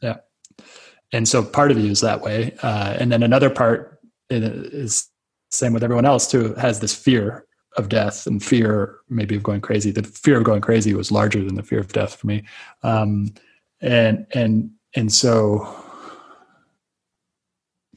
Yeah. 0.00 0.18
And 1.12 1.28
so 1.28 1.42
part 1.42 1.70
of 1.70 1.78
you 1.78 1.90
is 1.90 2.00
that 2.00 2.22
way, 2.22 2.56
uh, 2.62 2.96
and 2.98 3.10
then 3.10 3.22
another 3.22 3.50
part 3.50 4.00
is 4.30 5.08
same 5.54 5.72
with 5.72 5.84
everyone 5.84 6.04
else 6.04 6.30
too 6.30 6.54
has 6.54 6.80
this 6.80 6.94
fear 6.94 7.46
of 7.76 7.88
death 7.88 8.26
and 8.26 8.42
fear 8.42 8.98
maybe 9.08 9.34
of 9.34 9.42
going 9.42 9.60
crazy 9.60 9.90
the 9.90 10.02
fear 10.02 10.36
of 10.36 10.44
going 10.44 10.60
crazy 10.60 10.94
was 10.94 11.10
larger 11.10 11.42
than 11.44 11.56
the 11.56 11.62
fear 11.62 11.80
of 11.80 11.92
death 11.92 12.14
for 12.14 12.26
me 12.26 12.42
um, 12.82 13.32
and 13.80 14.26
and 14.32 14.70
and 14.94 15.12
so 15.12 15.66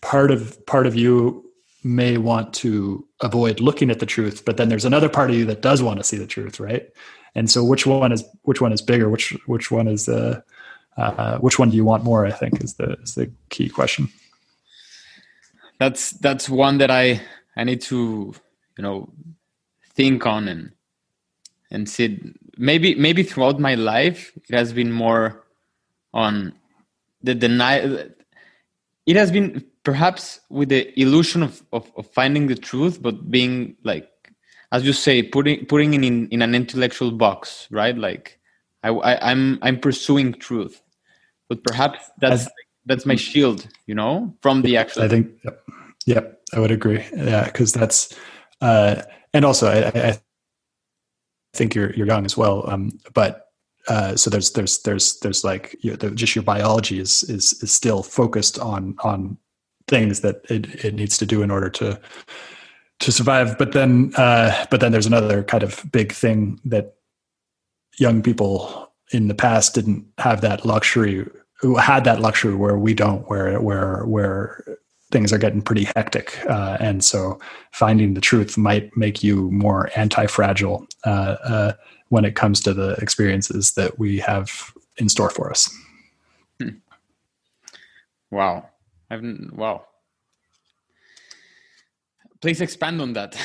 part 0.01 0.31
of 0.31 0.65
part 0.65 0.87
of 0.87 0.95
you 0.95 1.43
may 1.83 2.17
want 2.17 2.53
to 2.53 3.07
avoid 3.21 3.59
looking 3.59 3.89
at 3.89 3.99
the 3.99 4.05
truth, 4.05 4.45
but 4.45 4.57
then 4.57 4.69
there's 4.69 4.85
another 4.85 5.09
part 5.09 5.29
of 5.29 5.35
you 5.35 5.45
that 5.45 5.61
does 5.61 5.81
want 5.81 5.99
to 5.99 6.03
see 6.03 6.17
the 6.17 6.27
truth, 6.27 6.59
right? 6.59 6.89
And 7.35 7.49
so, 7.49 7.63
which 7.63 7.85
one 7.85 8.11
is 8.11 8.23
which 8.43 8.61
one 8.61 8.73
is 8.73 8.81
bigger? 8.81 9.09
Which 9.09 9.37
which 9.45 9.71
one 9.71 9.87
is 9.87 10.09
uh, 10.09 10.41
uh, 10.97 11.37
which 11.37 11.59
one 11.59 11.69
do 11.69 11.75
you 11.75 11.85
want 11.85 12.03
more? 12.03 12.25
I 12.25 12.31
think 12.31 12.63
is 12.63 12.75
the 12.75 12.93
is 13.03 13.15
the 13.15 13.31
key 13.49 13.69
question. 13.69 14.09
That's 15.79 16.11
that's 16.11 16.49
one 16.49 16.79
that 16.79 16.89
I 16.89 17.21
I 17.57 17.63
need 17.63 17.81
to 17.81 18.33
you 18.77 18.81
know 18.81 19.09
think 19.95 20.25
on 20.25 20.47
and 20.47 20.71
and 21.71 21.89
sit. 21.89 22.21
Maybe 22.57 22.95
maybe 22.95 23.23
throughout 23.23 23.59
my 23.59 23.75
life 23.75 24.31
it 24.47 24.55
has 24.55 24.71
been 24.71 24.91
more 24.91 25.43
on 26.13 26.53
the 27.21 27.35
denial. 27.35 28.09
It 29.05 29.15
has 29.15 29.31
been 29.31 29.65
perhaps 29.83 30.39
with 30.49 30.69
the 30.69 30.99
illusion 30.99 31.41
of, 31.43 31.63
of, 31.71 31.91
of 31.95 32.05
finding 32.11 32.47
the 32.47 32.55
truth, 32.55 33.01
but 33.01 33.31
being 33.31 33.75
like 33.83 34.09
as 34.71 34.85
you 34.85 34.93
say, 34.93 35.23
putting 35.23 35.65
putting 35.65 35.93
it 35.93 36.03
in 36.03 36.27
in 36.29 36.41
an 36.41 36.53
intellectual 36.53 37.11
box, 37.11 37.67
right? 37.71 37.97
Like 37.97 38.39
I, 38.83 38.89
I 38.89 39.31
I'm 39.31 39.59
I'm 39.61 39.79
pursuing 39.79 40.33
truth, 40.33 40.81
but 41.49 41.63
perhaps 41.63 41.99
that's 42.19 42.43
as, 42.43 42.49
that's 42.85 43.05
my 43.05 43.15
shield, 43.15 43.67
you 43.87 43.95
know, 43.95 44.35
from 44.41 44.61
the 44.61 44.77
actual. 44.77 45.03
I 45.03 45.07
think, 45.07 45.31
yep 46.05 46.36
I 46.53 46.59
would 46.59 46.71
agree. 46.71 47.05
Yeah, 47.15 47.45
because 47.45 47.73
that's, 47.73 48.17
uh, 48.61 49.01
and 49.33 49.45
also 49.45 49.67
I, 49.67 50.09
I 50.09 50.19
think 51.53 51.75
you're 51.75 51.93
you're 51.93 52.07
young 52.07 52.25
as 52.25 52.37
well, 52.37 52.69
um, 52.69 52.99
but. 53.13 53.43
Uh, 53.89 54.17
so 54.17 54.29
there's 54.29 54.51
there's 54.51 54.79
there's 54.79 55.17
there's 55.21 55.45
like 55.45 55.73
you 55.79 55.95
know, 55.95 56.09
just 56.09 56.35
your 56.35 56.43
biology 56.43 56.99
is 56.99 57.23
is 57.23 57.53
is 57.63 57.71
still 57.71 58.03
focused 58.03 58.59
on 58.59 58.97
on 59.01 59.37
things 59.87 60.19
that 60.19 60.41
it, 60.49 60.83
it 60.83 60.93
needs 60.93 61.17
to 61.17 61.25
do 61.25 61.41
in 61.41 61.49
order 61.49 61.69
to 61.69 61.97
to 62.99 63.11
survive. 63.11 63.57
But 63.57 63.71
then, 63.71 64.11
uh, 64.17 64.65
but 64.69 64.81
then 64.81 64.91
there's 64.91 65.05
another 65.05 65.43
kind 65.43 65.63
of 65.63 65.85
big 65.91 66.11
thing 66.11 66.59
that 66.65 66.95
young 67.97 68.21
people 68.21 68.91
in 69.11 69.27
the 69.27 69.35
past 69.35 69.75
didn't 69.75 70.05
have 70.17 70.41
that 70.41 70.65
luxury. 70.65 71.25
Who 71.61 71.77
had 71.77 72.03
that 72.03 72.19
luxury 72.19 72.55
where 72.55 72.77
we 72.77 72.93
don't, 72.93 73.27
where 73.29 73.59
where 73.61 74.03
where 74.05 74.77
things 75.11 75.31
are 75.31 75.37
getting 75.37 75.61
pretty 75.61 75.85
hectic, 75.95 76.37
uh, 76.49 76.77
and 76.79 77.03
so 77.03 77.39
finding 77.71 78.13
the 78.13 78.21
truth 78.21 78.57
might 78.57 78.95
make 78.95 79.23
you 79.23 79.49
more 79.51 79.89
anti-fragile 79.95 80.87
uh, 81.05 81.35
uh 81.43 81.73
when 82.09 82.23
it 82.23 82.35
comes 82.35 82.61
to 82.61 82.73
the 82.73 82.91
experiences 83.01 83.73
that 83.73 83.99
we 83.99 84.17
have 84.17 84.73
in 84.97 85.09
store 85.09 85.29
for 85.29 85.49
us. 85.49 85.69
Hmm. 86.61 86.69
Wow, 88.31 88.69
I've 89.09 89.23
wow 89.53 89.85
please 92.41 92.61
expand 92.61 93.01
on 93.01 93.13
that 93.13 93.35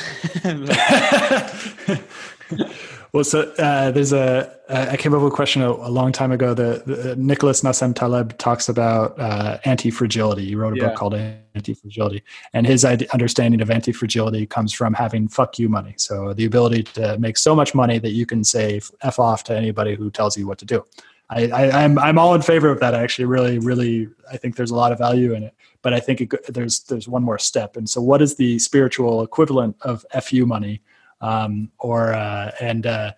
well 3.12 3.24
so 3.24 3.42
uh, 3.58 3.90
there's 3.90 4.12
a 4.12 4.52
i 4.68 4.96
came 4.96 5.14
up 5.14 5.22
with 5.22 5.32
a 5.32 5.34
question 5.34 5.62
a, 5.62 5.70
a 5.70 5.90
long 5.90 6.12
time 6.12 6.32
ago 6.32 6.54
the, 6.54 6.82
the 6.86 7.16
nicholas 7.16 7.62
nassim 7.62 7.94
taleb 7.94 8.36
talks 8.38 8.68
about 8.68 9.18
uh, 9.18 9.58
anti-fragility 9.64 10.44
he 10.44 10.54
wrote 10.54 10.74
a 10.74 10.76
yeah. 10.76 10.88
book 10.88 10.96
called 10.96 11.14
anti-fragility 11.14 12.22
and 12.52 12.66
his 12.66 12.84
understanding 12.84 13.60
of 13.60 13.70
anti-fragility 13.70 14.46
comes 14.46 14.72
from 14.72 14.94
having 14.94 15.28
fuck 15.28 15.58
you 15.58 15.68
money 15.68 15.94
so 15.96 16.32
the 16.32 16.44
ability 16.44 16.82
to 16.82 17.18
make 17.18 17.36
so 17.36 17.54
much 17.54 17.74
money 17.74 17.98
that 17.98 18.10
you 18.10 18.26
can 18.26 18.42
say 18.42 18.80
f 19.02 19.18
off 19.18 19.44
to 19.44 19.56
anybody 19.56 19.94
who 19.94 20.10
tells 20.10 20.36
you 20.36 20.46
what 20.46 20.58
to 20.58 20.64
do 20.64 20.84
I, 21.30 21.48
I, 21.48 21.84
I'm 21.84 21.98
I'm 21.98 22.18
all 22.18 22.34
in 22.34 22.42
favor 22.42 22.68
of 22.68 22.80
that. 22.80 22.94
I 22.94 23.02
actually 23.02 23.24
really 23.24 23.58
really 23.58 24.08
I 24.30 24.36
think 24.36 24.56
there's 24.56 24.70
a 24.70 24.74
lot 24.74 24.92
of 24.92 24.98
value 24.98 25.32
in 25.32 25.44
it 25.44 25.54
but 25.82 25.92
I 25.92 26.00
think 26.00 26.20
it, 26.20 26.32
there's 26.48 26.80
there's 26.84 27.08
one 27.08 27.22
more 27.22 27.38
step. 27.38 27.76
And 27.76 27.90
so, 27.90 28.00
what 28.00 28.22
is 28.22 28.36
the 28.36 28.58
spiritual 28.58 29.22
equivalent 29.22 29.76
of 29.82 30.06
fu 30.22 30.46
money, 30.46 30.80
um, 31.22 31.70
or 31.78 32.12
uh, 32.12 32.52
and 32.60 32.86
uh, 32.86 33.12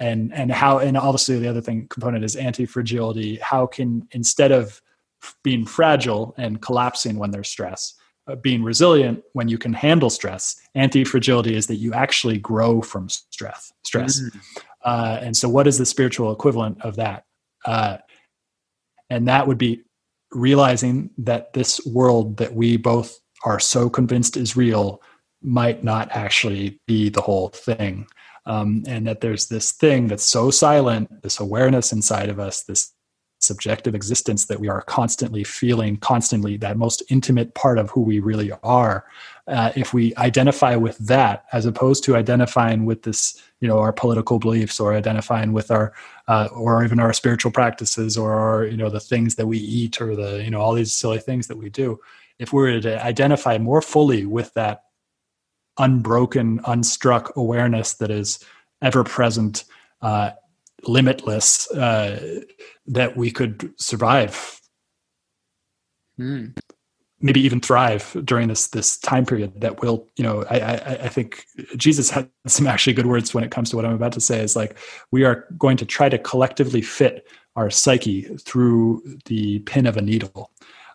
and 0.00 0.34
and 0.34 0.50
how? 0.50 0.78
And 0.78 0.96
obviously, 0.96 1.38
the 1.38 1.48
other 1.48 1.60
thing 1.60 1.86
component 1.88 2.24
is 2.24 2.34
anti 2.34 2.66
fragility. 2.66 3.36
How 3.36 3.66
can 3.66 4.08
instead 4.10 4.50
of 4.50 4.82
being 5.42 5.66
fragile 5.66 6.34
and 6.36 6.60
collapsing 6.62 7.18
when 7.18 7.30
there's 7.30 7.48
stress, 7.48 7.94
uh, 8.26 8.36
being 8.36 8.62
resilient 8.62 9.22
when 9.32 9.48
you 9.48 9.58
can 9.58 9.72
handle 9.72 10.10
stress. 10.10 10.56
Anti 10.74 11.04
fragility 11.04 11.54
is 11.54 11.66
that 11.66 11.76
you 11.76 11.92
actually 11.92 12.38
grow 12.38 12.80
from 12.82 13.08
stress. 13.08 13.72
Stress, 13.82 14.20
mm-hmm. 14.20 14.38
uh, 14.84 15.18
and 15.20 15.36
so 15.36 15.48
what 15.48 15.66
is 15.66 15.78
the 15.78 15.86
spiritual 15.86 16.32
equivalent 16.32 16.80
of 16.82 16.96
that? 16.96 17.24
Uh, 17.64 17.98
and 19.08 19.28
that 19.28 19.46
would 19.46 19.58
be 19.58 19.82
realizing 20.32 21.10
that 21.18 21.52
this 21.52 21.84
world 21.84 22.36
that 22.36 22.54
we 22.54 22.76
both 22.76 23.18
are 23.44 23.58
so 23.58 23.90
convinced 23.90 24.36
is 24.36 24.56
real 24.56 25.02
might 25.42 25.82
not 25.82 26.08
actually 26.12 26.80
be 26.86 27.08
the 27.08 27.20
whole 27.20 27.48
thing. 27.48 28.06
Um, 28.46 28.84
and 28.86 29.06
that 29.06 29.20
there's 29.20 29.46
this 29.46 29.72
thing 29.72 30.08
that's 30.08 30.24
so 30.24 30.50
silent, 30.50 31.22
this 31.22 31.40
awareness 31.40 31.92
inside 31.92 32.28
of 32.28 32.40
us, 32.40 32.62
this 32.62 32.92
subjective 33.38 33.94
existence 33.94 34.46
that 34.46 34.60
we 34.60 34.68
are 34.68 34.82
constantly 34.82 35.44
feeling, 35.44 35.96
constantly 35.98 36.56
that 36.58 36.76
most 36.76 37.02
intimate 37.08 37.54
part 37.54 37.78
of 37.78 37.90
who 37.90 38.00
we 38.00 38.20
really 38.20 38.50
are. 38.62 39.04
Uh, 39.46 39.72
if 39.76 39.94
we 39.94 40.14
identify 40.16 40.74
with 40.76 40.96
that, 40.98 41.44
as 41.52 41.66
opposed 41.66 42.04
to 42.04 42.16
identifying 42.16 42.84
with 42.84 43.02
this 43.02 43.40
you 43.60 43.68
know 43.68 43.78
our 43.78 43.92
political 43.92 44.38
beliefs 44.38 44.80
or 44.80 44.94
identifying 44.94 45.52
with 45.52 45.70
our 45.70 45.92
uh, 46.28 46.48
or 46.52 46.84
even 46.84 46.98
our 46.98 47.12
spiritual 47.12 47.50
practices 47.50 48.16
or 48.16 48.32
our, 48.32 48.64
you 48.64 48.76
know 48.76 48.90
the 48.90 49.00
things 49.00 49.34
that 49.36 49.46
we 49.46 49.58
eat 49.58 50.00
or 50.00 50.16
the 50.16 50.42
you 50.42 50.50
know 50.50 50.60
all 50.60 50.72
these 50.72 50.92
silly 50.92 51.18
things 51.18 51.46
that 51.46 51.56
we 51.56 51.68
do 51.70 51.98
if 52.38 52.52
we 52.52 52.62
were 52.62 52.80
to 52.80 53.04
identify 53.04 53.58
more 53.58 53.82
fully 53.82 54.24
with 54.24 54.52
that 54.54 54.84
unbroken 55.80 56.60
unstruck 56.60 57.34
awareness 57.34 57.94
that 57.94 58.10
is 58.10 58.38
ever 58.82 59.04
present 59.04 59.64
uh, 60.02 60.30
limitless 60.86 61.70
uh, 61.72 62.40
that 62.86 63.16
we 63.16 63.30
could 63.30 63.72
survive. 63.76 64.60
Mm 66.18 66.54
maybe 67.20 67.40
even 67.40 67.60
thrive 67.60 68.16
during 68.24 68.48
this 68.48 68.68
this 68.68 68.98
time 68.98 69.26
period 69.26 69.60
that 69.60 69.80
will 69.80 70.06
you 70.16 70.24
know 70.24 70.44
I, 70.50 70.58
I, 70.58 70.74
I 70.74 71.08
think 71.08 71.44
jesus 71.76 72.10
had 72.10 72.30
some 72.46 72.66
actually 72.66 72.94
good 72.94 73.06
words 73.06 73.34
when 73.34 73.44
it 73.44 73.50
comes 73.50 73.70
to 73.70 73.76
what 73.76 73.84
i'm 73.84 73.92
about 73.92 74.12
to 74.12 74.20
say 74.20 74.40
is 74.40 74.56
like 74.56 74.78
we 75.10 75.24
are 75.24 75.46
going 75.58 75.76
to 75.78 75.86
try 75.86 76.08
to 76.08 76.18
collectively 76.18 76.82
fit 76.82 77.26
our 77.56 77.70
psyche 77.70 78.22
through 78.38 79.02
the 79.26 79.60
pin 79.60 79.86
of 79.86 79.96
a 79.96 80.02
needle 80.02 80.50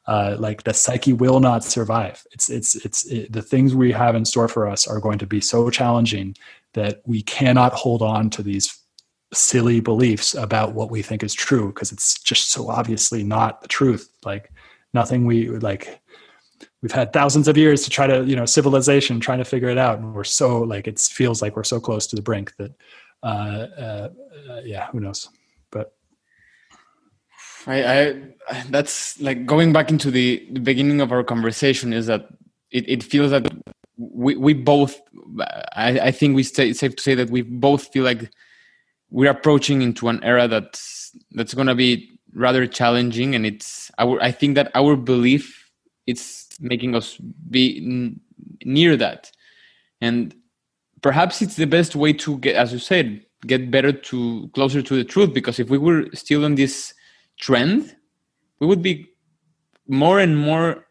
uh, 0.07 0.35
like 0.39 0.63
the 0.63 0.73
psyche 0.73 1.13
will 1.13 1.39
not 1.39 1.63
survive. 1.63 2.23
It's 2.31 2.49
it's 2.49 2.75
it's 2.85 3.05
it, 3.05 3.31
the 3.31 3.41
things 3.41 3.75
we 3.75 3.91
have 3.91 4.15
in 4.15 4.25
store 4.25 4.47
for 4.47 4.67
us 4.67 4.87
are 4.87 4.99
going 4.99 5.19
to 5.19 5.27
be 5.27 5.41
so 5.41 5.69
challenging 5.69 6.35
that 6.73 7.01
we 7.05 7.21
cannot 7.21 7.73
hold 7.73 8.01
on 8.01 8.29
to 8.31 8.43
these 8.43 8.79
silly 9.33 9.79
beliefs 9.79 10.35
about 10.35 10.73
what 10.73 10.91
we 10.91 11.01
think 11.01 11.23
is 11.23 11.33
true 11.33 11.67
because 11.67 11.91
it's 11.91 12.21
just 12.21 12.51
so 12.51 12.69
obviously 12.69 13.23
not 13.23 13.61
the 13.61 13.67
truth. 13.67 14.09
Like 14.23 14.51
nothing 14.93 15.25
we 15.25 15.49
like 15.49 16.01
we've 16.81 16.91
had 16.91 17.11
thousands 17.11 17.47
of 17.47 17.57
years 17.57 17.83
to 17.83 17.89
try 17.89 18.07
to 18.07 18.23
you 18.25 18.35
know 18.35 18.45
civilization 18.45 19.19
trying 19.19 19.39
to 19.39 19.45
figure 19.45 19.69
it 19.69 19.77
out 19.77 19.99
and 19.99 20.13
we're 20.13 20.23
so 20.23 20.59
like 20.59 20.87
it 20.87 20.99
feels 20.99 21.41
like 21.41 21.55
we're 21.55 21.63
so 21.63 21.79
close 21.79 22.07
to 22.07 22.15
the 22.15 22.21
brink 22.21 22.53
that 22.57 22.71
uh, 23.23 23.67
uh, 23.77 24.09
uh, 24.49 24.61
yeah 24.63 24.87
who 24.87 24.99
knows 24.99 25.29
I, 27.67 28.09
I 28.49 28.63
that's 28.69 29.19
like 29.19 29.45
going 29.45 29.73
back 29.73 29.89
into 29.89 30.11
the, 30.11 30.47
the 30.51 30.59
beginning 30.59 31.01
of 31.01 31.11
our 31.11 31.23
conversation 31.23 31.93
is 31.93 32.05
that 32.07 32.27
it, 32.71 32.87
it 32.87 33.03
feels 33.03 33.31
that 33.31 33.51
we, 33.97 34.35
we 34.35 34.53
both 34.53 35.01
I, 35.75 35.99
I 35.99 36.11
think 36.11 36.35
we 36.35 36.43
stay, 36.43 36.69
it's 36.69 36.79
safe 36.79 36.95
to 36.95 37.03
say 37.03 37.15
that 37.15 37.29
we 37.29 37.41
both 37.41 37.91
feel 37.91 38.03
like 38.03 38.29
we're 39.09 39.31
approaching 39.31 39.81
into 39.81 40.09
an 40.09 40.23
era 40.23 40.47
that's 40.47 41.15
that's 41.31 41.53
going 41.53 41.67
to 41.67 41.75
be 41.75 42.09
rather 42.33 42.67
challenging. 42.67 43.35
And 43.35 43.45
it's 43.45 43.91
our 43.97 44.21
I 44.21 44.31
think 44.31 44.55
that 44.55 44.71
our 44.75 44.95
belief 44.95 45.71
it's 46.05 46.47
making 46.59 46.95
us 46.95 47.17
be 47.49 47.81
n- 47.83 48.19
near 48.63 48.95
that. 48.97 49.31
And 50.01 50.35
perhaps 51.01 51.41
it's 51.41 51.55
the 51.55 51.65
best 51.65 51.95
way 51.95 52.13
to 52.13 52.37
get 52.39 52.55
as 52.55 52.73
you 52.73 52.79
said 52.79 53.21
get 53.47 53.69
better 53.69 53.91
to 53.91 54.49
closer 54.53 54.81
to 54.81 54.95
the 54.95 55.03
truth 55.03 55.33
because 55.33 55.59
if 55.59 55.69
we 55.69 55.77
were 55.77 56.07
still 56.13 56.45
on 56.45 56.55
this 56.55 56.93
trend 57.39 57.95
we 58.59 58.67
would 58.67 58.81
be 58.81 59.07
more 59.87 60.19
and 60.19 60.37
more 60.37 60.85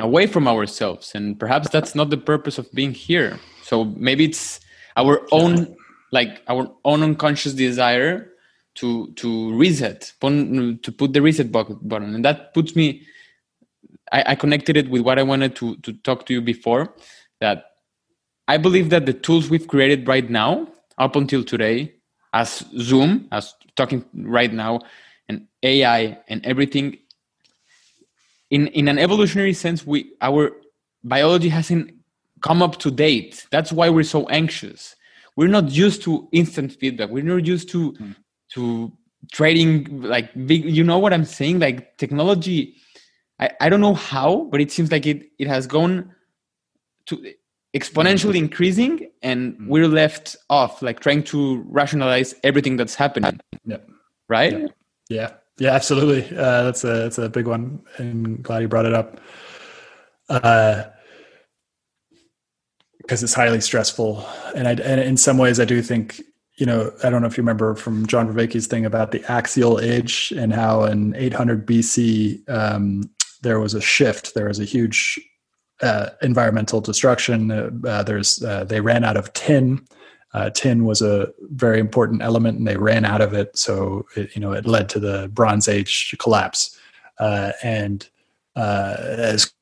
away 0.00 0.26
from 0.26 0.46
ourselves 0.46 1.14
and 1.14 1.38
perhaps 1.38 1.68
that's 1.70 1.94
not 1.94 2.10
the 2.10 2.16
purpose 2.16 2.58
of 2.58 2.70
being 2.72 2.92
here 2.92 3.38
so 3.62 3.84
maybe 3.84 4.24
it's 4.24 4.60
our 4.96 5.26
own 5.32 5.74
like 6.12 6.42
our 6.48 6.70
own 6.84 7.02
unconscious 7.02 7.54
desire 7.54 8.30
to 8.74 9.12
to 9.14 9.52
reset 9.56 10.12
to 10.20 10.92
put 10.96 11.12
the 11.12 11.20
reset 11.20 11.50
button 11.50 12.14
and 12.14 12.24
that 12.24 12.54
puts 12.54 12.76
me 12.76 13.02
I, 14.12 14.24
I 14.28 14.34
connected 14.34 14.76
it 14.76 14.88
with 14.90 15.02
what 15.02 15.18
I 15.18 15.22
wanted 15.22 15.56
to 15.56 15.76
to 15.76 15.92
talk 15.92 16.26
to 16.26 16.32
you 16.32 16.40
before. 16.40 16.94
That 17.40 17.64
I 18.46 18.56
believe 18.56 18.90
that 18.90 19.06
the 19.06 19.12
tools 19.12 19.50
we've 19.50 19.68
created 19.68 20.08
right 20.08 20.28
now, 20.28 20.68
up 20.98 21.16
until 21.16 21.44
today, 21.44 21.94
as 22.32 22.64
Zoom, 22.78 23.28
as 23.32 23.54
talking 23.76 24.04
right 24.14 24.52
now, 24.52 24.80
and 25.28 25.46
AI 25.62 26.18
and 26.28 26.44
everything, 26.44 26.98
in 28.50 28.68
in 28.68 28.88
an 28.88 28.98
evolutionary 28.98 29.52
sense, 29.52 29.86
we 29.86 30.12
our 30.20 30.52
biology 31.04 31.48
hasn't 31.48 31.92
come 32.40 32.62
up 32.62 32.78
to 32.78 32.90
date. 32.90 33.46
That's 33.50 33.72
why 33.72 33.90
we're 33.90 34.04
so 34.04 34.26
anxious. 34.28 34.96
We're 35.36 35.48
not 35.48 35.70
used 35.70 36.02
to 36.02 36.28
instant 36.32 36.72
feedback. 36.72 37.10
We're 37.10 37.22
not 37.22 37.46
used 37.46 37.68
to 37.70 37.92
mm. 37.92 38.16
to 38.54 38.92
trading 39.32 40.02
like 40.02 40.30
big. 40.46 40.64
You 40.64 40.84
know 40.84 40.98
what 40.98 41.12
I'm 41.12 41.24
saying? 41.24 41.60
Like 41.60 41.96
technology. 41.98 42.76
I, 43.40 43.50
I 43.60 43.68
don't 43.68 43.80
know 43.80 43.94
how, 43.94 44.48
but 44.50 44.60
it 44.60 44.72
seems 44.72 44.90
like 44.90 45.06
it 45.06 45.30
it 45.38 45.46
has 45.46 45.66
gone 45.66 46.14
to 47.06 47.34
exponentially 47.76 48.36
increasing, 48.36 49.10
and 49.22 49.54
mm. 49.54 49.68
we're 49.68 49.88
left 49.88 50.36
off, 50.50 50.82
like 50.82 51.00
trying 51.00 51.22
to 51.24 51.62
rationalize 51.68 52.34
everything 52.42 52.76
that's 52.76 52.94
happening. 52.94 53.38
Yeah. 53.64 53.78
Right. 54.28 54.58
Yeah. 54.58 54.66
Yeah, 55.08 55.34
yeah 55.58 55.72
absolutely. 55.72 56.24
Uh, 56.36 56.64
that's 56.64 56.84
a 56.84 56.88
that's 56.88 57.18
a 57.18 57.28
big 57.28 57.46
one, 57.46 57.80
and 57.96 58.42
glad 58.42 58.62
you 58.62 58.68
brought 58.68 58.86
it 58.86 58.94
up. 58.94 59.20
Uh, 60.28 60.84
because 62.98 63.22
it's 63.22 63.32
highly 63.32 63.60
stressful. 63.60 64.26
And 64.54 64.68
I, 64.68 64.72
and 64.72 65.00
in 65.00 65.16
some 65.16 65.38
ways, 65.38 65.58
I 65.58 65.64
do 65.64 65.80
think, 65.80 66.20
you 66.58 66.66
know, 66.66 66.92
I 67.02 67.08
don't 67.08 67.22
know 67.22 67.26
if 67.26 67.38
you 67.38 67.42
remember 67.42 67.74
from 67.74 68.06
John 68.06 68.26
Vervaeke's 68.30 68.66
thing 68.66 68.84
about 68.84 69.12
the 69.12 69.24
axial 69.32 69.80
age 69.80 70.30
and 70.36 70.52
how 70.52 70.84
in 70.84 71.14
800 71.16 71.66
BC 71.66 72.46
um, 72.50 73.08
there 73.42 73.60
was 73.60 73.72
a 73.72 73.80
shift. 73.80 74.34
There 74.34 74.48
was 74.48 74.60
a 74.60 74.64
huge 74.66 75.18
uh, 75.80 76.10
environmental 76.20 76.82
destruction. 76.82 77.50
Uh, 77.86 78.02
there's 78.02 78.42
uh, 78.42 78.64
they 78.64 78.82
ran 78.82 79.04
out 79.04 79.16
of 79.16 79.32
tin. 79.32 79.86
Uh, 80.34 80.50
tin 80.50 80.84
was 80.84 81.00
a 81.00 81.32
very 81.40 81.80
important 81.80 82.22
element, 82.22 82.58
and 82.58 82.66
they 82.66 82.76
ran 82.76 83.04
out 83.04 83.20
of 83.20 83.32
it. 83.32 83.56
So 83.56 84.06
it, 84.16 84.34
you 84.34 84.40
know 84.40 84.52
it 84.52 84.66
led 84.66 84.88
to 84.90 85.00
the 85.00 85.28
Bronze 85.28 85.68
Age 85.68 86.14
collapse. 86.18 86.78
Uh, 87.18 87.52
and 87.62 88.08
as 88.56 89.52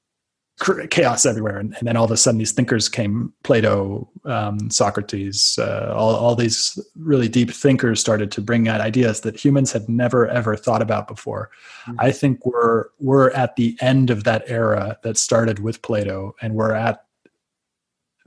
chaos 0.90 1.26
everywhere 1.26 1.58
and, 1.58 1.76
and, 1.76 1.86
then 1.86 1.98
all 1.98 2.06
of 2.06 2.10
a 2.10 2.16
sudden 2.16 2.38
these 2.38 2.52
thinkers 2.52 2.88
came 2.88 3.30
plato 3.42 4.08
um, 4.24 4.70
socrates 4.70 5.58
uh, 5.58 5.92
all, 5.94 6.14
all 6.16 6.34
these 6.34 6.78
really 6.96 7.28
deep 7.28 7.50
thinkers 7.50 8.00
started 8.00 8.30
to 8.30 8.40
bring 8.40 8.66
out 8.66 8.80
ideas 8.80 9.20
that 9.20 9.36
humans 9.36 9.70
had 9.70 9.86
never 9.86 10.26
ever 10.28 10.56
thought 10.56 10.80
about 10.80 11.08
before 11.08 11.50
mm-hmm. 11.84 12.00
i 12.00 12.10
think 12.10 12.44
we're 12.46 12.86
we're 13.00 13.30
at 13.32 13.54
the 13.56 13.76
end 13.82 14.08
of 14.08 14.24
that 14.24 14.44
era 14.46 14.98
that 15.02 15.18
started 15.18 15.58
with 15.58 15.82
plato 15.82 16.34
and 16.40 16.54
we're 16.54 16.72
at 16.72 17.04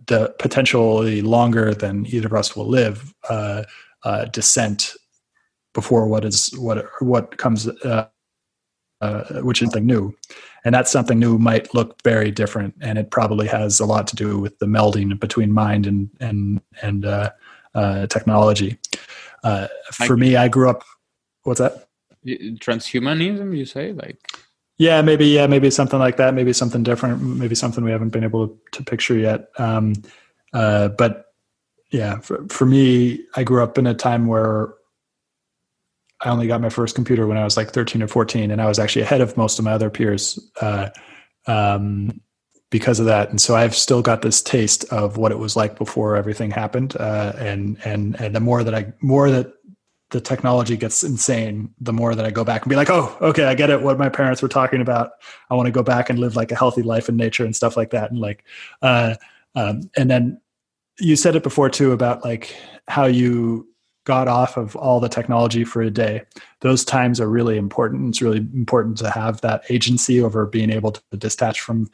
the 0.09 0.35
potentially 0.39 1.21
longer 1.21 1.73
than 1.73 2.05
either 2.07 2.27
of 2.27 2.33
us 2.33 2.55
will 2.55 2.67
live 2.67 3.13
uh, 3.29 3.63
uh, 4.03 4.25
descent 4.25 4.95
before 5.73 6.07
what 6.07 6.25
is 6.25 6.49
what 6.57 6.85
what 6.99 7.37
comes 7.37 7.67
uh, 7.67 8.07
uh, 9.01 9.23
which 9.41 9.61
is 9.61 9.67
something 9.67 9.85
new. 9.85 10.13
And 10.65 10.75
that 10.75 10.89
something 10.89 11.17
new 11.17 11.37
might 11.37 11.73
look 11.73 12.01
very 12.03 12.31
different 12.31 12.75
and 12.81 12.97
it 12.97 13.11
probably 13.11 13.47
has 13.47 13.79
a 13.79 13.85
lot 13.85 14.07
to 14.07 14.15
do 14.15 14.37
with 14.37 14.59
the 14.59 14.65
melding 14.65 15.17
between 15.19 15.53
mind 15.53 15.87
and 15.87 16.09
and 16.19 16.61
and 16.81 17.05
uh, 17.05 17.31
uh, 17.75 18.07
technology. 18.07 18.77
Uh, 19.41 19.67
for 19.93 20.17
me 20.17 20.35
i 20.35 20.49
grew 20.49 20.69
up 20.69 20.83
what's 21.43 21.61
that? 21.61 21.87
transhumanism 22.25 23.55
you 23.57 23.65
say? 23.65 23.93
Like 23.93 24.17
yeah 24.79 25.03
maybe 25.03 25.27
yeah 25.27 25.45
maybe 25.45 25.69
something 25.69 25.99
like 25.99 26.17
that 26.17 26.33
maybe 26.33 26.51
something 26.51 26.81
different 26.81 27.21
maybe 27.21 27.53
something 27.53 27.83
we 27.83 27.91
haven't 27.91 28.09
been 28.09 28.23
able 28.23 28.57
to 28.71 28.83
picture 28.83 29.15
yet 29.15 29.49
um, 29.59 29.93
uh, 30.53 30.87
but 30.87 31.25
yeah 31.91 32.17
for, 32.19 32.43
for 32.47 32.65
me 32.65 33.23
i 33.35 33.43
grew 33.43 33.61
up 33.61 33.77
in 33.77 33.85
a 33.85 33.93
time 33.93 34.25
where 34.25 34.73
I 36.21 36.29
only 36.29 36.47
got 36.47 36.61
my 36.61 36.69
first 36.69 36.95
computer 36.95 37.25
when 37.27 37.37
I 37.37 37.43
was 37.43 37.55
like 37.55 37.71
13 37.71 38.03
or 38.03 38.07
14, 38.07 38.51
and 38.51 38.61
I 38.61 38.67
was 38.67 38.77
actually 38.77 39.03
ahead 39.03 39.21
of 39.21 39.37
most 39.37 39.57
of 39.57 39.65
my 39.65 39.71
other 39.71 39.89
peers 39.89 40.37
uh, 40.59 40.89
um, 41.47 42.19
because 42.69 42.99
of 42.99 43.05
that. 43.05 43.29
And 43.29 43.39
so 43.39 43.55
I've 43.55 43.75
still 43.75 44.01
got 44.01 44.21
this 44.21 44.41
taste 44.41 44.83
of 44.91 45.17
what 45.17 45.31
it 45.31 45.39
was 45.39 45.55
like 45.55 45.77
before 45.77 46.15
everything 46.17 46.51
happened. 46.51 46.95
Uh, 46.97 47.33
and 47.37 47.77
and 47.85 48.19
and 48.19 48.35
the 48.35 48.41
more 48.41 48.63
that 48.63 48.75
I 48.75 48.91
more 49.01 49.31
that 49.31 49.53
the 50.11 50.19
technology 50.19 50.75
gets 50.75 51.03
insane, 51.03 51.73
the 51.79 51.93
more 51.93 52.15
that 52.15 52.25
I 52.25 52.31
go 52.31 52.43
back 52.43 52.63
and 52.63 52.69
be 52.69 52.75
like, 52.75 52.89
oh, 52.89 53.15
okay, 53.21 53.45
I 53.45 53.53
get 53.53 53.69
it. 53.69 53.81
What 53.81 53.99
my 53.99 54.09
parents 54.09 54.41
were 54.41 54.47
talking 54.47 54.81
about. 54.81 55.11
I 55.49 55.55
want 55.55 55.67
to 55.67 55.71
go 55.71 55.83
back 55.83 56.09
and 56.09 56.17
live 56.17 56.35
like 56.35 56.51
a 56.51 56.55
healthy 56.55 56.81
life 56.81 57.09
in 57.09 57.15
nature 57.15 57.45
and 57.45 57.55
stuff 57.55 57.77
like 57.77 57.91
that. 57.91 58.09
And 58.09 58.19
like, 58.19 58.43
uh, 58.81 59.15
um, 59.55 59.89
and 59.95 60.09
then 60.09 60.41
you 60.99 61.15
said 61.15 61.35
it 61.35 61.43
before 61.43 61.69
too 61.69 61.91
about 61.91 62.23
like 62.23 62.55
how 62.87 63.05
you 63.05 63.67
got 64.05 64.27
off 64.27 64.57
of 64.57 64.75
all 64.75 64.99
the 64.99 65.09
technology 65.09 65.63
for 65.63 65.81
a 65.81 65.91
day 65.91 66.23
those 66.61 66.83
times 66.83 67.19
are 67.19 67.29
really 67.29 67.57
important 67.57 68.09
it's 68.09 68.21
really 68.21 68.39
important 68.55 68.97
to 68.97 69.09
have 69.09 69.39
that 69.41 69.63
agency 69.69 70.21
over 70.21 70.45
being 70.45 70.71
able 70.71 70.91
to 70.91 71.01
detach 71.17 71.61
from 71.61 71.87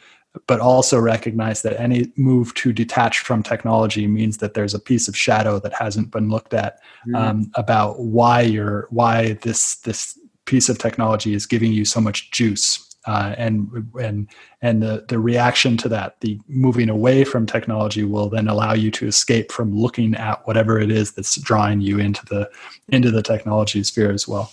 but 0.48 0.60
also 0.60 1.00
recognize 1.00 1.62
that 1.62 1.80
any 1.80 2.12
move 2.16 2.54
to 2.56 2.74
detach 2.74 3.20
from 3.20 3.44
technology 3.44 4.08
means 4.08 4.38
that 4.38 4.54
there's 4.54 4.74
a 4.74 4.80
piece 4.80 5.08
of 5.08 5.16
shadow 5.16 5.60
that 5.60 5.74
hasn't 5.74 6.12
been 6.12 6.30
looked 6.30 6.54
at 6.54 6.80
mm. 7.08 7.16
um, 7.16 7.52
about 7.56 8.00
why 8.00 8.42
you're 8.42 8.88
why 8.90 9.34
this 9.42 9.76
this 9.78 10.18
piece 10.46 10.70
of 10.70 10.78
technology 10.78 11.34
is 11.34 11.46
giving 11.46 11.72
you 11.72 11.86
so 11.86 12.00
much 12.00 12.32
juice 12.32 12.86
uh, 13.06 13.36
and 13.38 13.70
and 14.02 14.28
and 14.62 14.82
the 14.82 15.06
the 15.08 15.20
reaction 15.20 15.78
to 15.78 15.90
that, 15.90 16.20
the 16.22 16.40
moving 16.48 16.90
away 16.90 17.24
from 17.24 17.46
technology, 17.46 18.04
will 18.04 18.30
then 18.30 18.48
allow 18.48 18.74
you 18.74 18.90
to 18.92 19.08
escape 19.08 19.52
from 19.52 19.76
looking 19.76 20.16
at 20.16 20.46
whatever 20.48 20.80
it 20.80 20.90
is 20.90 21.12
that's 21.12 21.36
drawing 21.36 21.82
you 21.82 22.00
into 22.00 22.26
the 22.26 22.50
into 22.90 23.12
the 23.12 23.22
technology 23.22 23.84
sphere 23.84 24.12
as 24.12 24.28
well. 24.28 24.52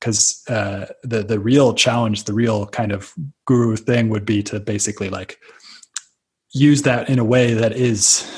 Because 0.00 0.42
uh, 0.48 0.86
the 1.02 1.22
the 1.22 1.38
real 1.38 1.74
challenge, 1.74 2.24
the 2.24 2.34
real 2.34 2.66
kind 2.66 2.92
of 2.92 3.12
guru 3.46 3.76
thing, 3.76 4.08
would 4.08 4.24
be 4.24 4.42
to 4.44 4.60
basically 4.60 5.10
like 5.10 5.38
use 6.52 6.82
that 6.82 7.08
in 7.08 7.18
a 7.18 7.24
way 7.24 7.54
that 7.54 7.72
is 7.72 8.30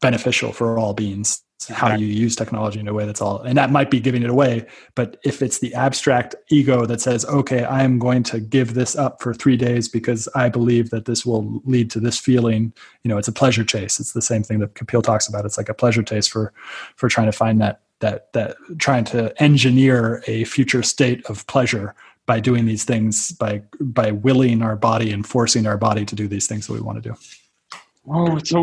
beneficial 0.00 0.52
for 0.52 0.78
all 0.78 0.92
beings 0.92 1.40
how 1.70 1.94
you 1.94 2.04
use 2.04 2.36
technology 2.36 2.78
in 2.78 2.88
a 2.88 2.92
way 2.92 3.06
that's 3.06 3.22
all 3.22 3.40
and 3.40 3.56
that 3.56 3.70
might 3.70 3.90
be 3.90 3.98
giving 3.98 4.22
it 4.22 4.28
away 4.28 4.66
but 4.94 5.16
if 5.24 5.40
it's 5.40 5.60
the 5.60 5.72
abstract 5.72 6.34
ego 6.50 6.84
that 6.84 7.00
says 7.00 7.24
okay 7.26 7.64
i 7.64 7.82
am 7.82 7.98
going 7.98 8.22
to 8.22 8.38
give 8.38 8.74
this 8.74 8.94
up 8.96 9.22
for 9.22 9.32
three 9.32 9.56
days 9.56 9.88
because 9.88 10.28
i 10.34 10.46
believe 10.46 10.90
that 10.90 11.06
this 11.06 11.24
will 11.24 11.62
lead 11.64 11.90
to 11.90 12.00
this 12.00 12.18
feeling 12.18 12.70
you 13.04 13.08
know 13.08 13.18
it's 13.18 13.28
a 13.28 13.32
pleasure 13.32 13.64
chase. 13.64 14.00
It's 14.00 14.12
the 14.12 14.22
same 14.22 14.42
thing 14.42 14.58
that 14.60 14.74
kapil 14.74 15.02
talks 15.02 15.28
about. 15.28 15.44
It's 15.44 15.58
like 15.58 15.68
a 15.68 15.74
pleasure 15.74 16.02
chase 16.02 16.26
for 16.26 16.52
for 16.96 17.08
trying 17.08 17.26
to 17.26 17.36
find 17.36 17.60
that 17.60 17.82
that 18.04 18.32
that 18.32 18.56
trying 18.78 19.04
to 19.04 19.18
engineer 19.42 20.22
a 20.26 20.44
future 20.44 20.82
state 20.82 21.20
of 21.30 21.46
pleasure 21.46 21.94
by 22.26 22.38
doing 22.40 22.64
these 22.66 22.84
things 22.84 23.32
by 23.32 23.62
by 23.80 24.08
willing 24.26 24.62
our 24.62 24.76
body 24.76 25.12
and 25.14 25.26
forcing 25.26 25.66
our 25.66 25.78
body 25.88 26.04
to 26.04 26.14
do 26.14 26.26
these 26.28 26.46
things 26.46 26.66
that 26.66 26.72
we 26.72 26.80
want 26.80 26.96
to 27.02 27.08
do 27.10 27.14
oh 28.08 28.36
it's 28.36 28.50
so 28.50 28.62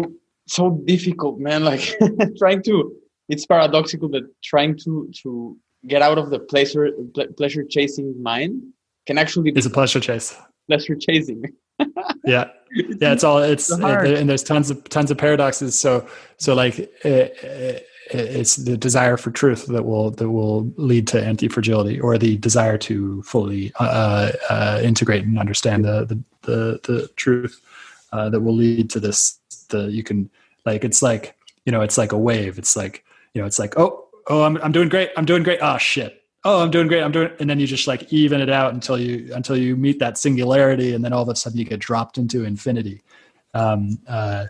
so 0.52 0.82
difficult, 0.86 1.40
man. 1.40 1.64
Like 1.72 1.98
trying 2.38 2.62
to, 2.64 2.94
it's 3.30 3.46
paradoxical 3.46 4.10
that 4.10 4.24
trying 4.44 4.78
to 4.80 5.10
to 5.24 5.58
get 5.88 6.02
out 6.02 6.18
of 6.18 6.30
the 6.30 6.40
pleasure 6.40 6.90
pleasure 7.38 7.64
chasing 7.68 8.22
mind 8.22 8.62
can 9.08 9.18
actually 9.18 9.52
be 9.52 9.58
it's 9.58 9.66
a 9.66 9.70
pleasure 9.70 10.00
chase. 10.00 10.36
Pleasure 10.68 10.96
chasing. 10.96 11.44
yeah, 12.26 12.50
yeah. 13.02 13.14
It's 13.14 13.24
all 13.24 13.40
it's 13.40 13.72
it, 13.72 14.20
and 14.20 14.30
there's 14.30 14.44
tons 14.44 14.70
of 14.70 14.84
tons 14.90 15.12
of 15.12 15.18
paradoxes. 15.18 15.78
So 15.78 16.08
so 16.38 16.54
like. 16.54 16.80
It, 17.06 17.88
it's 18.14 18.58
the 18.58 18.78
desire 18.78 19.18
for 19.18 19.32
truth 19.32 19.66
that 19.68 19.84
will 19.84 20.12
that 20.12 20.30
will 20.30 20.72
lead 20.76 21.08
to 21.08 21.24
anti-fragility 21.24 22.00
or 22.00 22.18
the 22.18 22.38
desire 22.38 22.78
to 22.78 23.22
fully 23.24 23.72
uh, 23.80 24.32
uh, 24.50 24.82
integrate 24.84 25.24
and 25.24 25.40
understand 25.40 25.86
the 25.86 26.06
the 26.06 26.24
the, 26.42 26.80
the 26.84 27.08
truth 27.16 27.62
uh, 28.12 28.30
that 28.30 28.42
will 28.42 28.56
lead 28.56 28.90
to 28.90 29.00
this 29.00 29.40
the 29.70 29.92
you 29.92 30.04
can 30.04 30.30
like 30.66 30.84
it's 30.84 31.02
like 31.02 31.36
you 31.66 31.72
know 31.72 31.82
it's 31.82 31.98
like 31.98 32.12
a 32.12 32.18
wave. 32.18 32.58
It's 32.58 32.76
like 32.76 33.06
you 33.34 33.42
know 33.42 33.48
it's 33.48 33.60
like 33.60 33.78
oh 33.78 34.08
oh 34.28 34.44
i'm, 34.44 34.58
I'm 34.58 34.72
doing 34.72 34.90
great. 34.90 35.12
I'm 35.18 35.26
doing 35.26 35.44
great. 35.44 35.60
Oh 35.62 35.78
shit. 35.78 36.24
Oh 36.44 36.62
i'm 36.62 36.72
doing 36.72 36.88
great. 36.88 37.04
I'm 37.04 37.12
doing 37.12 37.32
and 37.40 37.50
then 37.50 37.60
you 37.60 37.68
just 37.68 37.88
like 37.88 38.12
even 38.12 38.42
it 38.42 38.50
out 38.50 38.74
until 38.74 39.00
you 39.00 39.34
until 39.34 39.58
you 39.58 39.76
meet 39.76 40.00
that 40.00 40.18
singularity 40.18 40.94
and 40.94 41.04
then 41.04 41.14
all 41.14 41.24
of 41.24 41.30
a 41.30 41.36
sudden 41.36 41.58
you 41.58 41.66
get 41.66 41.80
dropped 41.80 42.18
into 42.18 42.44
infinity. 42.44 43.02
Um 43.54 44.00
uh 44.08 44.48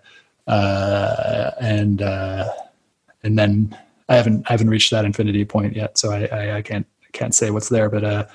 uh 0.48 1.52
and 1.60 2.02
uh 2.02 2.50
and 3.24 3.38
then 3.38 3.78
i 4.10 4.16
haven't 4.16 4.46
i 4.50 4.54
haven't 4.54 4.70
reached 4.70 4.92
that 4.92 5.06
infinity 5.06 5.46
point 5.46 5.76
yet 5.76 5.98
so 5.98 6.12
i 6.12 6.26
i, 6.26 6.58
I 6.58 6.62
can't 6.62 6.88
can't 7.14 7.36
say 7.36 7.52
what's 7.52 7.70
there 7.70 7.90
but 7.90 8.04
uh 8.04 8.26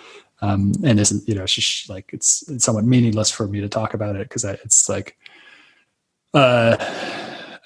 um 0.43 0.73
and 0.85 1.01
isn't 1.01 1.27
you 1.29 1.35
know 1.35 1.45
it's 1.45 1.55
just 1.55 1.89
like 1.89 2.11
it's, 2.13 2.49
it's 2.49 2.65
somewhat 2.65 2.85
meaningless 2.85 3.31
for 3.31 3.49
me 3.49 3.61
to 3.61 3.69
talk 3.69 3.95
about 3.95 4.17
it 4.17 4.29
because 4.29 4.45
it's 4.45 4.89
like 4.89 5.17
uh 6.35 6.77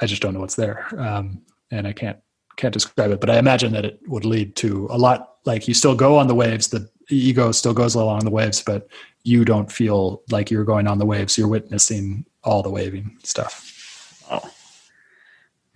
I 0.00 0.06
just 0.06 0.22
don't 0.22 0.34
know 0.34 0.40
what's 0.40 0.56
there, 0.56 0.86
um, 0.98 1.42
and 1.70 1.86
I 1.86 1.92
can't 1.92 2.18
can't 2.56 2.72
describe 2.72 3.10
it. 3.10 3.20
But 3.20 3.30
I 3.30 3.38
imagine 3.38 3.72
that 3.72 3.84
it 3.84 4.00
would 4.06 4.24
lead 4.24 4.56
to 4.56 4.88
a 4.90 4.98
lot. 4.98 5.36
Like 5.44 5.68
you 5.68 5.74
still 5.74 5.94
go 5.94 6.16
on 6.16 6.26
the 6.26 6.34
waves, 6.34 6.68
the 6.68 6.88
ego 7.08 7.52
still 7.52 7.74
goes 7.74 7.94
along 7.94 8.20
the 8.20 8.30
waves, 8.30 8.62
but 8.62 8.88
you 9.24 9.44
don't 9.44 9.70
feel 9.70 10.22
like 10.30 10.50
you're 10.50 10.64
going 10.64 10.86
on 10.86 10.98
the 10.98 11.06
waves. 11.06 11.36
You're 11.36 11.48
witnessing 11.48 12.24
all 12.42 12.62
the 12.62 12.70
waving 12.70 13.18
stuff. 13.22 14.24
Oh. 14.30 14.50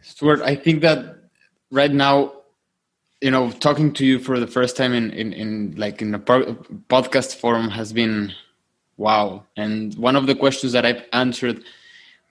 Stuart, 0.03 0.43
I 0.43 0.55
think 0.55 0.81
that 0.83 1.24
right 1.75 1.93
now, 1.93 2.33
you 3.21 3.31
know, 3.31 3.51
talking 3.51 3.93
to 3.95 4.07
you 4.07 4.19
for 4.19 4.39
the 4.39 4.47
first 4.47 4.77
time 4.77 4.95
in 4.95 5.11
in, 5.11 5.33
in 5.33 5.75
like 5.77 6.01
in 6.01 6.15
a 6.15 6.19
podcast 6.19 7.37
forum 7.37 7.69
has 7.69 7.93
been 7.93 8.33
wow. 8.97 9.45
And 9.57 9.95
one 9.97 10.17
of 10.17 10.27
the 10.27 10.35
questions 10.35 10.73
that 10.73 10.87
I've 10.87 11.05
answered, 11.13 11.65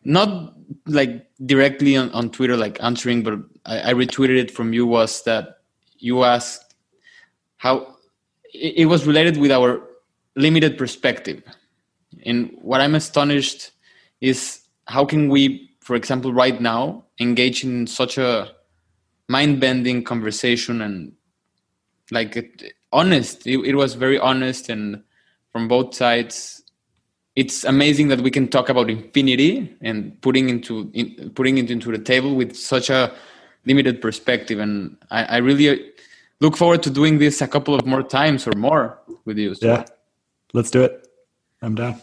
not 0.06 0.54
like 0.88 1.28
directly 1.46 1.98
on, 1.98 2.10
on 2.12 2.30
Twitter, 2.30 2.56
like 2.56 2.82
answering, 2.82 3.22
but 3.22 3.40
I, 3.66 3.92
I 3.92 3.94
retweeted 3.94 4.38
it 4.40 4.50
from 4.50 4.72
you 4.72 4.88
was 4.88 5.24
that 5.24 5.60
you 6.00 6.24
asked 6.24 6.74
how 7.58 7.96
it, 8.54 8.74
it 8.78 8.86
was 8.86 9.06
related 9.06 9.38
with 9.38 9.52
our 9.52 9.82
limited 10.36 10.78
perspective. 10.78 11.44
And 12.26 12.58
what 12.62 12.80
I'm 12.80 12.96
astonished 12.96 13.72
is 14.22 14.62
how 14.88 15.04
can 15.06 15.28
we, 15.28 15.70
for 15.82 15.96
example, 15.96 16.34
right 16.34 16.60
now, 16.62 17.04
engage 17.20 17.64
in 17.66 17.88
such 17.88 18.18
a 18.18 18.54
mind-bending 19.38 20.00
conversation 20.12 20.76
and 20.88 20.96
like 22.18 22.32
it, 22.42 22.74
honest. 22.92 23.48
It, 23.54 23.58
it 23.72 23.76
was 23.76 23.92
very 24.06 24.20
honest 24.30 24.70
and 24.70 24.84
from 25.52 25.68
both 25.68 25.90
sides. 26.04 26.64
It's 27.36 27.64
amazing 27.64 28.10
that 28.12 28.22
we 28.22 28.32
can 28.38 28.48
talk 28.48 28.70
about 28.70 28.90
infinity 28.98 29.54
and 29.82 29.98
putting 30.22 30.50
into 30.54 30.74
in, 30.94 31.32
putting 31.38 31.58
it 31.58 31.70
into 31.76 31.90
the 31.96 32.04
table 32.12 32.32
with 32.42 32.52
such 32.56 32.88
a 33.00 33.12
limited 33.66 33.96
perspective. 34.06 34.60
And 34.66 34.98
I, 35.10 35.20
I 35.36 35.38
really 35.48 35.68
uh, 35.70 35.78
look 36.40 36.56
forward 36.62 36.84
to 36.84 36.92
doing 37.00 37.18
this 37.18 37.42
a 37.42 37.48
couple 37.48 37.74
of 37.74 37.86
more 37.86 38.04
times 38.04 38.46
or 38.48 38.54
more 38.68 39.00
with 39.26 39.38
you. 39.44 39.56
So. 39.56 39.66
Yeah, 39.66 39.86
let's 40.54 40.70
do 40.70 40.84
it. 40.84 40.94
I'm 41.62 41.76
down. 41.76 41.96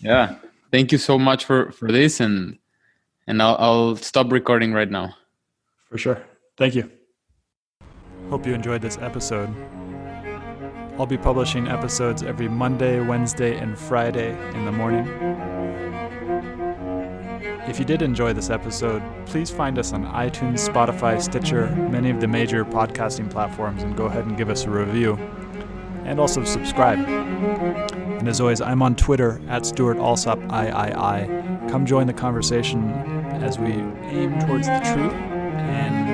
Yeah, 0.00 0.26
thank 0.72 0.90
you 0.90 0.98
so 0.98 1.18
much 1.18 1.44
for 1.44 1.70
for 1.78 1.92
this, 1.92 2.20
and 2.20 2.58
and 3.28 3.40
I'll, 3.40 3.56
I'll 3.64 3.96
stop 3.96 4.32
recording 4.32 4.74
right 4.74 4.90
now. 4.90 5.14
For 5.88 5.98
sure. 5.98 6.18
Thank 6.56 6.74
you. 6.74 6.90
Hope 8.30 8.46
you 8.46 8.54
enjoyed 8.54 8.80
this 8.80 8.96
episode. 8.98 9.50
I'll 10.98 11.06
be 11.06 11.18
publishing 11.18 11.66
episodes 11.66 12.22
every 12.22 12.48
Monday, 12.48 13.00
Wednesday, 13.00 13.56
and 13.58 13.76
Friday 13.76 14.30
in 14.54 14.64
the 14.64 14.70
morning. 14.70 15.08
If 17.66 17.80
you 17.80 17.84
did 17.84 18.02
enjoy 18.02 18.32
this 18.32 18.50
episode, 18.50 19.02
please 19.26 19.50
find 19.50 19.78
us 19.78 19.92
on 19.92 20.04
iTunes, 20.04 20.68
Spotify, 20.68 21.20
Stitcher, 21.20 21.68
many 21.90 22.10
of 22.10 22.20
the 22.20 22.28
major 22.28 22.64
podcasting 22.64 23.28
platforms, 23.28 23.82
and 23.82 23.96
go 23.96 24.04
ahead 24.04 24.26
and 24.26 24.36
give 24.36 24.48
us 24.48 24.64
a 24.64 24.70
review. 24.70 25.14
And 26.04 26.20
also 26.20 26.44
subscribe. 26.44 26.98
And 26.98 28.28
as 28.28 28.40
always, 28.40 28.60
I'm 28.60 28.80
on 28.82 28.94
Twitter 28.94 29.40
at 29.48 29.66
Stuart 29.66 29.96
Alsop 29.96 30.38
III. 30.38 31.26
Come 31.68 31.84
join 31.84 32.06
the 32.06 32.12
conversation 32.12 32.90
as 33.42 33.58
we 33.58 33.72
aim 33.72 34.38
towards 34.40 34.68
the 34.68 34.78
truth. 34.80 35.12
And 35.12 36.13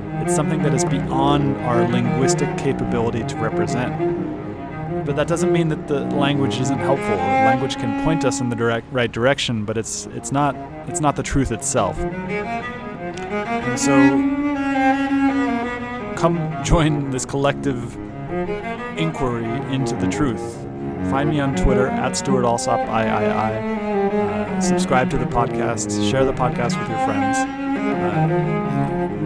It's 0.21 0.35
something 0.35 0.61
that 0.63 0.73
is 0.73 0.85
beyond 0.85 1.57
our 1.57 1.87
linguistic 1.87 2.57
capability 2.57 3.23
to 3.23 3.35
represent. 3.37 5.05
But 5.05 5.15
that 5.15 5.27
doesn't 5.27 5.51
mean 5.51 5.69
that 5.69 5.87
the 5.87 6.01
language 6.01 6.59
isn't 6.59 6.77
helpful. 6.77 7.15
Language 7.15 7.75
can 7.75 8.03
point 8.03 8.23
us 8.23 8.39
in 8.39 8.49
the 8.49 8.55
direct, 8.55 8.85
right 8.91 9.11
direction, 9.11 9.65
but 9.65 9.77
it's 9.77 10.05
it's 10.07 10.31
not 10.31 10.55
it's 10.87 10.99
not 10.99 11.15
the 11.15 11.23
truth 11.23 11.51
itself. 11.51 11.97
And 11.97 13.79
so, 13.79 13.95
come 16.15 16.63
join 16.63 17.09
this 17.09 17.25
collective 17.25 17.95
inquiry 18.97 19.45
into 19.73 19.95
the 19.95 20.07
truth. 20.07 20.67
Find 21.09 21.29
me 21.29 21.39
on 21.39 21.55
Twitter 21.55 21.87
at 21.87 22.15
Stuart 22.15 22.45
Alsop 22.45 22.79
III. 22.81 22.85
Uh, 22.87 24.59
subscribe 24.61 25.09
to 25.09 25.17
the 25.17 25.25
podcast. 25.25 26.09
Share 26.11 26.25
the 26.25 26.33
podcast 26.33 26.79
with 26.79 26.89
your 26.89 26.99
friends. 27.05 27.37
Uh, 27.37 28.70